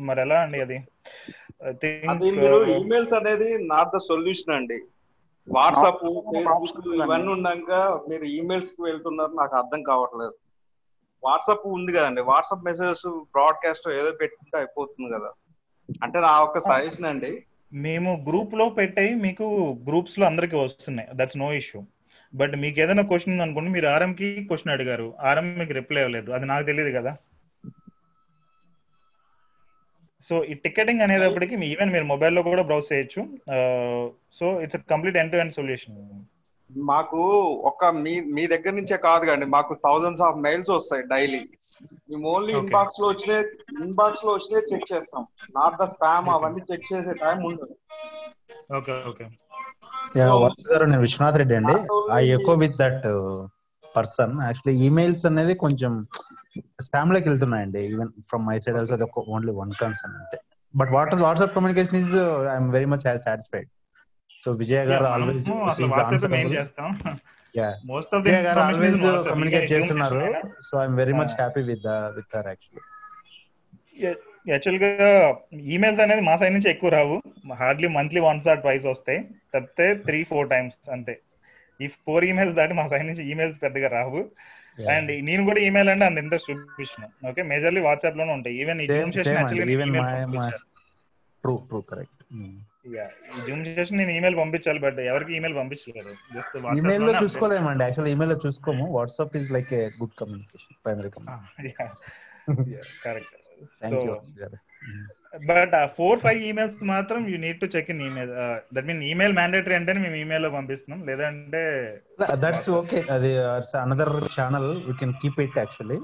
మరి 0.00 0.20
ఎలా 0.20 0.36
అండి 0.40 0.60
అది? 0.60 0.78
అది 2.10 2.30
మీరు 2.40 2.58
ఈమెయిల్స్ 2.78 3.12
అనేది 3.12 3.48
నాట్ 3.72 3.90
ద 3.94 4.00
సొల్యూషన్ 4.10 4.54
అండి. 4.54 4.78
వాట్సాప్ 5.48 6.02
ఫేస్బుక్ 6.34 6.88
ఇవన్నీ 6.94 7.30
ఉన్నాక 7.32 7.72
మీరు 8.10 8.24
ఈమెయిల్స్కి 8.24 8.82
వెళ్తున్నారు 8.82 9.32
నాకు 9.32 9.56
అర్థం 9.56 9.82
కావట్లేదు. 9.82 10.34
వాట్సాప్ 11.22 11.66
ఉంది 11.66 11.92
కదండి. 11.92 12.20
వాట్సాప్ 12.20 12.64
మెసేజెస్ 12.64 13.06
బ్రాడ్కాస్ట్ 13.36 13.88
ఏదో 13.88 14.10
పెట్టుకుంటే 14.12 14.56
అయిపోతుంది 14.58 15.08
కదా. 15.16 15.30
అంటే 16.04 16.20
నా 16.20 16.32
ఒక 16.40 16.58
సజెషన్ 16.58 17.04
అండి. 17.04 17.30
మేము 17.72 18.10
గ్రూప్లో 18.28 18.68
పెట్టాయి 18.68 19.14
మీకు 19.14 19.46
గ్రూప్స్లో 19.88 20.26
అందరికి 20.26 20.56
వస్తున్నాయి. 20.56 21.08
దట్స్ 21.14 21.36
నో 21.36 21.52
ఇష్యూ 21.52 21.80
బట్ 22.34 22.54
మీకు 22.56 22.80
ఏదైనా 22.80 23.02
క్వశ్చన్ 23.02 23.32
ఉంది 23.32 23.42
అనుకోండి 23.42 23.70
మీరు 23.70 23.86
ఆర్ఎం 23.86 24.12
కి 24.12 24.28
క్వశ్చన్ 24.48 24.72
అడిగారు. 24.72 25.14
ఆర్ఎం 25.20 25.58
మీకు 25.58 25.72
రిప్లై 25.72 26.00
ఇవ్వలేదు 26.02 26.30
అది 26.32 26.46
నాకు 26.46 26.66
తెలియదు 26.66 26.92
కదా. 26.98 27.12
సో 30.28 30.34
ఈ 30.52 30.54
టికెటింగ్ 30.64 31.02
అనేటప్పటికి 31.04 31.54
ఈవెన్ 31.72 31.92
మీరు 31.94 32.06
మొబైల్లో 32.14 32.42
కూడా 32.48 32.62
బ్రౌజ్ 32.70 32.90
చేయొచ్చు. 32.92 33.20
So 34.38 34.46
it's 34.64 34.88
complete 34.94 35.18
end 35.22 35.32
to 35.34 35.40
end 35.42 35.56
solution 35.60 35.96
మాకు 36.90 37.20
ఒక 37.70 37.90
మీ 38.04 38.14
మీ 38.36 38.42
దగ్గర 38.52 38.72
నుంచే 38.78 38.96
కాదు 39.06 39.24
కండి 39.28 39.46
మాకు 39.54 39.72
థౌజండ్స్ 39.86 40.22
ఆఫ్ 40.26 40.40
మెయిల్స్ 40.46 40.70
వస్తాయి 40.74 41.04
డైలీ 41.12 41.42
మేము 42.10 42.26
ఓన్లీ 42.34 42.52
Okay. 42.52 42.62
ఇన్బాక్స్లో 42.64 43.06
వచ్చిన 43.10 43.32
ఇన్బాక్స్లో 43.84 44.30
వచ్చినే 44.36 44.60
చెక్ 44.70 44.88
చేస్తాం. 44.92 45.22
నాట్ 45.58 45.76
ద 45.80 45.86
స్పామ్ 45.92 46.28
అవన్నీ 46.34 46.62
చెక్ 46.70 46.88
చేసే 46.92 47.12
టైం 47.24 47.38
ఉండదు. 47.50 47.74
ఓకే 48.78 48.94
ఓకే 49.10 49.26
వత్స 50.44 50.64
గారు 50.72 50.84
నేను 50.90 51.02
విశ్వనాథ్ 51.06 51.38
రెడ్డి 51.40 51.54
అండి. 51.60 51.76
I 52.18 52.22
echo 52.36 52.52
with 52.62 52.76
that 52.82 53.06
person. 53.98 54.34
Actually 54.48 54.74
emails 54.88 55.24
అనేది 55.30 55.54
కొంచెం 55.64 55.92
స్పామ్లోకి 56.86 57.26
వెళ్తున్నాయండి. 57.30 57.80
Even 57.94 58.12
from 58.28 58.44
my 58.50 58.58
side 58.64 58.78
also 58.82 58.94
అది 58.98 59.06
ఒక 59.08 59.24
ఓన్లీ 59.34 59.52
వన్ 59.62 59.72
కన్సర్న్ 59.82 60.16
అంతే. 60.20 60.38
But 60.74 60.90
what 60.96 61.14
WhatsApp 61.26 61.52
communication 61.56 61.98
is 62.02 62.14
I'm 62.54 62.70
very 62.76 62.88
much 62.92 63.04
satisfied. 63.26 63.68
So 64.42 64.48
Vijay 64.62 64.86
గారు 64.92 65.06
ఆల్వేస్ 65.12 65.46
విజయ్ 68.24 68.42
గారు 68.48 68.60
ఆల్వేస్ 68.66 68.98
కమ్యూనికేట్ 69.30 69.68
చేస్తున్నారు. 69.74 70.20
So 70.66 70.74
I'm 70.82 70.96
very 71.02 71.14
much 71.20 71.34
happy 71.40 71.62
with 71.70 71.86
with 72.16 72.36
her 72.38 72.48
actually. 72.52 72.84
యాక్చువల్గా 74.52 74.90
emails 75.76 76.02
అనేది 76.04 76.22
మా 76.28 76.34
side 76.40 76.54
నుంచి 76.56 76.70
ఎక్కువ 76.72 76.90
రావు. 76.98 77.16
Hardly 77.62 77.88
monthly 77.96 78.20
once 78.26 78.46
or 78.50 78.60
twice 78.64 78.86
వస్తాయి. 78.92 79.20
తప్పితే 79.54 79.86
త్రీ 80.06 80.20
ఫోర్ 80.30 80.48
టైమ్స్ 80.52 80.76
అంతే. 80.96 81.14
ఈ 81.80 81.88
ఫోర్ 82.06 82.24
ఈమెయిల్స్ 82.30 82.56
దాటి 82.60 82.74
మా 82.80 82.84
సైడ్ 82.92 83.06
నుంచి 83.10 83.24
ఈమెయిల్స్ 83.32 83.58
పెద్దగా 83.64 83.88
రావు. 83.98 84.20
అండ్ 84.94 85.10
నేను 85.28 85.42
కూడా 85.48 85.60
ఈమెయిల్ 85.66 85.90
అంటే 85.92 86.04
అంత 86.08 86.18
ఇంట్రెస్ట్ 86.24 86.48
చూపించిన. 86.50 87.04
ఓకే 87.30 87.42
మేజర్లీ 87.52 87.80
వాట్సాప్లోనే 87.88 88.32
ఉంటాయి. 88.38 88.56
ఈవెన్ 88.62 88.80
ఈ 88.84 88.86
Zoom 88.94 89.12
session 89.16 89.48
true 91.44 91.54
true 91.70 91.80
correct 91.90 92.22
Zoom 93.48 93.62
session 93.78 93.98
నేను 94.00 94.12
ఈమెయిల్ 94.18 94.36
పంపించాలి 94.40 94.80
బట్ 94.84 94.98
ఎవరికి 95.10 95.32
ఈమెయిల్ 95.38 95.56
పంపించలేదు. 95.58 96.12
జస్ట్ 96.36 96.54
ఈమెయిల్లో 96.78 97.12
చూసుకోలేమండి. 97.22 97.82
యాక్చువల్ 97.86 98.10
ఈమెయిల్లో 98.14 98.38
చూసుకోము. 98.46 98.86
WhatsApp 98.96 99.36
is 99.40 99.50
like 99.56 99.72
a 99.80 99.82
good 100.00 100.16
communication 100.22 100.78
primary 100.86 101.10
communication 101.16 101.94
correct 103.06 103.36
thank 103.82 104.04
you 104.08 104.14
but 105.50 105.74
ఆ 105.78 105.82
ఫోర్ 105.96 106.20
ఫైవ్ 106.24 106.38
ఈమెయిల్స్ 106.50 106.78
మాత్రం 106.92 107.20
you 107.30 107.36
need 107.44 107.58
to 107.62 107.66
check 107.74 107.90
in 107.94 108.00
email. 108.08 108.30
That 108.76 108.86
mean 108.90 109.02
email 109.10 109.34
mandatory 109.38 109.74
అంటేనే 109.78 110.00
మేము 110.06 110.16
ఈమెయిల్లో 110.22 110.50
పంపిస్తున్నాం. 110.58 111.00
లేదంటే 111.08 111.62
దట్స్ 112.44 112.68
ఓకే 112.80 113.00
అది 113.16 113.32
another 113.84 114.14
channel 114.36 114.70
we 114.88 114.94
can 115.02 115.14
keep 115.22 115.40
it 115.46 115.58
actually 115.62 115.98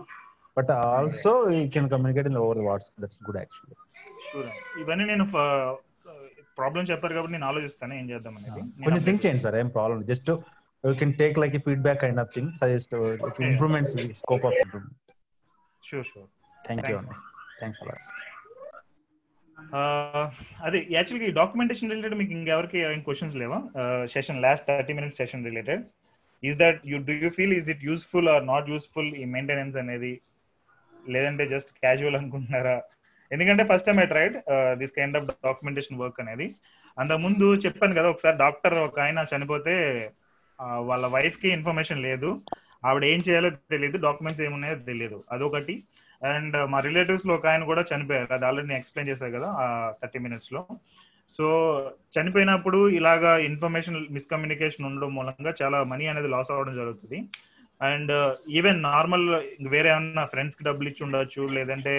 but 0.56 0.70
also 0.80 1.32
you 1.56 1.62
can 1.76 1.88
communicate 1.94 2.28
in 2.32 2.38
over 2.44 2.60
WhatsApp 2.68 3.00
that's 3.04 3.22
good 3.28 3.40
actually 3.42 3.76
ఇవన్నీ 4.82 5.06
నేను 5.12 5.26
problem 6.58 6.84
చెప్పారు 6.90 7.14
కాబట్టి 7.14 7.34
నేను 7.36 7.46
ఆలోచిస్తాను. 7.50 7.94
ఏం 8.00 8.06
చేద్దాం 8.10 8.34
అనేది. 8.38 8.60
కొంచెం 8.84 9.02
థింక్ 9.06 9.22
చేయండి 9.24 9.42
సార్ 9.44 9.56
ఏం 9.62 9.68
problem 9.76 10.02
just 10.10 10.30
you 10.84 10.92
can 11.00 11.14
take 11.22 11.38
like 11.42 11.56
feedback 11.68 12.00
kind 12.04 12.20
of 12.22 12.30
thing 12.36 12.50
suggest 12.60 12.94
improvements 13.50 13.94
scope 14.22 14.44
of 14.50 14.58
improvement 14.64 15.12
sure 15.82 16.06
sure 16.12 16.28
thank 16.66 16.90
you 16.92 16.98
thanks 17.60 17.80
అలా 17.84 17.96
అదే 20.66 20.78
యాక్చువల్గా 20.96 21.26
ఈ 21.30 21.32
డాక్యుమెంటేషన్ 21.40 21.90
రిలేటెడ్ 21.92 22.16
మీకు 22.20 22.32
ఇంకెవరికి 22.38 22.78
ఏం 22.88 23.00
క్వశ్చన్స్ 23.08 23.36
లేవా? 23.42 23.58
Session 24.14 24.42
last 24.44 24.66
thirty 24.68 24.92
minutes 24.98 25.18
session 25.22 25.46
related 25.48 25.82
is 26.42 26.58
that 26.62 26.80
you 26.90 26.98
do 27.08 27.14
you 27.24 27.30
feel 27.38 27.54
is 27.58 27.68
it 27.74 27.84
useful 27.90 28.28
or 28.34 28.44
not 28.52 28.70
useful 28.74 29.10
ఈ 29.22 29.24
maintenance 29.34 29.76
అనేది? 29.82 30.12
లేదంటే 31.14 31.46
జస్ట్ 31.54 31.70
క్యాజువల్ 31.82 32.18
అనుకుంటున్నారా? 32.20 32.76
ఎందుకంటే 33.30 33.62
first 33.70 33.86
time 33.88 33.98
I 34.04 34.06
tried 34.14 34.36
this 34.80 34.94
kind 34.98 35.16
of 35.18 35.26
documentation 35.48 36.00
work 36.02 36.20
అనేది. 36.24 36.46
అంత 36.98 37.12
ముందు 37.24 37.46
చెప్పాను 37.64 37.94
కదా 37.98 38.08
ఒకసారి 38.14 38.36
డాక్టర్ 38.44 38.76
ఒక 38.88 38.98
ఆయన 39.06 39.26
చనిపోతే 39.32 39.74
వాళ్ళ 40.90 41.04
వైఫ్కి 41.14 41.48
ఇన్ఫర్మేషన్ 41.48 42.04
లేదు. 42.08 42.30
ఆవిడ 42.88 43.04
ఏం 43.12 43.20
చేయాలో 43.26 43.50
తెలియదు 43.74 43.98
డాక్యుమెంట్స్ 44.06 44.42
ఏమున్నాయో 44.46 44.76
తెలియదు. 44.90 45.18
అదొకటి. 45.32 45.74
అండ్ 46.22 46.56
మా 46.70 46.80
రిలేటివ్స్లో 46.80 47.34
ఒక 47.34 47.46
ఆయన 47.46 47.64
కూడా 47.64 47.84
చనిపోయారు. 47.92 48.32
అది 48.32 48.46
ఆల్రెడీ 48.46 48.68
నేను 48.68 48.78
ఎక్స్ప్లెయిన్ 48.78 49.10
చేశాను 49.10 49.32
కదా 49.38 49.48
థర్టీ 50.02 50.18
మినిట్స్లో 50.18 50.62
సో 51.38 51.46
చనిపోయినప్పుడు 52.16 52.88
ఇలాగా 52.88 53.38
ఇన్ఫర్మేషన్ 53.38 54.06
మిస్కమ్యూనికేషన్ 54.10 54.86
ఉండడం 54.86 55.14
మూలంగా 55.14 55.54
చాలా 55.62 55.82
మనీ 55.82 56.06
అనేది 56.06 56.28
లాస్ 56.28 56.50
అవ్వడం 56.50 56.74
జరుగుతుంది. 56.74 57.18
అండ్ 57.82 58.12
ఈవెన్ 58.48 58.82
నార్మల్ 58.82 59.26
వేరే 59.68 59.90
ఏమన్నా 59.90 60.24
ఫ్రెండ్స్కి 60.24 60.64
డబ్బులు 60.64 60.88
ఇచ్చి 60.88 61.04
ఉండొచ్చు 61.04 61.42
లేదంటే 61.42 61.94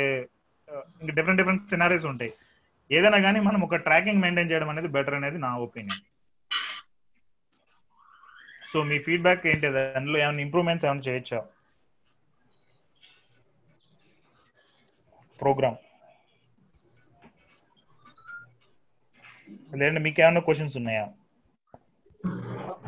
ఇంకా 1.02 1.14
డిఫరెంట్ 1.16 1.42
డిఫరెంట్ 1.42 1.70
సినారీస్ 1.70 2.06
ఉంటాయి. 2.06 2.34
ఏదైనా 2.92 3.20
కానీ 3.20 3.40
మనం 3.40 3.62
ఒక 3.62 3.76
ట్రాకింగ్ 3.76 4.22
మెయింటైన్ 4.22 4.52
చేయడం 4.52 4.70
అనేది 4.70 4.88
బెటర్ 4.88 5.14
అనేది 5.14 5.38
నా 5.38 5.58
ఒపీనియన్. 5.58 6.04
సో 8.74 8.84
మీ 8.84 9.00
ఫీడ్బ్యాక్ 9.00 9.48
ఏంటి? 9.48 9.68
దానిలో 9.68 10.20
ఏమైనా 10.20 10.42
ఇంప్రూవ్మెంట్స్ 10.42 10.86
ఏమైనా 10.86 11.02
చేయొచ్చా? 11.08 11.42
ప్రోగ్రామ్. 15.42 15.78
లేదంటే 19.80 20.02
మీకు 20.06 20.20
ఏమైనా 20.22 20.42
క్వశ్చన్స్ 20.48 20.76
ఉన్నాయా? 20.78 21.06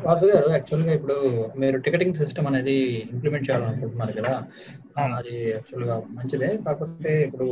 వాసు 0.04 0.26
గారు 0.26 0.48
యాక్చువల్గా 0.50 0.92
ఇప్పుడు 0.92 1.16
మీరు 1.58 1.76
టికెటింగ్ 1.78 2.18
సిస్టమ్ 2.20 2.46
అనేది 2.46 2.74
ఇంప్లిమెంట్ 3.14 3.46
చేయాలనుకుంటున్నారు 3.48 4.12
కదా 4.18 4.32
అది 5.18 5.34
యాక్చువల్గా 5.50 5.96
మంచిదే. 6.16 6.50
కాకపోతే 6.66 7.12
ఇప్పుడు 7.26 7.46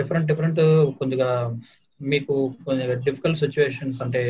డిఫరెంట్ 0.00 0.28
డిఫరెంట్ 0.30 0.60
కొద్దిగా 0.98 1.28
మీకు 2.10 2.34
కొంచెం 2.66 2.86
డిఫికల్ట్ 3.06 3.40
సిచ్యువేషన్స్ 3.42 3.98
అంటే 4.04 4.20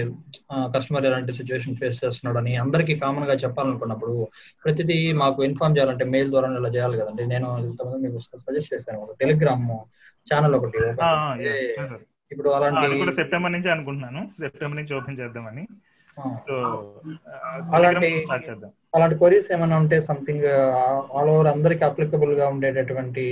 కస్టమర్ 0.74 1.06
ఎలాంటి 1.10 1.32
సిచ్యువేషన్ 1.38 1.78
ఫేస్ 1.80 2.00
చేస్తున్నాడు 2.04 2.38
అని 2.40 2.52
అందరికీ 2.64 2.94
కామన్గా 3.04 3.34
చెప్పాలనుకున్నప్పుడు 3.42 4.14
ప్రతిదీ 4.64 4.98
మాకు 5.22 5.44
ఇన్ఫార్మ్ 5.48 5.76
చేయాలంటే 5.76 6.06
మెయిల్ 6.14 6.32
ద్వారా 6.34 6.50
ఇలా 6.60 6.72
చేయాలి 6.76 7.00
కదండి. 7.02 7.26
నేను 7.34 7.48
ఇంతకుముందు 7.68 8.02
మీకు 8.06 8.18
సజెస్ట్ 8.46 8.72
చేశాను 8.74 9.00
ఒక 9.04 9.14
టెలిగ్రామ్ 9.22 9.68
ఛానల్ 10.26 10.56
ఒకటి 10.58 10.78
ఇప్పుడు 12.32 12.50
అలాంటి 12.56 13.16
సెప్టెంబర్ 13.20 13.54
నుంచి 13.56 13.70
అనుకుంటున్నాను. 13.72 14.20
సెప్టెంబర్ 14.44 14.78
నుంచి 14.80 14.94
ఓపెన్ 14.98 15.18
చేద్దామని. 15.22 15.64
సో 16.46 16.54
అలాంటి 17.76 18.08
అలాంటి 18.96 19.16
క్వరీస్ 19.20 19.46
ఏమైనా 19.54 19.76
ఉంటే 19.82 19.96
సంథింగ్ 20.08 20.46
ఆల్ 21.16 21.30
ఓవర్ 21.34 21.48
అందరికి 21.52 21.82
అప్లికబుల్గా 21.86 22.46
ఉండేటటువంటి 22.54 23.24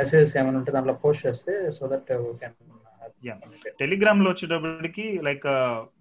మెసేజెస్ 0.00 0.34
ఏమైనా 0.40 0.58
ఉంటే 0.60 0.72
దాంట్లో 0.76 0.94
పోస్ట్ 1.04 1.24
చేస్తే 1.26 1.54
సో 1.76 1.86
దట్ 1.92 2.10
టెలిగ్రామ్లో 3.80 4.30
వచ్చేటప్పటికి 4.30 5.20
లైక్ 5.22 5.46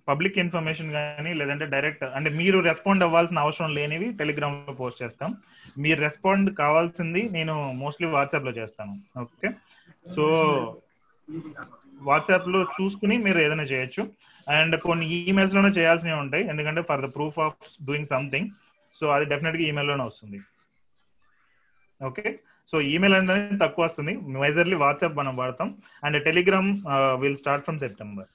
పబ్లిక్ 0.09 0.37
ఇన్ఫర్మేషన్ 0.39 0.91
కానీ 0.91 1.33
లేదంటే 1.33 1.65
డైరెక్ట్ 1.65 2.03
అంటే 2.03 2.29
మీరు 2.29 2.59
రెస్పాండ్ 2.59 3.03
అవ్వాల్సిన 3.03 3.39
అవసరం 3.39 3.75
లేనివి 3.75 4.13
టెలిగ్రామ్లో 4.13 4.73
పోస్ట్ 4.73 5.03
చేస్తాం. 5.03 5.37
మీరు 5.77 5.99
రెస్పాండ్ 6.01 6.55
కావాల్సింది 6.55 7.29
నేను 7.29 7.73
మోస్ట్లీ 7.73 8.07
వాట్సాప్లో 8.07 8.51
చేస్తాను. 8.51 8.93
ఓకే 9.19 9.49
సో 10.15 10.25
వాట్సాప్లో 12.01 12.63
చూసుకుని 12.63 13.17
మీరు 13.17 13.39
ఏదైనా 13.39 13.63
చేయొచ్చు. 13.63 14.07
అండ్ 14.49 14.81
కొన్ని 14.81 15.05
ఈమెయిల్స్లోనే 15.07 15.69
చేయాల్సినవి 15.69 16.19
ఉంటాయి. 16.19 16.47
ఎందుకంటే 16.47 16.81
for 16.81 17.01
the 17.01 17.09
proof 17.15 17.39
of 17.39 17.85
doing 17.85 18.05
something 18.05 18.49
so 18.99 19.07
అది 19.09 19.25
డెఫినెట్గా 19.25 19.63
ఈమెయిల్లోనే 19.63 20.03
వస్తుంది. 20.03 20.39
ఓకే? 22.01 22.25
సో 22.73 22.77
ఈమెయిల్ 22.93 23.15
అనేది 23.17 23.57
తక్కువ 23.63 23.85
వస్తుంది. 23.85 24.13
మేజర్లీ 24.41 24.77
వాట్సాప్ 24.83 25.19
మనం 25.19 25.33
వాడతాం. 25.41 25.69
And 26.05 26.17
Telegram 26.27 26.69
will 27.21 27.39
start 27.43 27.65
from 27.67 27.79
September 27.85 28.29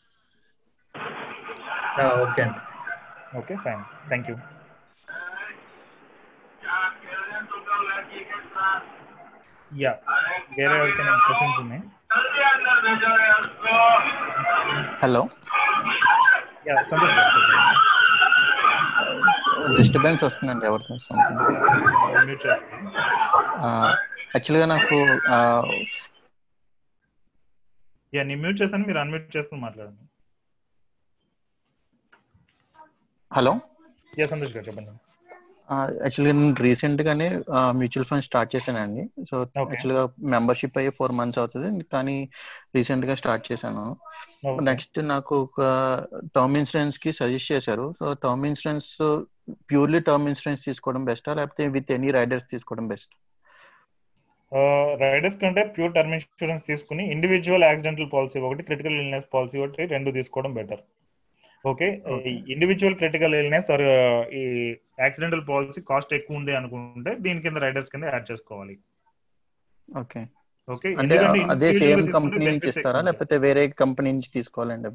okay 2.24 2.44
okay 3.40 3.54
fine 3.64 3.82
thank 4.10 4.28
you 4.30 4.36
yeah 9.82 9.92
వేరే 10.56 10.74
ఎవరికైనా 10.78 11.12
క్వశ్చన్స్ 11.26 11.58
ఉన్నాయి? 11.62 11.82
హలో. 15.02 15.22
యా 16.68 16.74
సంతోష్ 16.90 17.91
డిస్టర్బెన్స్ 19.70 20.24
వస్తుందండి 20.24 20.66
ఎవరితో 20.66 20.94
యాక్చువల్గా 24.34 24.66
నాకు 24.66 24.96
యా 28.14 28.22
నేను 28.22 28.40
మ్యూట్ 28.40 28.62
చేస్తాను 28.62 28.86
మీరు 28.86 28.98
అన్మ్యూట్ 28.98 29.36
చేసుకుని 29.36 29.60
మాట్లాడండి. 29.60 30.04
హలో? 33.32 33.52
యా 34.18 34.26
సంతోష్ 34.26 34.56
గారు 34.56 34.66
చెప్పండి. 34.66 34.92
యాక్చువల్గా 35.72 36.32
నేను 36.32 36.54
రీసెంట్ 36.54 37.02
గానే 37.02 37.28
మ్యూచువల్ 37.54 38.04
ఫండ్ 38.04 38.24
స్టార్ట్ 38.24 38.56
చేశానండి. 38.56 39.24
సో. 39.30 39.40
యాక్చువల్గా 39.58 40.08
మెంబర్షిప్ 40.20 40.78
అయ్యి 40.78 40.92
ఫోర్ 40.92 41.12
మంత్స్ 41.12 41.38
అవుతుంది. 41.38 41.84
కానీ 41.92 42.28
రీసెంట్గా 42.76 43.14
స్టార్ట్ 43.14 43.52
చేశాను. 43.52 43.96
నెక్స్ట్ 44.60 44.98
నాకు 44.98 45.36
ఒక 45.36 45.60
టర్మ్ 46.36 46.56
ఇన్సూరెన్స్కి 46.56 47.12
సజెస్ట్ 47.12 47.52
చేశారు. 47.52 47.94
So 47.98 48.12
term 48.12 48.46
insurance 48.46 49.20
purely 49.70 50.00
term 50.00 50.28
insurance 50.28 50.64
తీసుకోవడం 50.64 51.04
బెస్టా 51.04 51.34
లేకపోతే 51.34 51.68
విత్ 51.68 51.92
ఎనీ 51.92 52.10
రైడర్స్ 52.10 52.46
తీసుకోవడం 52.50 52.88
బెస్ట్ 52.88 53.10
రైడర్స్ 55.00 55.38
కంటే 55.38 55.62
ప్యూర్ 55.64 55.94
టర్మ్ 55.94 56.12
ఇన్సూరెన్స్ 56.12 56.66
తీసుకుని 56.66 57.10
ఇండివిజువల్ 57.10 57.64
యాక్సిడెంటల్ 57.64 58.12
పాలసీ 58.12 58.38
ఒకటి 58.38 58.62
క్రిటికల్ 58.62 58.92
ఇల్నెస్ 58.92 59.24
పాలసీ 59.34 59.58
ఒకటి 59.58 59.84
రెండు 59.84 60.10
తీసుకోవడం 60.10 60.54
better 60.54 60.78
okay 61.64 61.86
individual 62.52 62.96
critical 63.00 63.34
illness 63.40 63.68
or 63.74 63.84
ఈ 64.40 64.42
యాక్సిడెంటల్ 65.02 65.42
పాలసీ 65.50 65.80
కాస్ట్ 65.90 66.14
ఎక్కువ 66.18 66.40
ఉంది 66.40 66.52
అనుకుంటే 66.60 67.12
దీని 67.24 67.44
కింద 67.44 67.60
రైడర్స్ 67.64 67.92
కింద 67.92 68.06
యాడ్ 68.12 68.26
చేసుకోవాలి. 68.30 68.74
ఓకే. 69.88 70.22
ఓకే 70.68 70.88
అంటే 71.00 71.14
అదే 71.54 71.68
సేమ్ 71.80 72.02
కంపెనీ 72.16 72.44
నుంచి 72.48 72.68
ఇస్తారా. 72.72 73.00
లేకపోతే 73.06 73.36
వేరే 73.44 73.62
కంపెనీ 73.82 74.10
నుంచి 74.14 74.30
తీసుకోవాలండి? 74.36 74.90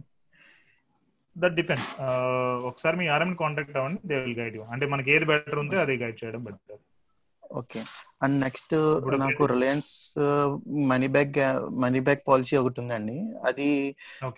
దట్ 1.36 1.56
డిపెండ్స్ 1.58 1.90
ఒకసారి 2.70 2.96
మీ 3.02 3.08
ఆర్ఎం 3.16 3.32
కాంటాక్ట్ 3.42 3.78
అవ్వండి 3.80 4.00
దే 4.12 4.16
విల్ 4.22 4.38
గైడ్ 4.40 4.56
యూ 4.58 4.64
అంటే 4.76 4.86
మనకి 4.94 5.10
ఏది 5.16 5.26
బెటర్ 5.32 5.60
ఉందో 5.64 5.82
అదే 5.84 5.96
గైడ్ 6.04 6.18
చేయడం 6.22 6.44
బెటర్ 6.48 6.80
ఓకే. 7.60 7.82
అండ్ 8.24 8.38
నెక్స్ట్ 8.44 8.74
నాకు 9.24 9.44
Reliance 9.54 9.92
money 10.92 11.08
back 11.16 11.38
money 11.84 12.00
back 12.08 12.24
policy 12.28 12.56
ఒకటి 12.58 12.80
ఉందండి. 12.84 13.18
అది 13.50 13.70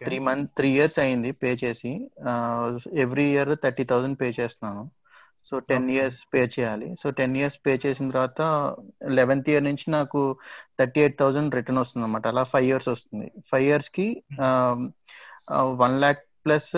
త్రీ 0.06 0.18
మంత్ 0.28 0.52
త్రీ 0.58 0.70
ఇయర్స్ 0.78 1.00
అయింది 1.04 1.32
పే 1.42 1.52
చేసి. 1.64 1.92
Every 3.06 3.28
year 3.34 3.52
thirty 3.66 3.86
thousand 3.92 4.20
pay 4.22 4.30
చేస్తున్నాను. 4.40 4.84
So 5.46 5.60
ten. 5.70 5.90
ఇయర్స్ 5.96 6.20
పే 6.34 6.42
చేయాలి. 6.56 6.88
సో 7.02 7.08
టెన్ 7.20 7.36
ఇయర్స్ 7.40 7.60
పే 7.66 7.74
చేసిన 7.86 8.08
తర్వాత 8.12 8.42
లెవెన్త్ 9.20 9.50
ఇయర్ 9.52 9.64
నుంచి 9.70 9.86
నాకు 9.98 10.22
థర్టీ 10.80 11.00
ఎయిట్ 11.04 11.20
థౌసండ్ 11.22 11.56
రిటర్న్ 11.60 11.82
వస్తుంది 11.84 12.06
అనమాట 12.08 12.28
అలా 12.34 12.44
ఫైవ్ 12.54 12.68
ఇయర్స్ 12.72 12.90
వస్తుంది. 12.90 13.28
ఫైవ్ 13.52 13.66
ఇయర్స్కి 13.70 14.08
వన్ 15.84 15.98
ల్యాక్ 16.04 16.24
ప్లస్ 16.46 16.72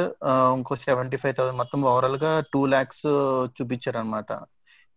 ఇంకో 0.55 0.75
సెవెంటీ 0.85 1.17
ఫైవ్ 1.23 1.35
థౌసండ్. 1.39 1.59
మొత్తం 1.61 1.81
ఓవరాల్గా 1.91 2.31
టూ 2.53 2.61
ల్యాక్స్ 2.73 3.05
చూపించారు 3.57 3.99
అనమాట 4.03 4.31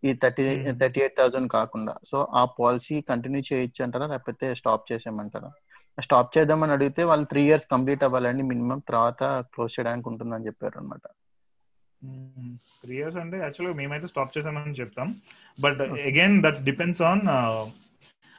ఈ 0.05 0.13
thirty 0.13 0.45
Hmm. 0.57 0.79
Thirty 0.81 1.01
eight 1.01 1.19
thousand 1.19 1.49
కాకుండా. 1.51 1.95
సో 2.11 2.29
ఆ 2.35 2.45
పాలసీ 2.45 3.01
కంటిన్యూ 3.01 3.43
చేయొచ్చు 3.53 3.83
అంటారా 3.85 4.07
లేకపోతే 4.07 4.55
స్టాప్ 4.55 4.93
చేసేయమంటారా? 4.93 5.51
స్టాప్ 6.01 6.39
చేద్దామని 6.39 6.73
అడిగితే 6.73 7.05
వాళ్ళు 7.05 7.27
త్రీ 7.27 7.43
ఇయర్స్ 7.43 7.67
కంప్లీట్ 7.73 8.05
అవ్వాలండి. 8.05 8.43
మినిమం 8.43 8.79
తర్వాత 8.89 9.23
క్లోజ్ 9.55 9.81
చేయడానికి 9.81 10.09
ఉంటుందని 10.09 10.47
చెప్పారు 10.47 10.79
అనమాట 10.79 11.07
త్రీ 12.83 12.97
ఇయర్స్ 12.97 13.17
అంటే 13.17 13.37
యాక్చువల్గా 13.39 13.77
మేమైతే 13.77 14.07
స్టాప్ 14.07 14.39
చేసామని 14.39 14.73
చెప్తాం. 14.73 15.15
But 15.61 15.81
again 15.81 16.43
that 16.43 16.61
depends 16.65 17.03
on 17.03 17.21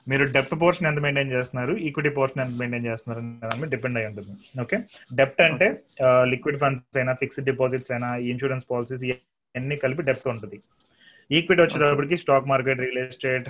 మీరు 0.10 0.24
డెప్ట్ 0.32 0.62
పోర్షన్ 0.62 0.88
ఎంత 0.88 1.00
మెయింటైన్ 1.00 1.32
చేస్తున్నారు? 1.32 1.74
ఈక్విటీ 1.74 2.10
పోర్షన్ 2.10 2.42
ఎంత 2.44 2.58
మెయింటైన్ 2.58 2.86
చేస్తున్నారు 2.86 3.26
అనే 3.26 3.48
దాని 3.48 3.62
మీద 3.62 3.72
డిపెండ్ 3.72 3.98
అయి 3.98 4.08
ఉంటుంది. 4.08 4.62
ఓకే? 4.62 4.78
డెప్ట్ 5.14 5.42
అంటే 5.42 5.84
లిక్విడ్ 6.24 6.60
ఫండ్స్ 6.60 6.98
అయినా 6.98 7.14
ఫిక్స్డ్ 7.14 7.46
డిపాజిట్స్ 7.46 7.92
అయినా 7.92 8.16
ఇన్సూరెన్స్ 8.16 8.66
పాలసీస్ 8.72 9.04
ఇవన్నీ 9.04 9.76
కలిపి 9.76 10.04
డెప్ట్ 10.04 10.28
ఉంటుంది. 10.28 10.62
ఈక్విటీ 11.30 11.62
వచ్చేటప్పటికి 11.64 12.16
stock 12.24 12.50
market 12.52 12.82
real 12.86 13.00
estate 13.04 13.48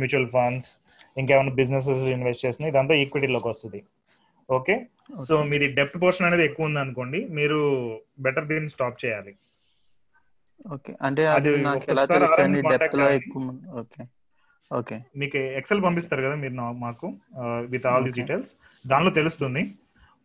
mutual 0.00 0.28
funds 0.36 0.70
ఇంకేమైనా 1.20 1.52
బిజినెస్ 1.60 1.88
ఇన్వెస్ట్ 2.16 2.44
చేస్తుంది 2.44 2.70
ఇదంతా 2.72 2.94
ఈక్విటీలోకి 3.02 3.48
వస్తుంది. 3.52 3.80
ఓకే 4.48 4.74
సో 5.28 5.34
మీది 5.50 5.66
డెప్ట్ 5.78 5.98
పోర్షన్ 6.02 6.26
అనేది 6.28 6.44
ఎక్కువ 6.48 6.68
ఉంది 6.68 6.80
అనుకోండి 6.84 7.20
మీరు 7.38 7.58
బెటర్ 8.26 8.48
దీన్ని 8.50 8.72
స్టాప్ 8.74 8.98
చేయాలి. 9.04 9.32
ఓకే 10.74 10.92
అంటే 11.06 11.22
అది 11.36 11.48
అది 11.52 11.62
నాకు 11.68 11.84
ఎలా 11.92 12.02
ఒక్కసారి 12.04 12.24
తెలుస్తుంది? 12.24 12.60
RM 12.60 12.70
డెప్త్లో 12.72 13.06
contact 13.06 13.22
ఎక్కువ 13.22 13.42
ఓకే 13.82 14.02
ఓకే 14.70 14.96
మీకు 15.20 15.38
ఎక్సెల్ 15.58 15.82
పంపిస్తారు 15.86 16.22
కదా 16.26 16.36
మీరు 16.42 16.54
మాకు 16.84 17.08
విత్ 17.72 17.86
ఆల్ 17.92 18.06
ది. 18.06 18.12
డీటెయిల్స్ 18.18 18.52
దానిలో 18.84 19.10
తెలుస్తుంది. 19.18 19.62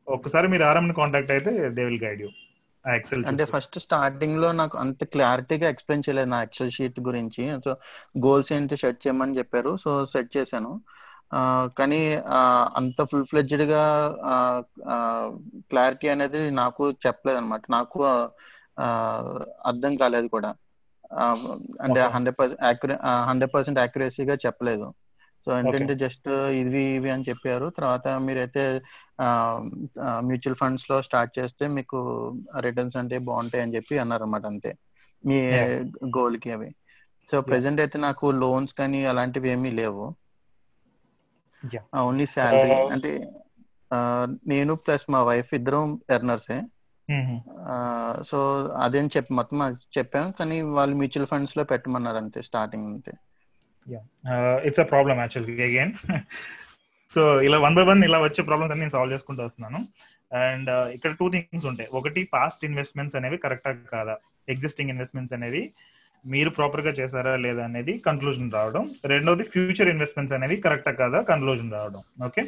ఒక్కసారి 0.07 0.47
మీరు 0.53 0.63
ఆర్ఎం 0.69 0.87
కాంటాక్ట్ 0.99 1.31
అయితే 1.35 1.51
దే 1.77 1.83
విల్ 1.87 2.03
గైడ్ 2.05 2.21
యూ 2.25 2.29
అంటే 3.27 3.45
ఫస్ట్ 3.45 3.79
స్టార్టింగ్లో 3.79 4.51
నాకు 4.51 4.77
అంత 4.77 5.03
క్లారిటీగా 5.03 5.69
ఎక్స్ప్లెయిన్ 5.69 6.09
చేయలేదు 6.09 6.29
నా 6.29 6.43
ఎక్సెల్ 6.43 6.71
షీట్ 6.71 6.99
గురించి. 6.99 7.61
సో 7.65 7.71
గోల్స్ 8.25 8.53
ఏంటి 8.53 8.77
సెట్ 8.77 9.07
చేయమని 9.07 9.37
చెప్పారు. 9.37 9.77
సో 9.77 10.05
సెట్ 10.05 10.37
చేశాను. 10.37 10.81
కానీ 11.77 12.21
అంత 12.75 13.03
ఫుల్ 13.03 13.25
ఫ్లెడ్జ్డ్గా 13.25 14.15
క్లారిటీ 15.59 16.07
అనేది 16.07 16.51
నాకు 16.51 16.91
చెప్పలేదు 16.91 17.39
అనమాట 17.39 17.61
నాకు 17.69 18.03
అర్థం 19.67 19.95
కాలేదు 19.95 20.27
కూడా. 20.27 20.55
అంటే. 21.81 22.01
హండ్రెడ్ 22.01 22.39
పర్సెంట్ 22.39 22.93
హండ్రెడ్ 23.27 23.53
పర్సెంట్ 23.53 23.79
యాక్యురసీగా 23.79 24.37
చెప్పలేదు. 24.45 24.93
సో 25.45 25.57
ఏంటంటే 25.57 25.95
జస్ట్ 25.95 26.29
ఇవి 26.29 26.81
ఇవి 26.81 27.09
అని 27.09 27.25
చెప్పారు. 27.29 27.69
తర్వాత 27.69 28.07
మీరైతే 28.07 28.81
మ్యూచువల్ 30.19 30.55
ఫండ్స్లో 30.55 31.01
స్టార్ట్ 31.01 31.39
చేస్తే 31.39 31.67
మీకు 31.67 32.31
రిటర్న్స్ 32.59 32.97
అంటే 32.97 33.17
బాగుంటాయి 33.17 33.63
అని 33.63 33.75
చెప్పి 33.75 33.97
అన్నారు 33.97 34.23
అనమాట 34.23 34.45
అంతే. 34.45 34.77
మీ. 35.25 35.41
గోల్కి 36.17 36.51
అవి. 36.51 36.75
సో 37.31 37.41
ప్రెసెంట్ 37.41 37.81
అయితే 37.81 37.99
నాకు 37.99 38.31
లోన్స్ 38.31 38.73
కానీ 38.73 39.05
అలాంటివి 39.05 39.49
ఏమీ 39.49 39.71
లేవు. 39.71 40.15
Only 41.99 42.25
salary. 42.25 42.83
Uh, 42.83 42.91
అంటే 42.91 43.31
నేను 44.47 44.75
ప్లస్ 44.75 45.11
మా 45.11 45.23
వైఫ్ 45.23 45.53
ఇద్దరం 45.53 45.99
ఎర్నర్సే. 46.09 46.61
సో 48.23 48.67
అదేం 48.77 49.09
చెప్పి 49.17 49.33
మొత్తం 49.33 49.77
చెప్పాను 49.97 50.31
కానీ 50.31 50.61
వాళ్ళు 50.61 50.95
మ్యూచువల్ 50.95 51.27
ఫండ్స్లో 51.27 51.63
పెట్టమన్నారు 51.63 52.17
అంతే 52.17 52.41
స్టార్టింగ్ 52.41 52.85
అంతే. 52.85 53.11
ఇట్స్ 54.67 54.79
అ 54.79 54.87
ప్రాబ్లమ్ 54.93 55.19
యాక్చువల్గా 55.23 55.65
అగైన్ 55.69 55.93
సో 57.15 57.21
ఇలా 57.47 57.57
వన్ 57.57 57.75
బై 57.75 57.83
వన్ 57.89 58.01
ఇలా 58.07 58.19
వచ్చే 58.25 58.41
ప్రాబ్లమ్స్ 58.43 58.73
అన్ని 58.73 58.83
నేను 58.85 58.95
సాల్వ్ 58.95 59.13
చేసుకుంటూ 59.13 59.41
వస్తున్నాను. 59.45 59.79
అండ్ 60.31 60.69
ఇక్కడ 60.95 61.11
టూ 61.19 61.27
థింగ్స్ 61.35 61.65
ఉంటాయి. 61.65 61.89
ఒకటి 61.99 62.23
పాస్ట్ 62.33 62.65
ఇన్వెస్ట్మెంట్స్ 62.65 63.15
అనేవి 63.19 63.37
కరెక్టా 63.45 63.71
కాదా? 63.95 64.15
ఎగ్జిస్టింగ్ 64.47 64.89
ఇన్వెస్ట్మెంట్స్ 64.89 65.33
అనేవి 65.37 65.63
మీరు 66.25 66.49
ప్రాపర్గా 66.49 66.91
చేశారా 66.99 67.33
లేదా 67.35 67.63
అనేది 67.63 67.93
కన్క్లూజన్ 67.97 68.51
రావడం. 68.51 68.83
రెండోది 69.05 69.43
ఫ్యూచర్ 69.43 69.89
ఇన్వెస్ట్మెంట్స్ 69.93 70.35
అనేవి 70.37 70.57
కరెక్టా 70.57 70.91
కాదా? 70.91 71.21
కన్క్లూజన్ 71.21 71.71
రావడం. 71.71 72.01
Okay 72.27 72.43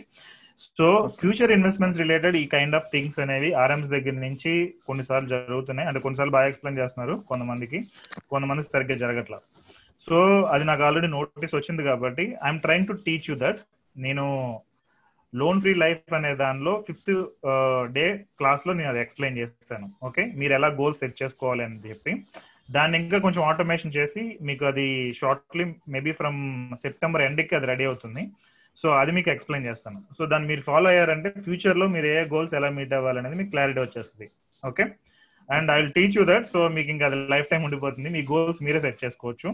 so 0.78 0.86
future 1.20 1.52
investments 1.52 2.00
related 2.00 2.36
ఈ 2.36 2.46
కైండ్ 2.46 2.76
ఆఫ్ 2.76 2.90
థింగ్స్ 2.94 3.20
అనేవి 3.20 3.54
ఆర్ఎంస్ 3.54 3.90
దగ్గర 3.90 4.12
నుంచి 4.12 4.52
కొన్నిసార్లు 4.88 5.30
జరుగుతున్నాయి. 5.30 5.88
అంటే 5.88 6.00
కొన్నిసార్లు 6.00 6.34
బాగా 6.38 6.48
ఎక్స్ప్లెయిన్ 6.48 6.80
చేస్తున్నారు 6.82 7.16
కొంతమందికి. 7.30 7.80
కొంతమంది 8.30 8.64
సరిగ్గా 8.64 8.98
జరగట్లా. 8.98 9.40
సో 10.08 10.18
అది 10.54 10.64
నాకు 10.70 10.82
ఆల్రెడీ 10.88 11.10
నోటీస్ 11.18 11.56
వచ్చింది 11.58 11.82
కాబట్టి 11.90 12.26
I'm 12.48 12.62
trying 12.66 12.90
to 12.92 12.96
teach 13.08 13.28
you 13.30 13.36
that 13.46 13.60
నేను 13.96 14.26
లోన్ 15.34 15.60
ఫ్రీ 15.64 15.74
లైఫ్ 15.82 16.14
అనే 16.18 16.32
దానిలో 16.44 16.72
ఫిఫ్త్ 16.88 17.12
డే 17.98 18.06
క్లాస్లో 18.40 18.72
నేను 18.78 18.90
అది 18.92 19.00
ఎక్స్ప్లెయిన్ 19.04 19.38
చేస్తాను. 19.42 19.86
ఓకే 20.08 20.24
మీరు 20.40 20.54
ఎలా 20.58 20.70
గోల్ 20.80 20.98
సెట్ 21.02 21.20
చేసుకోవాలి 21.22 21.64
అని 21.68 21.78
చెప్పి. 21.92 22.14
దాన్ని 22.76 22.96
ఇంకా 23.04 23.18
కొంచెం 23.26 23.44
ఆటోమేషన్ 23.50 23.96
చేసి 23.98 24.22
మీకు 24.48 24.64
అది 24.72 24.88
షార్ట్లీ 25.20 25.66
మేబీ 25.94 26.12
ఫ్రమ్ 26.20 26.40
సెప్టెంబర్ 26.84 27.24
ఎండ్కి 27.28 27.56
అది 27.58 27.70
రెడీ 27.72 27.86
అవుతుంది. 27.90 28.24
సో 28.82 28.88
అది 29.02 29.12
మీకు 29.18 29.30
ఎక్స్ప్లెయిన్ 29.36 29.68
చేస్తాను. 29.70 30.00
సో 30.18 30.26
దాన్ని 30.32 30.48
మీరు 30.52 30.62
ఫాలో 30.70 30.88
అయ్యారంటే 30.92 31.30
ఫ్యూచర్లో 31.48 31.88
మీరు 31.96 32.08
ఏ 32.16 32.20
గోల్స్ 32.34 32.56
ఎలా 32.60 32.70
మీట్ 32.78 32.96
అవ్వాలనేది 33.00 33.38
మీకు 33.40 33.52
క్లారిటీ 33.54 33.80
వచ్చేస్తుంది. 33.86 34.28
Okay 34.64 34.86
and 35.50 35.72
I 35.74 35.78
will 35.80 35.94
teach 35.98 36.18
you 36.20 36.26
that 36.32 36.48
so 36.54 36.62
మీకు 36.78 36.90
ఇంకా 36.96 37.06
అది 37.10 37.20
లైఫ్ 37.34 37.50
టైం 37.52 37.64
ఉండిపోతుంది. 37.68 38.12
మీ 38.18 38.24
గోల్స్ 38.32 38.62
మీరే 38.68 38.82
సెట్ 38.88 39.04
చేసుకోవచ్చు. 39.06 39.52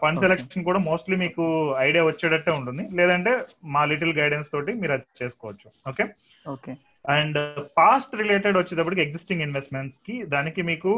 ఫండ్ 0.00 0.20
సెలెక్షన్ 0.24 0.66
కూడా 0.68 0.80
మోస్ట్లీ 0.88 1.16
మీకు 1.22 1.44
ఐడియా 1.86 2.02
వచ్చేటట్టే 2.08 2.52
ఉంటుంది. 2.58 2.84
లేదంటే 2.98 3.32
మా 3.74 3.82
లిటిల్ 3.92 4.18
గైడెన్స్ 4.20 4.52
తోటి 4.54 4.72
మీరు 4.82 4.92
అది 4.96 5.06
చేసుకోవచ్చు. 5.22 5.68
Okay 5.90 6.06
okay 6.54 6.72
and 7.16 7.38
past 7.78 8.14
related 8.20 8.56
వచ్చేటప్పటికి 8.58 9.02
ఎగ్జిస్టింగ్ 9.04 9.44
ఇన్వెస్ట్మెంట్స్కి 9.46 10.14
దానికి 10.34 10.62
మీకు 10.70 10.92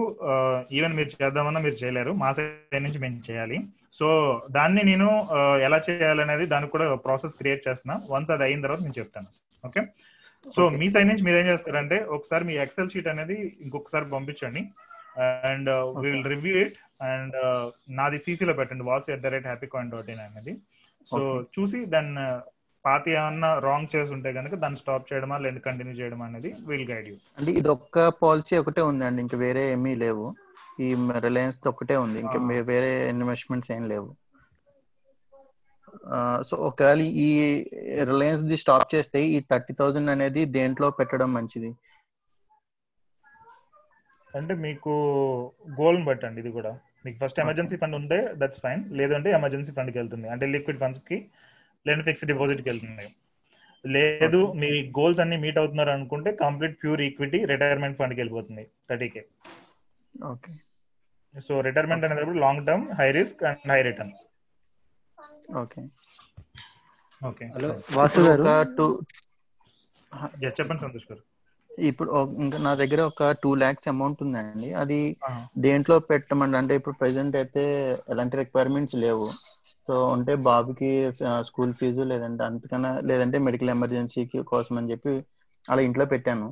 ఈవెన్ 0.76 0.96
మీరు 0.98 1.10
చేద్దామన్నా 1.14 1.60
మీరు 1.66 1.76
చేయలేరు. 1.82 2.12
మా 2.22 2.30
సైడ్ 2.38 2.84
నుంచి 2.86 3.00
మేము 3.04 3.18
చేయాలి. 3.28 3.58
సో 3.98 4.08
దాన్ని 4.56 4.82
నేను 4.90 5.08
ఎలా 5.66 5.78
చేయాలనేది 5.88 6.44
దానికి 6.52 6.72
కూడా 6.74 6.86
ప్రాసెస్ 7.06 7.38
క్రియేట్ 7.40 7.66
చేస్తున్నా. 7.66 7.96
వన్స్ 8.12 8.32
అది 8.36 8.44
అయిన 8.46 8.64
తర్వాత 8.66 8.82
నేను 8.86 8.98
చెప్తాను. 9.00 9.28
ఓకే 9.68 9.82
సో 10.54 10.62
మీ 10.80 10.86
సైడ్ 10.92 11.08
నుంచి 11.08 11.24
మీరు 11.26 11.38
ఏం 11.40 11.46
చేస్తారంటే 11.52 11.96
ఒకసారి 12.16 12.44
మీ 12.50 12.54
ఎక్సెల్ 12.64 12.92
షీట్ 12.92 13.10
అనేది 13.12 13.36
ఇంకొకసారి 13.66 14.06
పంపించండి. 14.14 14.62
And 15.50 15.70
will 16.04 16.24
review 16.34 16.54
it 16.64 16.78
and 17.11 17.36
నాది 17.98 18.18
సీసీలో 18.26 18.54
పెట్టండి. 18.61 18.84
What's 18.90 19.11
at 19.14 19.22
the 19.26 19.32
rate 19.34 19.50
happy 19.50 19.68
coin 19.74 19.92
dot 19.96 20.11
in 20.14 20.24
అనేది 20.28 20.54
సో. 21.11 21.20
చూసి 21.54 21.78
దాన్ని 21.94 22.24
పాతి 22.84 23.11
ఏమన్నా 23.20 23.48
రాంగ్ 23.68 23.90
చేసి 23.94 24.11
ఉంటే 24.16 24.30
కనుక 24.36 24.54
దాన్ని 24.61 24.78
స్టాప్ 24.82 25.08
చేయడమా? 25.08 25.36
లేదా 25.44 25.61
కంటిన్యూ 25.66 25.94
చేయడం 26.00 26.20
అనేది 26.28 26.50
విల్ 26.68 26.86
గైడ్ 26.90 27.08
యూ 27.08 27.16
అంటే 27.38 27.50
ఇది 27.61 27.68
ఒక్క 27.76 28.06
పాలసీ 28.22 28.54
ఒకటే 28.62 28.82
ఉందండి. 28.90 29.20
ఇంకా 29.24 29.36
వేరే 29.44 29.64
ఏమీ 29.72 29.92
లేవు. 30.04 30.26
ఈ 30.84 30.88
రిలయన్స్ 31.26 31.58
ఒకటే 31.72 31.96
ఉంది. 32.04 32.18
ఇంకా 32.24 32.38
వేరే 32.72 32.90
ఇన్వెస్ట్మెంట్స్ 33.14 33.72
ఏం 33.76 33.84
లేవు. 33.88 34.11
సో 36.48 36.54
ఒకవేళ 36.68 37.00
ఈ 37.26 37.30
రిలయన్స్ 38.11 38.42
ది 38.50 38.56
స్టాప్ 38.62 38.88
చేస్తే 38.94 39.20
ఈ 39.34 39.40
థర్టీ 39.50 39.72
థౌజండ్ 39.80 40.11
అనేది 40.11 40.42
దేంట్లో 40.58 40.88
పెట్టడం 40.98 41.28
మంచిది? 41.32 41.70
అంటే 44.39 44.55
మీకు 44.66 44.93
గోల్ని 45.78 46.05
బట్టండి 46.09 46.41
ఇది 46.43 46.51
కూడా. 46.59 46.72
మీకు 47.05 47.16
ఫస్ట్ 47.22 47.41
ఎమర్జెన్సీ 47.45 47.76
ఫండ్ 47.83 47.97
ఉంటే 48.01 48.18
దట్స్ 48.41 48.61
ఫైన్ 48.64 48.83
లేదంటే 48.99 49.28
ఎమర్జెన్సీ 49.39 49.72
ఫండ్కి 49.78 49.99
వెళ్తుంది. 50.01 50.26
అంటే 50.35 50.45
లిక్విడ్ 50.55 50.81
ఫండ్స్కి 50.83 51.18
లేదంటే 51.87 52.07
ఫిక్స్డ్ 52.09 52.31
డిపాజిట్కి 52.33 52.68
వెళ్తుంది. 52.70 53.07
లేదు 53.85 54.41
మీ 54.62 54.70
గోల్స్ 54.99 55.20
అన్ని 55.24 55.37
మీట్ 55.45 55.59
అవుతున్నారు 55.61 55.93
అనుకుంటే 55.97 56.31
కంప్లీట్ 56.43 56.74
ప్యూర్ 56.81 57.03
ఈక్విటీ 57.07 57.39
రిటైర్మెంట్ 57.53 57.99
ఫండ్కి 58.01 58.20
వెళ్ళిపోతుంది 58.22 58.64
thirty 58.89 59.09
K 59.14 59.22
okay 60.33 60.53
so 61.49 61.55
retirement 61.68 62.05
అనేటప్పుడు 62.07 62.41
long 62.45 62.64
term 62.68 62.85
high 62.99 63.09
risk 63.18 63.43
and 63.51 63.72
high 63.72 63.81
return 63.89 64.12
okay 65.62 65.81
okay 67.22 67.47
hello 67.55 67.70
Vasu 67.99 68.20
గారు? 68.28 68.45
చెప్పండి 70.59 70.81
సంతోష్ 70.85 71.09
గారు. 71.11 71.22
ఇప్పుడు 71.89 72.11
ఇంకా 72.45 72.59
నా 72.59 72.72
దగ్గర 72.74 73.01
ఒక 73.11 73.31
టూ 73.43 73.51
ల్యాక్స్ 73.55 73.89
అమౌంట్ 73.89 74.22
ఉందండి. 74.22 74.68
అది 74.83 74.99
దేంట్లో 75.59 75.99
పెట్టమండి. 75.99 76.57
అంటే 76.57 76.74
ఇప్పుడు 76.81 76.95
ప్రెసెంట్ 76.95 77.37
అయితే 77.37 77.64
ఎలాంటి 78.11 78.37
రిక్వైర్మెంట్స్ 78.37 78.97
లేవు. 79.05 79.26
సో 79.89 79.95
అంటే 80.12 80.35
బాబుకి 80.49 80.91
స్కూల్ 81.41 81.72
ఫీజు 81.74 82.03
లేదంటే 82.12 82.43
అంతకన్నా 82.45 82.91
లేదంటే 83.11 83.39
మెడికల్ 83.47 83.70
ఎమర్జెన్సీకి 83.70 84.41
కోసం 84.43 84.74
అని 84.78 84.91
చెప్పి 84.91 85.12
అలా 85.70 85.81
ఇంట్లో 85.83 86.05
పెట్టాను. 86.07 86.49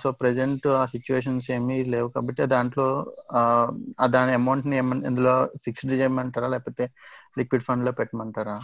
సో 0.00 0.08
ప్రెసెంట్ 0.12 0.66
ఆ 0.80 0.82
సిచ్యువేషన్స్ 0.86 1.46
ఏమీ 1.50 1.76
లేవు. 1.94 2.08
కాబట్టి 2.08 2.42
దాంట్లో 2.46 2.88
దాని 4.06 4.32
అమౌంట్ని 4.32 4.76
ఏమన్నా 4.76 5.08
ఇందులో 5.08 5.34
ఫిక్స్డ్ 5.64 5.92
చేయమంటారా? 5.92 6.48
లేకపోతే 6.48 6.84
లిక్విడ్ 7.38 7.66
ఫండ్లో 7.68 7.92
పెట్టమంటారా? 7.92 8.58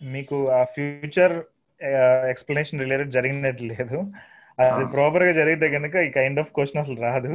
మీకు 0.00 0.36
ఆ 0.50 0.64
ఫ్యూచర్ 0.74 1.36
ఎక్స్ప్లెనేషన్ 2.32 2.80
రిలేటెడ్ 2.80 3.12
జరిగినట్టు 3.12 3.62
లేదు. 3.62 3.98
అది 4.66 4.84
ప్రాపర్గా 4.94 5.32
జరిగితే 5.32 5.66
కనుక 5.76 5.94
ఈ 6.06 6.10
కైండ్ 6.18 6.40
ఆఫ్ 6.42 6.52
క్వశ్చన్ 6.56 6.82
అసలు 6.82 6.98
రాదు. 7.06 7.32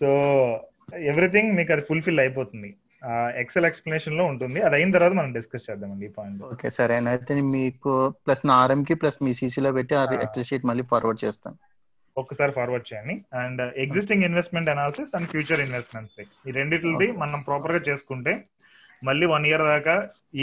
సో 0.00 0.08
ఎవ్రీథింగ్ 1.10 1.52
మీకు 1.58 1.72
అది 1.72 1.84
ఫుల్ఫిల్ 1.88 2.22
అయిపోతుంది. 2.24 2.70
ఎక్సెల్ 3.42 3.66
ఎక్స్ప్లెనేషన్లో 3.68 4.24
ఉంటుంది. 4.32 4.58
అది 4.66 4.74
అయిన 4.74 4.90
తర్వాత 4.96 5.12
మనం 5.12 5.32
డిస్కస్ 5.32 5.66
చేద్దామండి 5.70 6.06
ఈ 6.06 6.12
పాయింట్ 6.18 6.42
ఓకే 6.52 6.70
సరే. 6.70 6.96
అయితే 7.12 7.34
మీకు 7.56 7.92
ప్లస్ 8.26 8.46
నా 8.50 8.56
ఆర్ఎం 8.64 8.82
కి 8.88 8.94
ప్లస్ 8.94 9.18
మీ 9.26 9.32
CC 9.40 9.56
లో 9.66 9.72
పెట్టి 9.78 9.94
ఎక్సెల్ 10.24 10.48
షీట్ 10.50 10.68
మళ్ళీ 10.70 10.84
ఫార్వర్డ్ 10.92 11.24
చేస్తాను. 11.24 11.56
ఒక్కసారి 12.16 12.52
ఫార్వర్డ్ 12.52 12.86
చేయండి. 12.90 13.14
And 13.42 13.62
existing 13.84 14.26
investment 14.28 14.70
analysis 14.70 15.12
and 15.16 15.28
future 15.28 15.60
investments 15.66 16.18
ఈ 16.48 16.52
రెండిటిది 16.58 17.08
మనం 17.22 17.40
ప్రాపర్గా 17.40 17.80
చేసుకుంటే 17.88 18.34
మళ్ళీ 19.04 19.26
వన్ 19.26 19.46
ఇయర్ 19.46 19.64
దాకా 19.74 19.94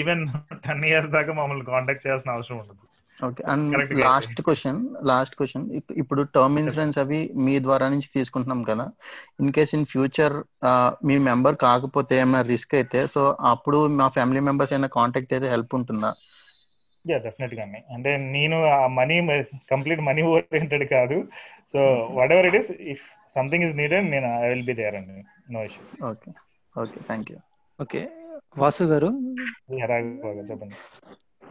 ఈవెన్ 0.02 0.24
టెన్ 0.68 0.86
ఇయర్స్ 0.86 1.12
దాకా 1.18 1.34
మమ్మల్ని 1.34 1.66
కాంటాక్ట్ 1.66 2.08
చేయాల్సిన 2.08 2.32
అవసరం 2.32 2.58
ఉండదు. 2.58 2.86
Okay 3.20 3.42
and 3.54 3.74
last 4.04 4.40
question 4.48 4.78
last 5.10 5.36
question 5.40 5.66
ఇప్పుడు 6.02 6.22
టర్మ్ 6.36 6.58
ఇన్సూరెన్స్ 6.62 6.98
అవి 7.04 7.20
మీ 7.46 7.56
ద్వారా 7.66 7.86
నుంచి 7.94 8.10
తీసుకుంటున్నాం 8.16 8.62
కదా. 8.70 8.86
ఇన్ 9.42 9.52
కేస్ 9.58 9.74
ఇన్ 9.78 9.86
ఫ్యూచర్ 9.94 10.36
మీ 11.10 11.18
మెంబర్ 11.30 11.58
కాకపోతే 11.68 12.16
ఏమైనా 12.24 12.42
రిస్క్ 12.52 12.76
అయితే 12.80 13.02
సో 13.16 13.24
అప్పుడు 13.54 13.80
మా 14.00 14.08
ఫ్యామిలీ 14.18 14.44
మెంబర్స్ 14.50 14.74
అయినా 14.76 14.90
కాంటాక్ట్ 14.98 15.36
అయితే 15.38 15.50
హెల్ప్ 15.56 15.76
ఉంటుందా? 15.80 16.12
యా 17.06 17.18
డెఫినెట్గా 17.26 17.64
అంటే 17.96 18.12
నేను 18.36 18.58
ఆ 18.76 18.82
మనీ 19.00 19.16
కంప్లీట్ 19.72 20.02
మనీ 20.10 20.22
ఓరియంటెడ్ 20.34 20.86
కాదు. 20.96 21.18
So 21.74 21.80
whatever 22.36 22.48
it 22.50 22.58
is 22.62 22.72
if 22.94 23.04
something 23.36 23.66
is 23.68 23.76
needed 23.82 24.08
నేను 24.16 24.28
ఐ 24.44 24.50
విల్ 24.52 24.68
బి 24.70 24.76
దేర్ 24.82 24.98
అండి. 25.00 25.24
No 25.54 25.62
issue 25.70 25.84
okay 26.12 26.32
okay 26.76 27.00
thank 27.08 27.30
you 27.34 27.38
okay 27.80 28.02
Vasu 28.62 28.84
గారు 28.92 29.10
చెప్పండి. 30.50 30.78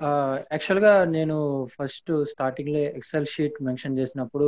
యాక్చువల్గా 0.03 1.05
నేను 1.05 1.65
ఫస్ట్ 1.65 2.25
స్టార్టింగ్లో 2.25 2.79
ఎక్సెల్ 2.79 3.27
షీట్ 3.27 3.63
మెన్షన్ 3.63 3.99
చేసినప్పుడు 3.99 4.47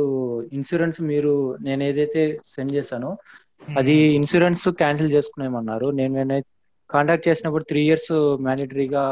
ఇన్సూరెన్స్ 0.53 1.01
మీరు 1.01 1.57
నేను 1.61 1.83
ఏదైతే 1.83 2.39
సెండ్ 2.45 2.71
చేశానో 2.71 3.17
అది 3.77 3.91
ఇన్సూరెన్స్ 3.91 4.69
క్యాన్సిల్ 4.69 5.11
చేసుకునేమన్నారు. 5.11 5.91
నేను 5.91 6.41
కాంటాక్ట్ 6.89 7.27
చేసినప్పుడు 7.27 7.63
త్రీ 7.63 7.81
ఇయర్స్ 7.85 8.37
మ్యాండేటరీగా 8.41 9.03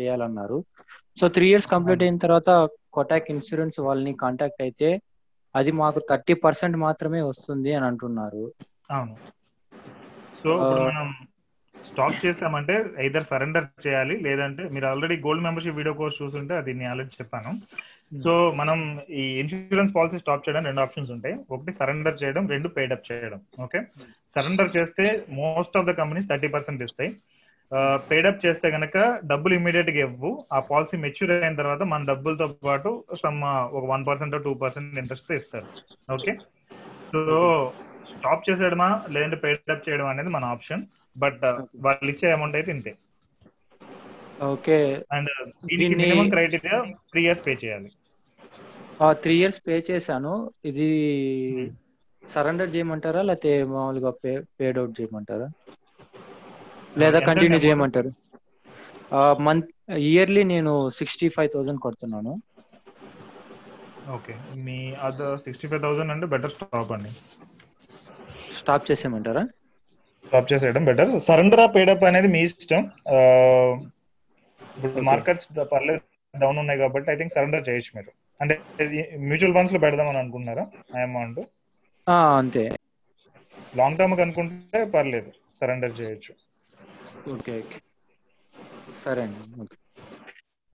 చేయాలన్నారు. 0.00 0.64
సో 1.20 1.28
త్రీ 1.28 1.48
ఇయర్స్ 1.48 1.66
కంప్లీట్ 1.66 2.02
అయిన 2.02 2.16
తర్వాత 2.16 2.68
కొటాక్ 2.92 3.30
ఇన్సూరెన్స్ 3.30 3.80
వాళ్ళని 3.80 4.12
కాంటాక్ట్ 4.12 4.62
అయితే 4.62 5.00
అది 5.56 5.72
మాకు 5.72 6.00
థర్టీ 6.10 6.34
పర్సెంట్ 6.34 6.76
మాత్రమే 6.76 7.22
వస్తుంది 7.22 7.74
అని 7.74 7.84
అంటున్నారు. 7.84 8.52
అవును. 8.90 9.16
సో 10.42 10.56
మనం 10.56 11.14
స్టాక్ 11.92 12.20
చేసామంటే 12.24 12.74
ఐదర్ 13.06 13.30
సరెండర్ 13.30 13.66
చేయాలి 13.86 14.14
లేదంటే 14.26 14.62
మీరు 14.74 14.86
already 14.90 15.16
gold 15.24 15.44
membership 15.46 15.78
video 15.78 15.94
course 15.98 16.20
చూస్తుంటే 16.20 16.54
అది 16.60 16.70
నేను 16.78 16.90
ఆల్రెడీ 16.92 17.12
చెప్పాను. 17.20 17.50
సో 18.24 18.32
మనం 18.60 18.78
ఈ 19.20 19.22
ఇన్సూరెన్స్ 19.42 19.92
పాలసీ 19.96 20.18
స్టాప్ 20.22 20.42
చేయడం 20.46 20.64
రెండు 20.68 20.82
ఆప్షన్స్ 20.84 21.12
ఉంటాయి. 21.16 21.34
ఒకటి 21.54 21.72
సరెండర్ 21.80 22.16
చేయడం 22.22 22.44
రెండు 22.54 22.68
పేడప్ 22.76 23.06
చేయడం. 23.10 23.40
ఓకే 23.66 23.80
సరెండర్ 24.34 24.70
చేస్తే 24.76 25.04
most 25.40 25.76
of 25.80 25.86
the 25.88 25.94
companies 26.00 26.30
thirty 26.32 26.50
percent 26.54 26.84
ఇస్తాయి. 26.86 27.12
పేడప్ 28.08 28.42
చేస్తే 28.44 28.66
గనక 28.76 28.96
డబ్బులు 29.30 29.54
ఇమీడియట్గా 29.58 30.00
ఇవ్వు. 30.08 30.30
ఆ 30.56 30.58
పాలసీ 30.70 30.96
మెచ్యూర్ 31.04 31.32
అయిన 31.36 31.54
తర్వాత 31.60 31.82
మన 31.92 32.04
డబ్బులతో 32.10 32.48
పాటు 32.66 32.90
సమ్ 33.22 33.38
ఒక 33.78 33.84
one 33.92 34.04
percent 34.08 34.36
two 34.46 34.52
percent 34.64 34.98
interest 35.02 35.32
ఇస్తారు. 35.38 35.68
ఓకే 36.16 36.34
సో 37.12 37.22
స్టాప్ 38.16 38.44
చేసేయడమా 38.48 38.90
లేదంటే 39.14 39.38
పేడప్ 39.44 39.86
చేయడం 39.88 40.08
అనేది 40.12 40.32
మన 40.36 40.44
ఆప్షన్ 40.56 40.82
బట్ 41.16 41.42
వాళ్ళు 41.86 42.08
ఇచ్చే 42.12 42.28
అమౌంట్ 42.36 42.56
అయితే 42.58 42.70
ఇంతే. 42.76 42.92
ఓకే. 44.52 44.78
అండ్ 45.16 45.30
దీనికి 45.70 45.96
minimum 46.02 46.28
criteria 46.34 46.78
three 47.10 47.22
years 47.26 47.44
pay 47.46 47.52
చేయాలి. 47.64 47.90
త్రీ 49.22 49.34
ఇయర్స్ 49.40 49.60
పే 49.66 49.76
చేశాను. 49.90 50.32
ఇది 50.70 50.88
సరెండర్ 52.22 52.72
చేయమంటారా? 52.74 53.22
లేకపోతే 53.28 53.52
మామూలుగా 53.74 54.10
పే 54.24 54.32
పేడ్ 54.60 54.78
అవుట్ 54.80 54.94
చేయమంటారా? 55.00 55.48
లేదా 57.02 57.18
కంటిన్యూ? 57.28 57.58
చేయమంటారు? 57.66 58.10
మంత్ 59.46 59.70
ఇయర్లీ 60.10 60.42
నేను 60.54 60.72
సిక్స్టీ 60.98 61.28
ఫైవ్ 61.36 61.50
థౌసండ్ 61.54 61.80
కొడుతున్నాను. 61.86 62.32
ఓకే. 64.16 64.34
మీ 64.66 64.78
అదర్ 65.08 65.36
సిక్స్టీ 65.46 65.66
ఫైవ్ 65.72 65.82
థౌసండ్ 65.86 66.12
అంటే 66.14 66.26
బెటర్ 66.34 66.54
స్టాప్ 66.56 66.92
అండి. 66.96 67.10
స్టాప్ 68.60 68.86
చేసేయమంటారా? 68.90 69.44
స్టాప్ 70.32 70.52
చేసేయడం 70.52 70.84
బెటర్ 70.84 71.10
సరెండర్ 71.20 71.62
పేడప్ 71.74 72.04
అనేది 72.04 72.28
మీ 72.28 72.40
ఇష్టం. 72.42 72.82
ఇప్పుడు 74.76 75.04
మార్కెట్స్ 75.08 75.48
పర్లేదు 75.72 76.00
డౌన్ 76.34 76.58
ఉన్నాయి 76.58 76.78
కాబట్టి 76.78 77.10
ఐ 77.10 77.16
థింక్ 77.16 77.34
సరెండర్ 77.34 77.68
చేయొచ్చు 77.68 77.90
మీరు. 77.96 78.10
అంటే 78.40 78.54
మ్యూచువల్ 79.26 79.54
ఫండ్స్లో 79.54 79.78
పెడదామని 79.78 80.18
అనుకుంటున్నారా? 80.18 80.64
ఆ 80.96 81.02
అమౌంట్ 81.02 81.40
ఆ, 82.06 82.16
అంతే. 82.38 82.64
లాంగ్ 83.76 83.98
టర్మ్ 83.98 84.14
అనుకుంటే 84.20 84.84
పర్లేదు 84.94 85.30
సరెండర్ 85.60 86.00
చేయొచ్చు. 86.00 86.32
ఓకే 87.34 87.52
ఓకే 87.60 87.78
సరే 89.02 89.22
అండి 89.22 89.60
ఓకే. 89.62 89.76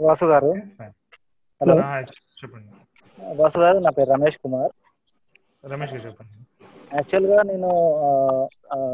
వాసు 0.00 0.24
గారు. 0.24 0.50
హలో 1.60 1.76
చెప్పండి. 2.40 2.70
వాసు 3.36 3.58
గారు 3.58 3.78
నా 3.78 3.90
పేరు 3.90 4.10
రమేష్ 4.10 4.38
కుమార్. 4.38 4.72
రమేష్ 5.64 5.92
గారు 5.92 6.06
చెప్పండి. 6.06 6.34
యాక్చువల్గా 6.94 7.42
నేను 7.42 7.70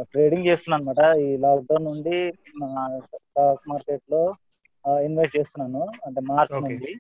ట్రేడింగ్ 0.01 0.47
చేస్తున్నాను 0.47 0.82
అనమాట 0.82 1.16
ఈ 1.16 1.36
లాక్డౌన్ 1.36 1.84
నుండి 1.84 2.32
స్టాక్ 2.99 3.68
మార్కెట్లో 3.68 4.34
ఇన్వెస్ట్ 5.01 5.36
చేస్తున్నాను. 5.36 5.86
అంటే 6.07 6.20
మార్చ్. 6.20 6.62
నుండి. 6.62 6.95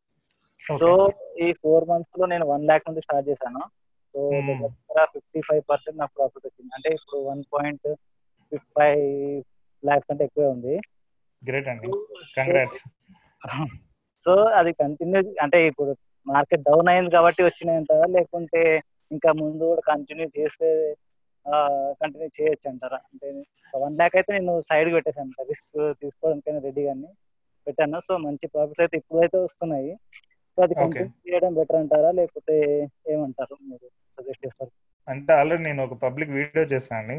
సో 0.78 1.10
ఈ 1.40 1.52
ఫోర్ 1.52 1.88
మంత్స్లో 1.88 2.26
నేను 2.26 2.46
వన్ 2.46 2.64
ల్యాక్ 2.64 2.84
నుండి 2.88 3.00
స్టార్ట్ 3.00 3.28
చేశాను. 3.28 3.60
సో. 4.14 4.30
దగ్గర 4.30 5.04
ఫిఫ్టీ 5.04 5.40
ఫైవ్ 5.40 5.62
పర్సెంట్ 5.70 5.98
నాకు 5.98 6.10
ప్రాఫిట్ 6.16 6.46
వచ్చింది. 6.46 6.70
అంటే 6.74 6.90
ఇప్పుడు 6.90 7.20
one 7.20 7.44
point 7.54 7.94
fifty 8.50 8.56
five 8.78 9.42
lakhs 9.86 10.12
అంటే 10.12 10.24
ఎక్కువే 10.24 10.46
ఉంది. 10.46 10.80
గ్రేట్ 11.48 11.68
అండి. 11.68 11.90
సో 14.24 14.34
అది 14.34 14.72
కంటిన్యూ 14.72 15.34
అంటే 15.42 15.66
ఇప్పుడు 15.66 15.96
మార్కెట్ 16.26 16.62
డౌన్ 16.62 16.88
అయింది 16.88 17.10
కాబట్టి 17.10 17.42
వచ్చినాయంటారా 17.42 18.06
లేకుంటే 18.06 18.82
ఇంకా 19.10 19.30
ముందు 19.42 19.62
కూడా 19.70 19.82
కంటిన్యూ 19.92 20.26
చేస్తే 20.38 20.68
కంటిన్యూ 22.00 22.28
చేయొచ్చు 22.36 22.66
అంటారా? 22.70 22.98
అంటే 23.10 23.28
వన్ 23.82 23.96
ల్యాక్ 24.00 24.16
అయితే 24.18 24.32
నేను 24.38 24.52
సైడ్ 24.70 24.88
పెట్టేసాను 24.94 25.44
రిస్క్ 25.50 25.78
తీసుకోవడానికైనా 26.02 26.60
రెడీ 26.68 26.82
కానీ 26.90 27.10
పెట్టాను. 27.66 27.98
సో 28.06 28.14
మంచి 28.26 28.46
ప్రాఫిట్స్ 28.54 28.82
అయితే 28.84 28.96
ఇప్పుడైతే 29.02 29.38
వస్తున్నాయి. 29.46 29.92
సో 30.56 30.62
అది. 30.66 30.74
కంటిన్యూ 30.80 31.10
చేయడం 31.28 31.52
బెటర్ 31.58 31.78
అంటారా? 31.82 32.10
లేకపోతే 32.20 32.56
ఏమంటారు 33.14 33.54
మీరు 33.70 33.86
సజెస్ట్ 34.16 34.44
చేస్తారు? 34.46 34.72
అంటే 35.08 35.30
ఆల్రెడీ 35.38 35.62
నేను 35.68 35.80
ఒక 35.86 35.94
పబ్లిక్ 36.04 36.30
వీడియో 36.36 36.62
చేశాను. 36.72 37.16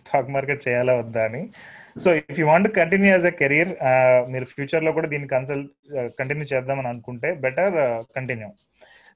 స్టాక్ 0.00 0.32
మార్కెట్ 0.34 0.66
చేయాలా 0.66 0.94
వద్దా 1.00 1.22
అని. 1.28 1.42
So 2.02 2.08
if 2.20 2.38
you 2.40 2.46
want 2.50 2.68
continue 2.80 3.10
as 3.12 3.26
a 3.30 3.32
career 3.40 3.70
మీరు 4.32 4.46
ఫ్యూచర్లో 4.52 4.92
కూడా 4.98 5.08
దీన్ని 5.12 5.28
కన్సల్ట్ 5.34 5.70
కంటిన్యూ 6.20 6.46
చేద్దామని 6.52 6.90
అనుకుంటే 6.92 7.30
బెటర్ 7.44 7.76
కంటిన్యూ 8.18 8.50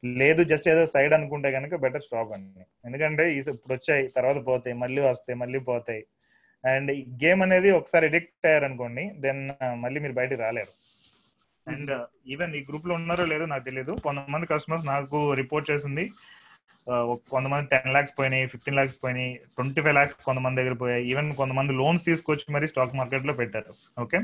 లేదు 0.02 0.40
జస్ట్ 0.50 0.68
ఏదో 0.72 0.82
సైడ్ 0.94 1.12
అనుకుంటే 1.16 1.48
కనుక 1.56 1.74
బెటర్ 1.84 2.04
స్టాప్ 2.06 2.32
అండి. 2.36 2.62
ఎందుకంటే 2.86 3.24
ఇప్పుడు 3.38 3.74
వచ్చాయి 3.76 4.04
తర్వాత 4.16 4.38
పోతాయి 4.50 4.74
మళ్ళీ 4.82 5.00
వస్తాయి 5.10 5.36
మళ్ళీ 5.42 5.60
పోతాయి. 5.70 6.02
అండ్ 6.64 6.90
ఈ 6.98 7.00
గేమ్ 7.24 7.40
అనేది 7.46 7.68
ఒకసారి 7.78 8.04
ఎడిక్ట్ 8.10 8.46
అయ్యారనుకోండి 8.50 9.04
దెన్ 9.24 9.42
మళ్ళీ 9.84 9.98
మీరు 10.04 10.14
బయటికి 10.20 10.40
రాలేరు. 10.44 10.72
అండ్ 11.66 11.92
ఈవెన్ 12.32 12.52
ఈ 12.58 12.60
గ్రూప్లో 12.68 12.94
ఉన్నారో 13.00 13.24
లేదో 13.32 13.46
నాకు 13.52 13.64
తెలియదు 13.68 13.92
కొంతమంది 14.06 14.52
కస్టమర్స్ 14.52 14.86
నాకు 14.94 15.18
రిపోర్ట్ 15.40 15.70
చేసింది. 15.70 16.04
కొంతమంది 17.32 17.66
టెన్ 17.72 17.94
లాక్స్ 17.94 18.14
పోయినాయి 18.18 18.44
ఫిఫ్టీన్ 18.52 18.76
లాక్స్ 18.78 19.00
పోయినాయి 19.02 19.32
ట్వంటీ 19.56 19.80
ఫైవ్ 19.84 19.96
లాక్స్ 19.98 20.16
కొంతమంది 20.28 20.58
దగ్గర 20.60 20.76
పోయాయి. 20.82 21.04
ఈవెన్ 21.10 21.28
కొంతమంది 21.40 21.72
లోన్స్ 21.80 22.06
తీసుకొచ్చి 22.06 22.46
మరి 22.54 22.70
స్టాక్ 22.70 22.94
మార్కెట్లో 23.00 23.34
పెట్టారు. 23.40 23.72
ఓకే 24.04 24.18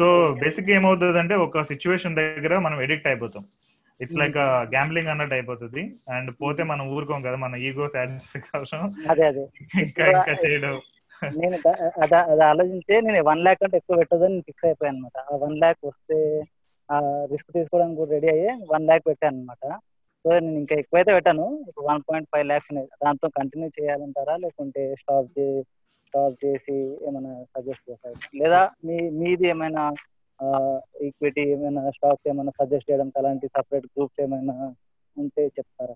సో 0.00 0.06
బేసిక్ 0.42 0.74
ఏమవుతుంది 0.78 1.20
అంటే 1.22 1.36
ఒక 1.46 1.62
సిచ్యువేషన్ 1.70 2.18
దగ్గర 2.20 2.58
మనం 2.66 2.80
ఎడిక్ట్ 2.86 3.08
అయిపోతాం. 3.12 3.44
ఇట్స్ 4.00 4.16
లైక్ 4.16 4.36
గ్యాంబ్లింగ్ 4.70 5.08
అన్నట్టు 5.08 5.34
అయిపోతుంది. 5.34 5.82
అండ్ 6.10 6.30
పోతే 6.42 6.62
మనం 6.62 6.88
ఊరుకోం 6.88 7.22
కదా 7.22 7.36
మన 7.36 7.54
ఈగో 7.56 7.86
కోసం 8.38 8.92
అదే 9.10 9.26
అదే. 9.26 9.44
ఇంకా 9.82 10.06
ఇంకా 10.06 10.32
చేయడం. 10.32 10.80
నేను 11.36 11.56
అద- 12.02 12.42
ఆలోచించే 12.42 13.00
నేను 13.00 13.24
వన్ 13.24 13.38
ల్యాక్ 13.38 13.64
అంటే 13.64 13.76
ఎక్కువ 13.76 13.96
పెట్టదని 13.96 14.40
ఫిక్స్ 14.40 14.64
అయిపోయాను 14.64 14.96
అనమాట 14.96 15.18
ఆ 15.32 15.36
వన్ 15.36 15.58
ల్యాక్ 15.58 15.78
వస్తే 15.84 16.42
ఆ 16.88 16.98
రిస్క్ 17.30 17.52
తీసుకోవడానికి 17.52 17.96
కూడా 17.96 18.10
రెడీ 18.10 18.28
అయ్యి 18.28 18.48
వన్ 18.70 18.84
ల్యాక్ 18.84 19.06
పెట్టాను 19.06 19.36
అనమాట 19.36 19.64
సో 20.24 20.38
నేను 20.38 20.58
ఇంకా 20.58 20.74
ఎక్కువైతే 20.74 21.14
పెట్టాను. 21.14 21.64
ఇప్పుడు 21.68 21.86
వన్ 21.86 22.02
పాయింట్ 22.10 22.28
ఫైవ్ 22.34 22.46
ల్యాక్స్ 22.46 22.74
దాంతో 22.74 23.28
కంటిన్యూ 23.28 23.70
చేయాలంటారా? 23.80 24.36
లేకుంటే 24.36 24.94
స్టాప్ 24.94 25.38
చే 25.38 25.62
స్టాప్ 26.06 26.44
చేసి 26.44 26.74
ఏమైనా 27.06 27.44
సజెస్ట్ 27.44 27.90
చేస్తారా? 27.90 28.14
లేదా 28.36 28.70
మీ 28.84 28.96
మీది 29.10 29.48
ఏమైనా 29.48 29.82
ఈక్విటీ 31.06 31.42
ఏమైనా 31.54 31.82
స్టాక్స్ 31.90 32.28
ఏమైనా 32.28 32.52
సజెస్ట్ 32.58 32.90
చేయడం 32.90 33.10
అలాంటి 33.18 33.46
సపరేట్ 33.46 33.86
గ్రూప్స్ 33.94 34.20
ఏమైనా 34.24 34.54
ఉంటే 35.16 35.42
చెప్తారా 35.58 35.94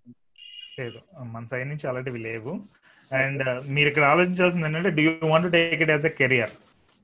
లేదు. 0.80 0.98
మన 1.32 1.44
సైడ్ 1.50 1.68
నుంచి 1.68 1.86
అలాంటివి 1.88 2.18
లేవు. 2.18 2.52
అండ్ 3.10 3.42
మీరు 3.74 3.88
ఇక్కడ 3.88 4.04
ఆలోచించాల్సింది 4.04 4.66
ఏంటంటే 4.66 4.90
do 4.90 5.02
you 5.02 5.12
want 5.32 5.52
take 5.52 5.82
it 5.82 5.90
as 5.90 6.06
a 6.06 6.12
career 6.20 6.52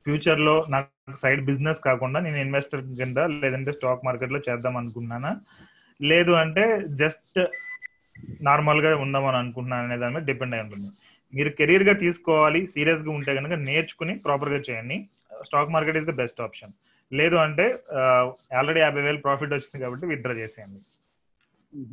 ఫ్యూచర్లో 0.07 0.55
నాకు 0.69 1.17
సైడ్ 1.23 1.41
బిజినెస్ 1.45 1.81
కాకుండా 1.81 2.19
నేను 2.21 2.37
ఇన్వెస్టర్ 2.37 2.83
కింద 3.01 3.19
లేదంటే 3.43 3.73
స్టాక్ 3.73 4.05
మార్కెట్లో 4.05 4.41
చేద్దాం 4.49 4.77
అనుకున్నానా? 4.77 5.33
లేదు 6.01 6.33
అంటే 6.43 6.65
జస్ట్ 7.03 7.39
నార్మల్గా 8.43 8.91
ఉందామని 8.97 9.37
అనుకుంటున్నాను 9.37 9.85
అనే 9.85 9.97
దాని 9.97 10.15
మీద 10.15 10.25
డిపెండ్ 10.25 10.55
అయి 10.55 10.65
ఉంటుంది. 10.65 10.89
మీరు 11.35 11.51
కెరీర్గా 11.51 11.93
తీసుకోవాలి 11.93 12.67
సీరియస్గా 12.67 13.11
ఉంటే 13.11 13.35
కనుక 13.35 13.55
నేర్చుకుని 13.69 14.19
ప్రాపర్గా 14.19 14.61
చేయండి. 14.69 14.97
Stock 15.45 15.71
market 15.71 15.97
is 15.97 16.07
the 16.07 16.15
best 16.23 16.41
option 16.41 16.73
లేదు 17.13 17.37
అంటే 17.45 17.67
ఆల్రెడీ 18.59 18.81
యాభై 18.83 19.03
వేలు 19.07 19.21
ప్రాఫిట్ 19.27 19.55
వచ్చింది 19.55 19.83
కాబట్టి 19.85 20.11
విత్డ్రా 20.13 20.35
చేసేయండి. 20.43 20.81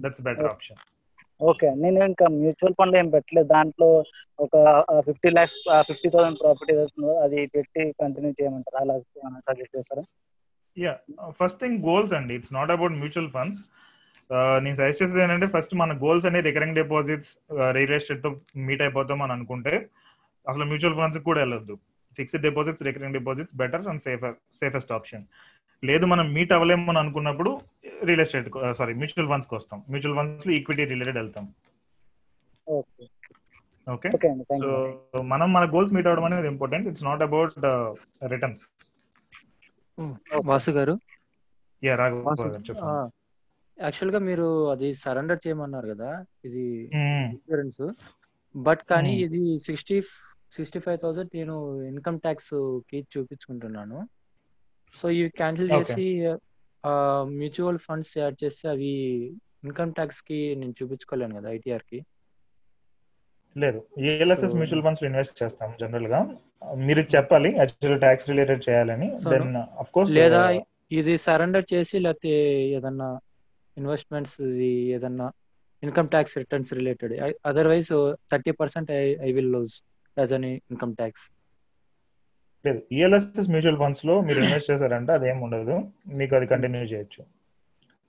That's 0.04 0.24
better 0.28 0.50
option 0.54 0.82
okay. 1.42 1.70
నేను 1.84 2.00
ఇంకా 2.10 2.26
మ్యూచువల్ 2.40 2.76
ఫండ్ 2.80 2.98
ఏం 3.00 3.08
పెట్టలేదు. 3.14 3.48
దాంట్లో 3.56 3.88
ఒక 4.40 4.56
fifty 5.08 5.30
lakhs 5.38 5.62
fifty 5.88 6.10
thousand 6.14 6.40
property 6.44 6.74
వస్తుందో 6.78 7.14
అది 7.26 7.40
పెట్టి 7.56 7.84
కంటిన్యూ 8.02 8.32
చేయమంటారా? 8.40 8.82
అలా 8.84 8.96
సజెస్ట్ 9.48 9.76
చేస్తారా? 9.78 10.04
యా 10.78 10.94
ఫస్ట్ 11.40 11.60
థింగ్ 11.64 11.82
గోల్స్ 11.90 12.14
అండి. 12.20 12.36
It's 12.40 12.54
not 12.60 12.74
about 12.76 13.00
mutual 13.02 13.32
funds 13.38 13.62
నేను 14.66 14.76
సజెస్ట్ 14.80 15.02
చేసేది 15.04 15.22
ఏంటంటే 15.24 15.48
ఫస్ట్ 15.56 15.74
మన 15.82 15.94
గోల్స్ 16.04 16.28
అనేది 16.30 16.48
రికరింగ్ 16.50 16.80
డిపాజిట్స్ 16.82 17.34
రియల్ 17.78 17.96
ఎస్టేట్తో 17.98 18.30
మీట్ 18.68 18.84
అయిపోతాం 18.86 19.20
అని 19.26 19.34
అనుకుంటే 19.38 19.74
అసలు 20.48 20.66
మ్యూచువల్ 20.70 20.98
ఫండ్స్ 21.00 21.20
కూడా 21.30 21.40
వెళ్ళొద్దు. 21.44 21.76
Fixed 22.18 22.44
deposits 22.48 22.84
recurring 22.88 23.18
deposits 23.20 23.56
better 23.62 23.88
and 23.92 24.04
safer 24.08 24.36
safest 24.62 24.94
option 24.98 25.26
లేదు 25.84 26.06
మనం 26.12 26.26
మీట్ 26.36 26.54
అవ్వలేము 26.56 26.90
అని 26.92 27.00
అనుకున్నప్పుడు 27.04 27.52
రియల్ 28.10 28.24
ఎస్టేట్ 28.26 28.48
సారీ 28.80 28.94
మ్యూచువల్ 29.02 29.30
ఫండ్స్కి 29.32 29.56
వస్తాం. 29.58 29.80
మ్యూచువల్ 29.92 30.18
ఫండ్స్లో 30.20 30.52
ఈక్విటీ 30.58 30.84
రిలేటెడ్ 30.92 31.20
వెళ్తాం. 31.22 31.46
ఓకే 33.88 34.10
సో 34.64 34.70
మనం 35.32 35.48
మన 35.56 35.64
గోల్స్ 35.74 35.94
మీట్ 35.96 36.08
అవ్వడం 36.10 36.26
అనేది 36.28 36.48
important 36.54 36.86
it's 36.92 37.06
not 37.10 37.24
about 37.28 37.56
returns 38.34 38.66
Vasu 40.50 40.72
garu? 40.78 40.94
Yeah 41.82 41.96
Raghava 42.02 42.22
Vasu 42.28 42.46
గారు 42.46 42.64
చెప్పండి 42.70 43.12
యాక్చువల్గా 43.78 44.20
మీరు 44.30 44.48
అది 44.74 44.88
సరెండర్ 45.04 45.40
చేయమన్నారు 45.46 45.88
కదా 45.94 46.10
ఇది. 46.48 46.66
ఇన్సూరెన్స్ 47.34 47.82
బట్ 48.56 48.82
కానీ 48.92 49.14
మ్మ్. 49.14 49.24
ఇది 49.26 49.42
సిక్స్టీ 49.68 49.98
సిక్స్టీ 50.56 50.80
ఫైవ్ 50.86 51.00
థౌసండ్ 51.04 51.32
నేను 51.40 51.56
ఇన్కమ్ 51.92 52.18
ట్యాక్స్కి 52.26 53.00
చూపించుకుంటున్నాను. 53.14 54.00
సో 54.96 55.06
ఇవి 55.20 55.30
క్యాన్సిల్. 55.42 55.70
చేసి 55.76 56.08
మ్యూచువల్ 57.40 57.80
ఫండ్స్ 57.86 58.14
యాడ్ 58.22 58.38
చేస్తే 58.44 58.66
అవి 58.74 58.92
ఇన్కమ్ 59.68 59.94
ట్యాక్స్కి 60.00 60.40
నేను 60.62 60.74
చూపించుకోలేను 60.80 61.36
కదా 61.38 61.50
ఐటీఆర్కి. 61.58 62.00
లేదు. 63.56 63.80
ఏఎల్ఎస్ఎస్ 64.10 64.56
మ్యూచువల్ 64.60 64.84
ఫండ్స్ 64.86 65.04
ఇన్వెస్ట్ 65.10 65.36
చేస్తాం 65.42 65.72
జనరల్గా. 65.82 66.20
మీరు 66.88 67.02
చెప్పాలి 67.16 67.50
యాక్చువల్ 67.62 68.00
ట్యాక్స్ 68.04 68.28
రిలేటెడ్ 68.32 68.62
చేయాలని. 68.68 69.08
దెన్ 69.34 69.56
అఫ్ 69.82 69.92
కోర్స్ 69.96 70.12
లేదా 70.20 70.42
ఇది 71.00 71.14
సరెండర్ 71.28 71.66
చేసి 71.74 71.96
లేకపోతే 72.06 72.34
ఏదన్నా 72.78 73.10
ఇన్వెస్ట్మెంట్స్ 73.78 74.40
ఏదన్నా 74.96 75.28
income 75.84 76.10
tax 76.14 76.36
returns 76.42 76.72
related 76.80 77.14
otherwise 77.52 77.90
thirty 78.32 78.52
percent 78.62 78.90
I 79.00 79.04
I 79.28 79.32
will 79.38 79.52
lose 79.56 79.76
as 80.20 80.34
an 80.34 80.46
income 80.46 80.96
tax 80.96 81.32
లేదు 82.66 82.82
ఈఎల్ఎస్ఎస్ 82.92 83.50
మ్యూచువల్ 83.50 83.78
ఫండ్స్లో 83.78 84.22
మీరు 84.22 84.44
ఇన్వెస్ట్ 84.44 84.72
చేశారంటే 84.72 85.14
అదేం 85.14 85.42
ఉండదు. 85.42 85.92
మీకు 86.08 86.36
అది 86.36 86.48
కంటిన్యూ 86.48 86.82
చేయొచ్చు. 86.82 87.24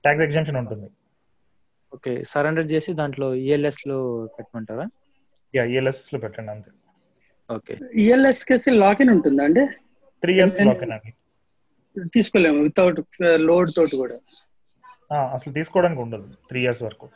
ట్యాక్స్ 0.02 0.22
ఎగ్జామ్షన్ 0.22 0.56
ఉంటుంది. 0.56 0.90
ఓకే 1.94 2.24
సరెండర్ 2.24 2.72
చేసి 2.72 2.92
దాంట్లో 2.92 3.34
ఈఎల్ఎస్లో 3.34 4.28
పెట్టమంటారా? 4.38 4.88
యా 5.54 5.64
ఈఎల్ఎస్ఎస్లో 5.64 6.20
పెట్టండి 6.20 6.50
అంతే. 6.50 6.70
ఓకే. 7.54 7.78
ఈఎల్ఎస్ 7.96 8.44
కేసి 8.44 8.70
లాకిన్ 8.70 9.10
ఉంటుందా 9.10 9.44
అండి? 9.44 9.66
త్రీ 10.20 10.34
ఇయర్స్ 10.34 10.60
ఎన్- 10.60 10.70
లాక్ 10.70 10.82
అండి. 10.82 11.14
తీసుకోలేము 12.14 12.62
వితౌట్ 12.62 13.00
లోడ్ 13.22 13.70
తోటి 13.76 13.96
కూడా. 13.96 14.18
అసలు 15.32 15.52
తీసుకోవడానికి 15.52 16.00
ఉండదు 16.00 16.28
త్రీ 16.48 16.62
ఇయర్స్ 16.62 16.82
వరకు. 16.82 17.08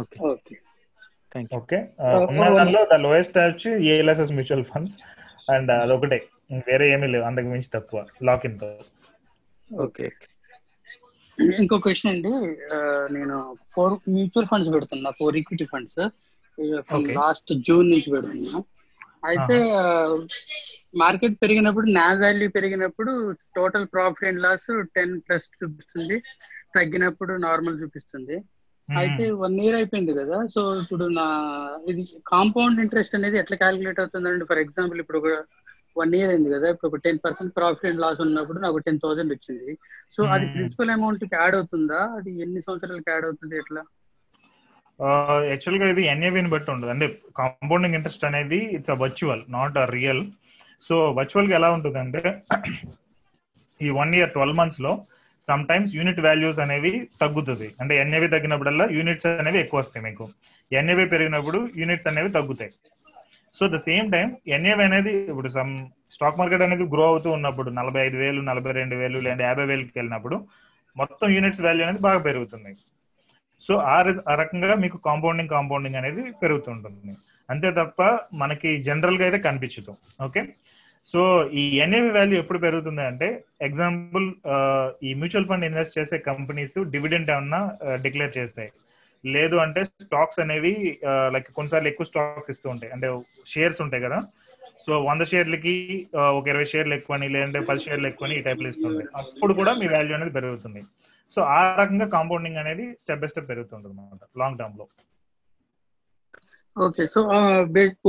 ఓకే. 0.00 0.26
ఓకే. 0.28 0.56
ఓకే. 1.54 1.76
Uh, 1.76 2.28
ఉన్న 2.28 2.40
one- 2.40 2.56
దానిలో 2.56 2.86
ద 2.92 2.94
లోయెస్ట్ 2.94 3.38
వచ్చి 3.38 3.86
ఏఎల్ఎస్ఎస్ 3.86 4.32
మ్యూచువల్ 4.32 4.64
ఫండ్స్ 4.64 4.96
అండ్ 5.50 5.70
అదొకటే. 5.70 6.28
వేరే 6.52 6.92
ఏమీ 6.92 7.06
లేవు 7.06 7.24
అంతకు 7.24 7.44
మించి 7.44 7.66
తక్కువ 7.74 8.06
లాక్ 8.22 8.46
ఇన్తో 8.46 8.78
ఓకే 9.80 10.12
ఇంకో 11.60 11.78
క్వశ్చన్ 11.78 12.12
అండి. 12.12 12.28
నేను 13.14 13.56
ఫోర్ 13.74 14.10
మ్యూచువల్ 14.10 14.46
ఫండ్స్ 14.46 14.74
పెడుతున్నా 14.74 15.10
four 15.10 15.36
equity 15.36 15.64
funds. 15.64 16.08
Last 17.12 17.54
June 17.54 17.90
నుంచి 17.90 18.10
పెడుతున్నా. 18.10 18.62
అయితే 19.24 19.72
మార్కెట్ 20.98 21.34
పెరిగినప్పుడు 21.42 21.86
నా 21.86 22.12
వాల్యూ 22.12 22.50
పెరిగినప్పుడు 22.50 23.32
total 23.56 23.86
profit 23.86 24.28
and 24.28 24.42
loss 24.42 24.84
ten 24.94 25.20
plus 25.20 25.48
చూపిస్తుంది 25.64 26.22
తగ్గినప్పుడు 26.74 27.34
నార్మల్ 27.34 27.82
చూపిస్తుంది. 27.82 28.40
అయితే 29.02 29.24
వన్ 29.42 29.56
ఇయర్ 29.62 29.76
అయిపోయింది 29.78 30.12
కదా. 30.18 30.36
సో 30.54 30.60
ఇప్పుడు 30.82 31.04
నా 31.18 31.26
ఇది 31.90 32.02
కాంపౌండ్ 32.32 32.80
ఇంట్రెస్ట్ 32.84 33.16
అనేది 33.18 33.36
ఎట్లా 33.40 33.56
క్యాలిక్యులేట్ 33.62 34.00
అవుతుందండి? 34.02 34.46
ఫర్ 34.50 34.62
ఎగ్జాంపుల్ 34.64 35.00
ఇప్పుడు 35.02 35.18
ఒక 35.22 35.32
వన్ 36.00 36.14
ఇయర్ 36.18 36.32
అయింది 36.32 36.50
కదా. 36.54 36.66
ఇప్పుడు 36.74 36.90
ఒక 36.90 37.00
ten 37.04 37.20
percent 37.24 37.54
profit 37.58 37.88
and 37.90 38.02
loss 38.04 38.20
ఉన్నప్పుడు 38.26 38.58
నాకు 38.64 38.82
టెన్ 38.86 39.00
థౌసండ్ 39.04 39.34
వచ్చింది. 39.34 39.72
సో 40.16 40.20
అది. 40.34 40.46
ప్రిన్సిపల్ 40.54 40.92
అమౌంట్కి 40.96 41.36
యాడ్ 41.40 41.56
అవుతుందా? 41.58 42.00
అది 42.18 42.32
ఎన్ని 42.46 42.62
సంవత్సరాలకి 42.66 43.10
యాడ్ 43.14 43.26
అవుతుంది 43.28 43.56
ఎట్లా? 43.62 43.82
యాక్చువల్గా 45.50 45.86
ఇది 45.92 46.02
ఎన్ఏవిని 46.12 46.50
బట్టి 46.54 46.70
ఉండదు. 46.74 46.90
అంటే 46.94 47.06
కాంపౌండింగ్ 47.40 47.96
ఇంట్రెస్ట్ 47.98 48.24
అనేది 48.28 48.58
it's 48.76 48.92
a 48.94 48.98
virtual 49.04 49.42
not 49.56 49.78
a 49.82 49.86
real 49.96 50.22
so 50.88 50.96
వర్చువల్గా 51.18 51.54
ఎలా 51.58 51.68
ఉంటుందంటే 51.76 52.22
ఈ 53.80 53.90
వన్ 54.00 54.14
ఇయర్ 54.18 54.32
ట్వెల్వ్ 54.34 54.58
మంత్స్లో 54.60 54.92
సమ్ 55.48 55.64
టైమ్స్ 55.70 55.92
యూనిట్ 55.98 56.20
వాల్యూస్ 56.26 56.60
అనేవి 56.64 56.92
తగ్గుతుంది. 57.22 57.68
అంటే 57.80 57.94
ఎన్ఏవి 58.02 58.28
తగ్గినప్పుడల్లా 58.34 58.86
యూనిట్స్ 58.98 59.28
అనేవి 59.42 59.58
ఎక్కువ 59.64 59.80
వస్తాయి 59.82 60.04
మీకు. 60.06 60.24
ఎన్ఏవి 60.80 61.06
పెరిగినప్పుడు 61.12 61.58
యూనిట్స్ 61.80 62.08
అనేవి 62.10 62.30
తగ్గుతాయి. 62.38 62.72
So 63.58 63.66
the 63.74 63.78
same 63.86 64.08
time 64.14 64.28
NAV 64.56 64.82
అనేది 64.88 65.12
ఇప్పుడు 65.32 65.50
సమ్ 65.56 65.72
స్టాక్ 66.14 66.38
మార్కెట్ 66.40 66.64
అనేది 66.66 66.84
గ్రో 66.92 67.04
అవుతూ 67.12 67.28
ఉన్నప్పుడు 67.36 67.68
నలభై 67.78 68.00
ఐదు 68.06 68.16
వేలు 68.22 68.40
నలభై 68.50 68.72
రెండు 68.78 68.96
వేలు 69.00 69.18
లేదా 69.26 69.42
యాభై 69.48 69.66
వేలకి 69.70 69.92
వెళ్ళినప్పుడు 69.98 70.36
మొత్తం 71.00 71.26
యూనిట్స్ 71.36 71.62
వాల్యూ 71.66 71.84
అనేది 71.86 72.02
బాగా 72.06 72.20
పెరుగుతుంది. 72.28 72.72
సో 73.66 73.74
ఆ 73.94 73.96
ఆ 74.32 74.34
రకంగా 74.42 74.74
మీకు 74.84 74.96
కాంపౌండింగ్ 75.08 75.52
కాంపౌండింగ్ 75.56 75.98
అనేది 76.00 76.22
పెరుగుతుంటుంది 76.42 77.14
అంతే 77.48 77.68
తప్ప 77.80 78.02
మనకి 78.42 78.70
జనరల్గా 78.88 79.24
అయితే 79.28 79.38
కనిపించదు. 79.48 79.92
ఓకే 80.26 80.42
సో 81.10 81.20
ఈ 81.60 81.62
ఎన్ఏవి 81.84 82.10
వాల్యూ 82.16 82.36
ఎప్పుడు 82.42 82.58
పెరుగుతుంది 82.64 83.02
అంటే 83.10 83.28
ఎగ్జాంపుల్ 83.66 84.26
ఈ 85.08 85.12
మ్యూచువల్ 85.20 85.48
ఫండ్ 85.50 85.66
ఇన్వెస్ట్ 85.68 85.96
చేసే 85.98 86.16
కంపెనీస్ 86.30 86.76
డివిడెంట్ 86.94 87.30
ఏమన్నా 87.36 87.60
డిక్లేర్ 88.04 88.36
చేస్తాయి. 88.38 88.70
లేదు 89.24 89.56
అంటే 89.64 89.80
స్టాక్స్ 89.84 90.40
అనేవి 90.44 90.74
లైక్ 91.34 91.48
కొన్నిసార్లు 91.56 91.88
ఎక్కువ 91.92 92.08
స్టాక్స్ 92.10 92.50
ఇస్తూ 92.54 92.68
ఉంటాయి. 92.74 92.92
అంటే 92.96 93.08
షేర్స్ 93.52 93.80
ఉంటాయి 93.84 94.04
కదా. 94.06 94.18
సో 94.84 94.94
వంద 95.08 95.22
షేర్లకి 95.30 95.74
ఒక 96.38 96.44
ఇరవై 96.52 96.66
షేర్లు 96.72 96.94
ఎక్కువని 96.98 97.26
లేదంటే 97.34 97.60
పది 97.70 97.80
షేర్లు 97.86 98.06
ఎక్కువని 98.10 98.36
ఈ 98.38 98.44
టైప్లో 98.46 98.68
ఇస్తుంటాయి 98.72 99.08
అప్పుడు 99.20 99.52
కూడా 99.60 99.72
మీ 99.80 99.86
వాల్యూ 99.94 100.14
అనేది 100.18 100.32
పెరుగుతుంది. 100.38 100.82
సో 101.34 101.40
ఆ 101.56 101.58
రకంగా 101.80 102.06
కాంపౌండింగ్ 102.14 102.60
అనేది 102.62 102.84
స్టెప్ 103.02 103.20
బై 103.22 103.28
స్టెప్ 103.32 103.50
పెరుగుతుంది 103.52 103.88
అనమాట 103.88 104.20
లాంగ్ 104.42 104.58
టర్మ్లో. 104.60 104.86
Okay 106.86 107.04
so 107.06 107.20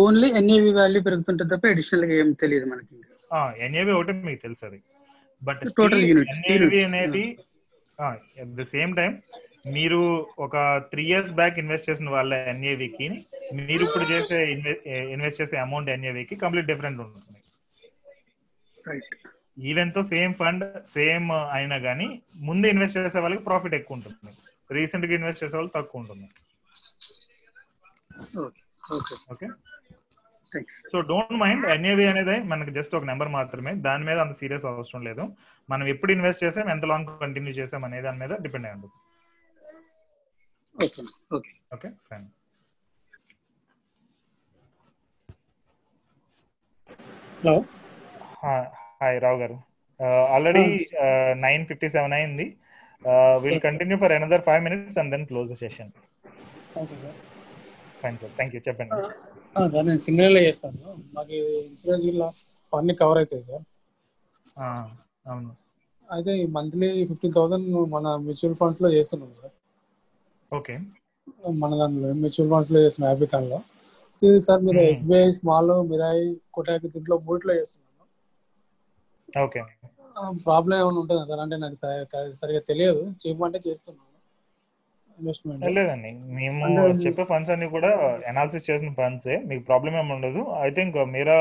only 0.03 0.27
NAV 0.39 0.71
value 0.73 1.01
పెరుగుతుంటుంది 1.01 1.51
తప్ప 1.53 1.67
అడిషనల్గా 1.67 2.13
ఏం 2.21 2.31
తెలియదు 2.43 2.65
మనకి 2.65 2.95
ఎన్ఏవి 3.65 3.91
ఒకటి 3.91 4.13
మీకు 4.27 4.41
తెలుసు 4.41 4.63
అది. 4.65 4.79
బట్ 5.41 5.61
Total 5.79 6.01
units, 6.11 6.31
ఎన్ఏవి 6.33 6.79
అనేది 6.83 7.25
అట్ 7.99 8.53
ద 8.55 8.63
సేమ్ 8.71 8.91
టైం 8.95 9.11
మీరు 9.75 9.99
ఒక 10.39 10.55
త్రీ 10.91 11.03
ఇయర్స్ 11.03 11.31
బ్యాక్ 11.31 11.59
ఇన్వెస్ట్ 11.59 11.89
చేసిన 11.89 12.09
వాళ్ళ 12.09 12.33
ఎన్ఏవికి 12.51 13.07
మీరు 13.59 13.81
ఇప్పుడు 13.83 14.05
చేసే 14.11 14.39
ఇన్వెస్ట్ 15.13 15.41
చేసే 15.41 15.57
అమౌంట్ 15.57 15.89
ఎన్ఏవికి 15.89 16.35
కంప్లీట్ 16.35 16.67
డిఫరెంట్ 16.67 16.99
ఉంటుంది. 16.99 17.39
రైట్ 18.89 19.15
ఈవెన్తో 19.69 20.03
సేమ్ 20.03 20.33
ఫండ్ 20.33 20.65
సేమ్ 20.87 21.31
అయినా 21.31 21.77
కానీ 21.77 22.07
ముందు 22.39 22.67
ఇన్వెస్ట్ 22.67 22.97
చేసే 22.97 23.19
వాళ్ళకి 23.19 23.43
ప్రాఫిట్ 23.43 23.77
ఎక్కువ 23.79 23.97
ఉంటుంది. 23.97 24.33
రీసెంట్గా 24.71 25.13
ఇన్వెస్ట్ 25.13 25.43
చేసే 25.43 25.55
వాళ్ళు 25.57 25.73
తక్కువ 25.75 26.01
ఉంటుంది. 26.01 26.27
Okay 29.33 29.47
so 30.91 30.97
don't 31.09 31.35
mind 31.41 31.65
NAV 31.73 32.05
అనేది 32.11 32.35
మనకి 32.51 32.71
జస్ట్ 32.77 32.93
ఒక 32.99 33.05
నెంబర్ 33.09 33.29
మాత్రమే. 33.35 33.71
దాని 33.87 34.03
మీద 34.07 34.17
అంత 34.23 34.33
సీరియస్ 34.41 34.65
అవసరం 34.71 35.01
లేదు. 35.09 35.23
మనం 35.69 35.85
ఎప్పుడు 35.93 36.11
ఇన్వెస్ట్ 36.15 36.43
చేసాం 36.45 36.67
ఎంత 36.73 36.85
లాంగ్ 36.91 37.09
కంటిన్యూ 37.23 37.53
చేసాం 37.59 37.83
అనే 37.87 37.99
దాని 38.07 38.19
మీద 38.23 38.33
డిపెండ్ 38.45 38.67
అయి 38.69 38.75
ఉంటుంది 38.77 38.97
okay 41.75 41.89
fine 42.09 42.27
hello 47.41 47.55
hi 49.01 49.17
Rao 49.25 49.37
garu. 49.41 49.57
Already 50.35 50.63
nine 51.45 51.63
fifty 51.69 51.87
seven 51.95 52.15
అయింది. 52.19 52.45
Will 53.43 53.61
continue 53.67 53.97
for 54.03 54.13
another 54.17 54.43
five 54.47 54.61
minutes 54.67 54.99
and 55.01 55.11
then 55.15 55.25
close 55.31 55.49
the 55.53 55.57
session 55.63 55.91
okay 56.81 56.95
sir 57.03 57.17
thank 58.01 58.23
you 58.55 58.61
చెప్పండి. 58.67 58.97
సార్ 59.67 59.85
నేను 59.87 60.01
సింగిల్ 60.05 60.37
చేస్తాను. 60.39 60.77
సార్ 60.79 60.97
మాకు 61.15 61.33
ఇన్సూరెన్స్ 61.63 62.05
అన్ని 62.73 62.93
కవర్ 62.99 63.19
అవుతాయి 63.21 63.43
sir. 63.49 63.65
అవును. 65.25 65.51
అయితే 66.09 66.31
monthly 66.55 66.89
fifteen 67.09 67.35
thousand 67.35 67.65
మన 67.93 68.15
మ్యూచువల్ 68.23 68.57
ఫండ్స్లో 68.61 68.89
చేస్తున్నాం 68.95 69.31
సార్. 69.35 69.55
ఓకే. 70.51 70.75
మన 71.61 71.71
దాంట్లో 71.79 72.09
మ్యూచువల్ 72.19 72.49
ఫండ్స్లో 72.51 72.79
చేస్తున్నాం 72.83 73.09
హ్యాపీకాన్లో 73.11 73.59
సార్ 74.41 74.61
మీరు. 74.65 74.81
ఎస్బీఐ 74.87 75.25
స్మాల్ 75.39 75.73
మిరాయి 75.89 76.25
కోటాకి 76.55 76.87
దీంట్లో 76.93 77.17
మూడిట్లో 77.25 77.53
చేస్తున్నాను 77.59 77.87
ఓకే. 79.39 79.61
ప్రాబ్లం 80.45 80.75
ఏమైనా 80.77 80.99
ఉంటుందా 81.01 81.23
సార్? 81.29 81.41
అంటే 81.43 81.57
నాకు 81.63 81.77
సరిగా 82.41 82.61
తెలియదు. 82.69 83.01
చేయమంటే 83.21 83.59
చేస్తున్నాను 83.65 84.07
ఇన్వెస్ట్మెంట్ 85.19 85.65
లేదండి 85.77 86.11
మేము 86.37 86.65
చెప్పే 87.03 87.23
ఫండ్స్ 87.31 87.51
అన్ని 87.55 87.67
కూడా 87.75 87.89
అనాలిసిస్ 88.31 88.67
చేసిన 88.69 88.91
ఫండ్సే 88.99 89.35
మీకు 89.49 89.63
ప్రాబ్లం 89.69 89.93
ఏమి 90.01 90.13
ఉండదు. 90.17 90.41
ఐ 90.65 90.69
థింక్ 90.77 90.97
మీరా 91.15 91.37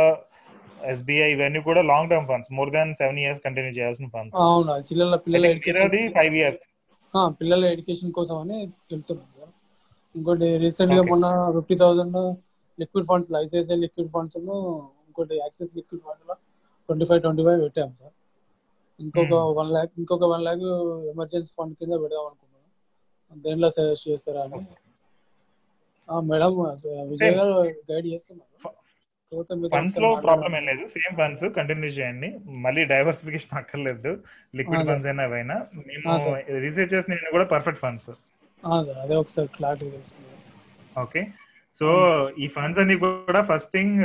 ఎస్బీఐ 0.90 1.28
ఇవన్నీ 1.34 1.60
కూడా 1.68 1.80
long 1.90 2.10
term 2.10 2.26
funds 2.30 2.50
more 2.58 2.70
than 2.74 2.90
seven 3.00 3.20
years 3.22 3.40
continue 3.46 3.72
చేయాల్సిన 3.78 4.08
ఫండ్స్ 4.14 4.36
అవును. 4.44 4.74
పిల్లల 4.90 5.16
పిల్లల 5.24 5.46
ఫైవ్ 6.18 6.36
ఇయర్స్ 6.40 6.64
పిల్లల 7.40 7.62
ఎడ్యుకేషన్ 7.74 8.10
కోసం 8.16 8.36
అని 8.42 8.56
వెళ్తున్నాం 8.92 9.28
సార్. 9.36 9.52
ఇంకోటి 10.14 10.48
రీసెంట్గా. 10.64 11.02
మొన్న 11.10 11.26
fifty 11.56 11.76
thousand 11.82 12.18
liquid 12.78 13.06
funds 13.10 13.30
ICICI 13.42 13.78
liquid 13.84 14.10
funds 14.14 14.36
ఇంకోటి 15.08 15.34
యాక్సిస్ 15.42 15.72
లిక్విడ్ 15.78 16.02
ఫండ్స్లో 16.06 16.34
ట్వంటీ 16.88 17.06
ఫైవ్ 17.08 17.20
ట్వంటీ 17.24 17.42
ఫైవ్ 17.46 17.60
పెట్టాం 17.64 17.90
సార్. 18.00 18.14
ఇంకొక 19.00 19.32
Hmm. 19.32 19.50
వన్ 19.58 19.68
ల్యాక్ 19.74 19.92
ఇంకొక 20.00 20.24
వన్ 20.32 20.44
ల్యాక్ 20.46 20.62
ఎమర్జెన్సీ 21.12 21.52
ఫండ్ 21.58 21.74
కింద 21.80 21.92
పెడదాం 22.02 22.24
అనుకున్నాను 22.28 22.47
దేనిలో 23.36 23.70
సజెస్ట్ 23.70 24.08
చేస్తారా 24.08 24.40
అని? 24.40 24.66
ఆ, 26.10 26.20
మేడం 26.20 26.52
విజయ్ 27.10 27.34
గారు 27.34 27.52
గైడ్ 27.92 28.06
చేస్తున్నారు. 28.06 28.70
ఫండ్స్లో 29.68 30.14
ప్రాబ్లం 30.14 30.56
ఏం 30.56 30.64
లేదు. 30.64 30.88
సేమ్ 30.88 31.16
ఫండ్స్ 31.16 31.54
కంటిన్యూ 31.54 31.90
చేయండి. 31.90 32.38
మళ్ళీ 32.44 32.84
డైవర్సిఫికేషన్ 32.84 33.58
అక్కర్లేదు. 33.58 34.22
Liquid 34.56 34.86
funds. 34.86 35.06
అయినా 35.06 35.24
అవైనా. 35.24 35.66
మేము. 35.74 36.36
రీసెర్చ్ 36.60 36.94
చేసిన 36.94 37.30
కూడా 37.30 37.44
పర్ఫెక్ట్ 37.44 37.80
ఫండ్స్ 37.80 38.10
అదే 39.00 39.14
ఒకసారి 39.14 39.48
క్లారిటీ 39.48 39.92
ఓకే 41.00 41.26
సో 41.78 41.88
ఈ 42.38 42.46
ఫండ్స్ 42.46 42.80
అన్ని 42.80 42.96
కూడా 42.96 43.42
ఫస్ట్ 43.44 43.68
థింగ్ 43.68 43.98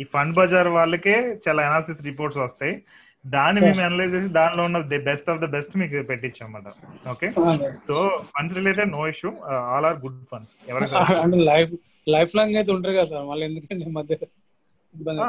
ఈ 0.00 0.04
ఫండ్ 0.04 0.34
బజార్ 0.34 0.68
వాళ్ళకే 0.68 1.38
చాలా 1.48 1.66
అనాలిసిస్ 1.66 2.02
రిపోర్ట్స్ 2.02 2.40
వస్తాయి. 2.40 2.82
దాన్ని 3.24 3.60
మేము 3.62 3.80
అనలైజ్ 3.86 4.12
చేసి 4.14 4.28
దానిలో 4.36 4.62
ఉన్న 4.66 4.78
the 4.90 4.98
best 5.06 5.28
of 5.30 5.40
the 5.40 5.48
best 5.54 5.72
మీకు 5.80 6.02
పెట్టించామన్నమాట 6.10 6.68
ఓకే 7.12 7.28
ఆ, 7.30 7.52
sir. 7.56 7.74
So 7.88 7.96
funds 8.30 8.56
related 8.58 8.90
no 8.92 9.02
issue 9.08 9.30
all 9.68 9.86
are 9.88 9.98
good 10.04 10.20
funds 10.30 10.52
ఎవరైనా 10.68 11.02
లైఫ్ 11.50 11.72
లైఫ్ 12.06 12.34
లాంగ్ 12.38 12.58
అయితే 12.60 12.72
ఉంటారు 12.76 12.96
కదా 12.98 13.08
సార్ 13.12 13.26
మళ్ళీ 13.30 13.44
ఎందుకంటే 13.48 13.90
మధ్య 13.98 14.14
అవుతుంది. 14.14 15.24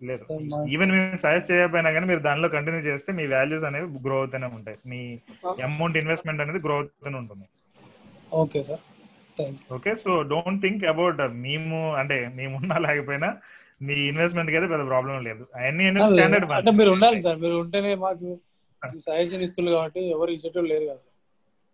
లేదు. 0.00 0.24
ఈవెన్ 0.74 0.92
మేము 0.92 1.16
సజెస్ట్ 1.22 1.50
చేయకపోయినా 1.50 1.90
కానీ 1.92 2.06
మీరు 2.10 2.22
దానిలో 2.26 2.48
కంటిన్యూ 2.52 2.82
చేస్తే 2.86 3.10
మీ 3.12 3.24
వాల్యూస్ 3.32 3.66
అనేవి 3.68 3.88
గ్రో 4.04 4.18
అవుతూనే 4.20 4.48
ఉంటాయి. 4.58 4.78
మీ 4.86 5.00
అమౌంట్ 5.66 5.98
ఇన్వెస్ట్మెంట్ 6.02 6.42
అనేది 6.44 6.60
గ్రో 6.66 6.76
అవుతూనే 6.78 7.18
ఉంటుంది. 7.18 7.46
Okay 8.34 8.60
sir 8.68 8.82
okay 9.70 9.92
so 10.02 10.12
don't 10.30 10.62
think 10.62 10.82
about 10.90 11.20
మేము 11.44 11.78
అంటే 12.00 12.16
మేమున్నా 12.36 12.76
లేకపోయినా 12.86 13.28
మీ 13.80 13.94
ఇన్వెస్ట్మెంట్కి 14.08 14.56
అయితే 14.56 14.68
పెద్ద 14.72 14.84
ప్రాబ్లం 14.90 15.14
లేదు. 15.26 15.42
అవన్నీ 15.56 15.84
యూ 15.86 16.06
స్టాండర్డ్ 16.12 16.46
అంటే 16.56 16.72
మీరు? 16.78 16.90
ఉండాలి 16.96 17.18
సార్ 17.26 17.38
మీరు 17.44 17.54
ఉంటేనే 17.62 17.92
మాకు 18.02 18.26
సజెషన్ 19.04 19.42
ఇస్తున్నారు 19.46 19.76
కాబట్టి 19.76 20.00
ఎవరు 20.14 20.30
ఇచ్చేటోళ్ళు 20.36 20.70
లేరు 20.72 20.86
కదా. 20.90 21.02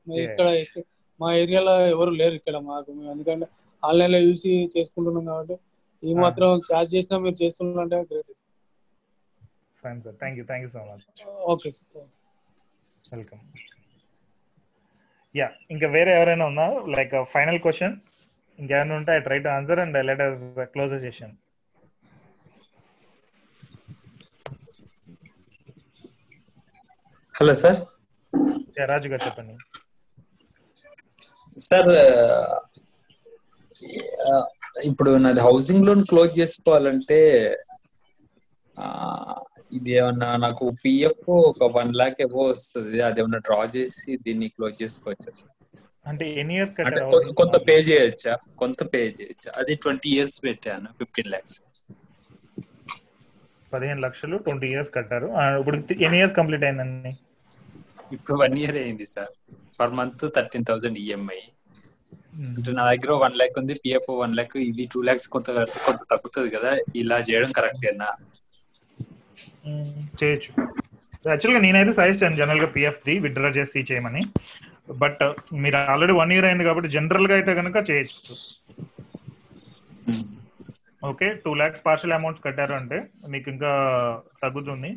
ఇక్కడ 0.06 0.48
ఇక్కడ- 0.62 0.86
మా 1.20 1.28
ఏరియాలో 1.40 1.74
ఎవరు 1.94 2.12
లేరు 2.20 2.34
ఇక్కడ 2.40 2.56
మాకు. 2.68 2.88
మేము 2.96 3.10
ఎందుకంటే 3.14 3.46
ఆన్లైన్లో 3.82 4.20
చూసి 4.26 4.50
చేసుకుంటున్నాం 4.74 5.24
కాబట్టి 5.30 5.56
ఈ 6.02 6.12
మాత్రం 6.22 6.48
చార్జ్ 6.68 6.90
చేసినా 6.96 7.16
మీరు 7.24 7.36
చేస్తున్నారంటే 7.42 7.98
great 8.10 8.32
fine 9.82 10.00
sir 10.04 10.16
thank 10.20 10.38
you 10.40 10.44
thank 10.48 10.64
you 10.66 10.70
so 10.74 10.82
much 10.88 11.04
okay 11.52 11.70
sir 11.72 12.06
welcome 13.12 13.42
yeah 15.34 15.48
ఇంకా 15.70 15.86
వేరే 15.94 16.12
ఎవరైనా 16.18 16.44
ఉన్నా 16.50 16.66
లైక్ 16.94 17.14
ఫైనల్ 17.34 17.58
క్వశ్చన్ 17.64 17.94
ఇంకేమైనా 18.58 18.94
ఉంటే 19.00 19.12
I 19.12 19.22
try 19.26 19.38
to 19.40 19.50
answer 19.54 19.80
and 19.82 19.98
let 20.08 20.22
us 20.26 20.42
close 20.72 20.94
session 21.02 21.34
hello 27.36 27.54
sir. 27.62 27.80
Raju 28.90 29.08
garu 29.12 29.22
చెప్పండి. 29.26 29.54
సార్ 31.66 31.90
ఇప్పుడు 34.90 35.10
నాది 35.24 35.42
హౌసింగ్ 35.46 35.86
లోన్ 35.88 36.02
క్లోజ్ 36.10 36.32
చేసుకోవాలంటే 36.40 37.18
ఇది 39.76 39.90
ఏమన్నా 40.00 40.28
నాకు 40.46 40.64
పిఎఫ్ 40.82 41.24
ఒక 41.50 41.68
వన్ 41.76 41.92
లాక్ 42.00 42.18
ఎబో 42.26 42.42
వస్తుంది. 42.50 42.98
అది 43.08 43.20
ఏమన్నా 43.22 43.40
డ్రా 43.46 43.60
చేసి 43.76 44.10
దీన్ని 44.26 44.48
క్లోజ్ 44.56 44.76
చేసుకోవచ్చా 44.82 45.32
సార్? 45.40 45.52
అంటే 46.10 46.24
ఎన్ని 46.40 46.54
ఇయర్స్ 46.58 46.74
కొంత 47.40 47.56
పే 47.68 47.76
చేయొచ్చా? 47.88 48.34
కొంత 48.62 48.80
పే 48.92 49.00
చేయొచ్చా? 49.18 49.50
అది 49.60 49.74
ట్వంటీ 49.84 50.10
ఇయర్స్ 50.16 50.38
పెట్టాను 50.46 50.90
ఫిఫ్టీన్ 51.00 51.32
లాక్స్ 51.34 51.58
పదిహేను 53.72 54.00
లక్షలు 54.04 54.36
ట్వంటీ 54.46 54.66
ఇయర్స్ 54.72 54.90
కట్టారు. 54.96 55.28
ఇప్పుడు 55.60 55.76
ఎన్ని 56.06 56.18
ఇయర్స్ 56.20 56.36
కంప్లీట్ 56.38 56.66
అయిందండి? 56.68 57.12
ఇప్పుడు 58.14 58.36
వన్ 58.42 58.56
ఇయర్ 58.58 58.76
అయింది 58.82 59.06
sir. 59.14 59.32
Per 59.78 59.94
month 59.98 60.24
thirteen 60.36 60.66
thousand 60.70 60.98
EMI 61.04 61.40
అంటే 62.56 62.70
నా 62.78 62.82
దగ్గర 62.90 63.12
వన్ 63.22 63.36
ల్యాక్ 63.40 63.58
ఉంది 63.60 63.74
పిఎఫ్ 63.84 64.08
వన్ 64.22 64.34
ల్యాక్ 64.38 64.56
ఇది 64.70 64.84
టూ 64.92 65.00
ల్యాక్స్ 65.08 65.28
కొంత 65.34 65.48
కడితే 65.56 65.78
కొంత 65.86 66.02
తగ్గుతుంది 66.12 66.50
కదా 66.56 66.70
ఇలా 67.02 67.18
చేయడం 67.28 67.50
కరెక్టేనా. 67.58 68.08
చేయొచ్చు. 70.20 70.50
యాక్చువల్గా 71.30 71.60
నేనైతే 71.64 71.92
సజెస్ట్ 71.98 72.22
చేయండి 72.22 72.40
జనరల్గా 72.42 72.68
పిఎఫ్ 72.76 73.00
ది 73.06 73.14
విత్డ్రా 73.24 73.50
చేసి 73.58 73.86
చేయమని. 73.90 74.22
బట్ 75.02 75.22
మీరు 75.62 75.76
ఆల్రెడీ 75.92 76.14
వన్ 76.20 76.32
ఇయర్ 76.34 76.48
అయింది 76.50 76.64
కాబట్టి 76.68 76.90
జనరల్గా 76.96 77.34
అయితే 77.38 77.54
కనుక 77.60 77.76
చేయొచ్చు. 77.90 78.34
Okay 81.02 81.26
two 81.44 81.50
lakhs 81.60 81.82
partial 81.86 82.14
amounts 82.16 82.44
కట్టారు 82.44 82.74
అంటే 82.78 82.98
మీకు 83.32 83.48
ఇంకా 83.54 83.70
తగ్గుతుంది. 84.44 84.90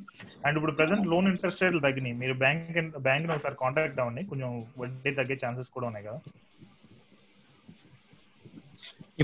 అండ్ 0.46 0.58
ఇప్పుడు 0.60 0.76
ప్రెసెంట్ 0.78 1.10
లోన్ 1.14 1.28
ఇంట్రెస్ట్ 1.32 1.64
రేట్లు 1.64 1.82
తగ్గినాయి. 1.86 2.16
మీరు 2.22 2.36
బ్యాంక్ 2.44 2.78
బ్యాంక్ 3.08 3.32
ఒకసారి 3.36 3.58
కాంటాక్ట్ 3.64 4.00
అవ్వండి. 4.04 4.24
కొంచెం 4.32 4.52
వడ్డీ 4.82 5.12
తగ్గే 5.20 5.38
ఛాన్సెస్ 5.44 5.74
కూడా 5.78 5.88
ఉన్నాయి 5.90 6.08
కదా. 6.10 6.20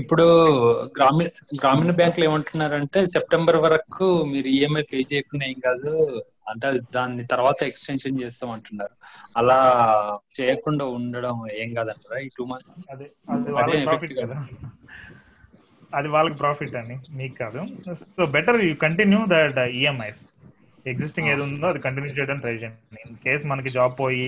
ఇప్పుడు 0.00 0.24
గ్రామీణ 0.96 1.28
గ్రామీణ 1.60 1.90
బ్యాంకులు 1.98 2.24
ఏమంటున్నారంటే 2.28 3.00
సెప్టెంబర్ 3.14 3.58
వరకు 3.66 4.06
మీరు 4.32 4.48
ఈఎంఐ 4.56 4.82
పే 4.90 4.98
చేయకుండా 5.12 5.44
ఏం 5.52 5.58
కాదు 5.66 5.92
అంటే 6.50 6.66
దాన్ని 6.96 7.24
తర్వాత 7.32 7.60
ఎక్స్టెన్షన్ 7.70 8.20
చేస్తాం 8.22 8.50
అంటున్నారు 8.56 8.94
అలా 9.40 9.58
చేయకుండా 10.38 10.84
ఉండడం 10.98 11.38
ఏం 11.62 11.70
కాదంటారా? 11.78 12.18
ఈ 12.26 12.28
టూ 12.36 12.44
మంత్స్ 12.50 12.72
అదే 12.94 13.08
అది 15.92 16.08
వాళ్ళకి 16.14 16.36
ప్రాఫిట్ 16.42 16.76
అండి 16.80 16.96
మీకు 17.18 17.34
కాదు. 17.42 17.60
So 18.16 18.24
better 18.36 18.58
you 18.66 18.72
continue 18.86 19.20
that 19.32 19.58
EMIs 19.80 20.24
existing 20.86 21.28
ఏది 21.32 21.42
ఉందో 21.46 21.66
అది 21.72 21.80
కంటిన్యూ 21.86 22.10
చేయడం 22.16 22.38
ట్రై 22.42 22.54
చేయండి. 22.62 22.98
ఇన్ 23.04 23.16
కేస్ 23.24 23.44
మనకి 23.52 23.70
జాబ్ 23.76 23.94
పోయి 24.00 24.26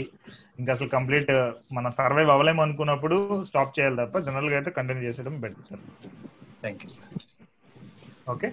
ఇంకా 0.60 0.70
అసలు 0.76 0.88
కంప్లీట్ 0.96 1.30
మన 1.76 1.88
సర్వైవ్ 1.98 2.30
అవ్వలేము 2.34 2.62
అనుకున్నప్పుడు 2.64 3.16
స్టాప్ 3.50 3.74
చేయాలి 3.78 3.98
తప్ప 4.02 4.18
జనరల్గా 4.28 4.56
అయితే 4.60 4.72
కంటిన్యూ 4.78 5.04
చేసేయడం 5.08 5.36
better 5.44 5.66
sir 5.68 5.82
thank 6.62 6.82
you 6.84 6.90
sir 6.96 7.12
okay 8.34 8.48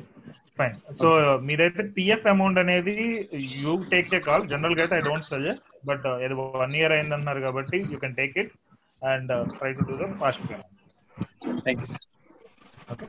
fine 0.59 0.75
so 0.99 1.07
మీరైతే 1.47 1.83
టిఎఫ్ 1.95 2.27
అమౌంట్ 2.33 2.59
అనేది 2.63 2.95
యూ 3.63 3.73
టేక్ 3.93 4.13
ఏ 4.17 4.21
కాల్ 4.27 4.45
జనరల్గా 4.53 4.83
అయితే 4.85 4.95
ఐ 4.99 5.03
డోంట్ 5.09 5.27
సజెస్ట్ 5.31 5.65
బట్ 5.89 6.05
ఇది 6.25 6.35
వన్ 6.61 6.75
ఇయర్ 6.79 6.95
అయిందన్నారు 6.97 7.41
కాబట్టి 7.47 7.79
you 7.91 7.97
can 8.03 8.17
take 8.21 8.37
it 8.43 8.53
and 9.13 9.31
try 9.57 9.71
to 9.79 9.85
do 9.89 9.97
the 10.03 10.11
fast 10.21 10.45
thank 11.65 11.81
you 11.83 11.89
okay 12.93 13.05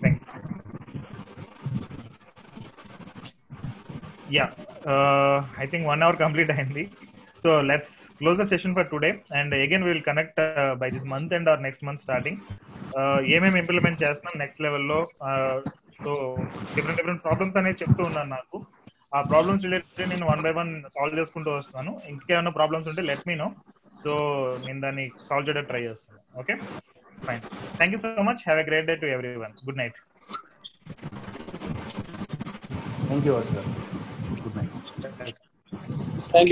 thank 0.00 0.22
yeah 4.38 4.46
I 5.62 5.66
think 5.72 5.86
one 5.92 6.04
hour 6.08 6.20
complete 6.24 6.52
let's 7.70 7.90
close 8.20 8.38
the 8.38 8.38
close 8.38 8.38
for 8.40 8.46
session 8.52 8.74
for 8.76 8.88
today 8.92 9.10
and 9.38 9.52
again 9.64 9.84
will 9.88 10.02
connect 10.08 10.40
by 10.80 10.88
this 10.94 11.04
month 11.12 11.32
and 11.36 11.48
or 11.52 11.60
next 11.66 11.84
month 11.88 12.02
starting 12.04 12.40
ఏమేమి 13.36 13.58
implement 13.62 14.02
చేస్తున్నాం 14.04 14.34
next 14.42 14.62
లెవెల్లో 14.66 14.98
so 16.02 16.10
different 16.74 16.98
different 17.00 17.22
problems 17.26 17.56
అనేది 17.60 17.78
చెప్తూ 17.82 18.02
ఉన్నాను 18.08 18.30
నాకు. 18.36 18.58
ఆ 19.16 19.18
problems 19.30 19.64
related 19.66 20.10
నేను 20.12 20.26
one 20.30 20.42
by 20.46 20.52
one 20.58 20.72
solve 20.96 21.18
చేసుకుంటూ 21.20 21.50
వస్తున్నాను. 21.58 21.92
ఇంకేమైనా 22.12 22.52
ప్రాబ్లమ్స్ 22.58 22.90
ఉంటే 22.92 23.04
లెట్ 23.10 23.24
మీ 23.30 23.36
నో 23.42 23.48
సో 24.02 24.12
నేను 24.66 24.80
దాన్ని 24.86 25.06
సాల్వ్ 25.28 25.46
చేయడానికి 25.48 25.70
ట్రై 25.72 25.82
చేస్తాను. 25.88 26.20
Okay 26.42 26.56
Fine. 27.22 27.40
Thank 27.80 27.92
you 27.92 28.00
so 28.02 28.22
much. 28.22 28.42
Have 28.44 28.58
a 28.58 28.64
great 28.64 28.86
day 28.86 28.96
to 28.96 29.10
everyone. 29.10 29.52
Good 29.64 29.76
night. 29.76 29.92
Thank 33.08 33.24
you, 33.24 33.36
Oscar. 33.36 33.64
Good 34.44 34.56
night. 34.56 34.68
Thank 35.00 35.28
you. 35.28 36.46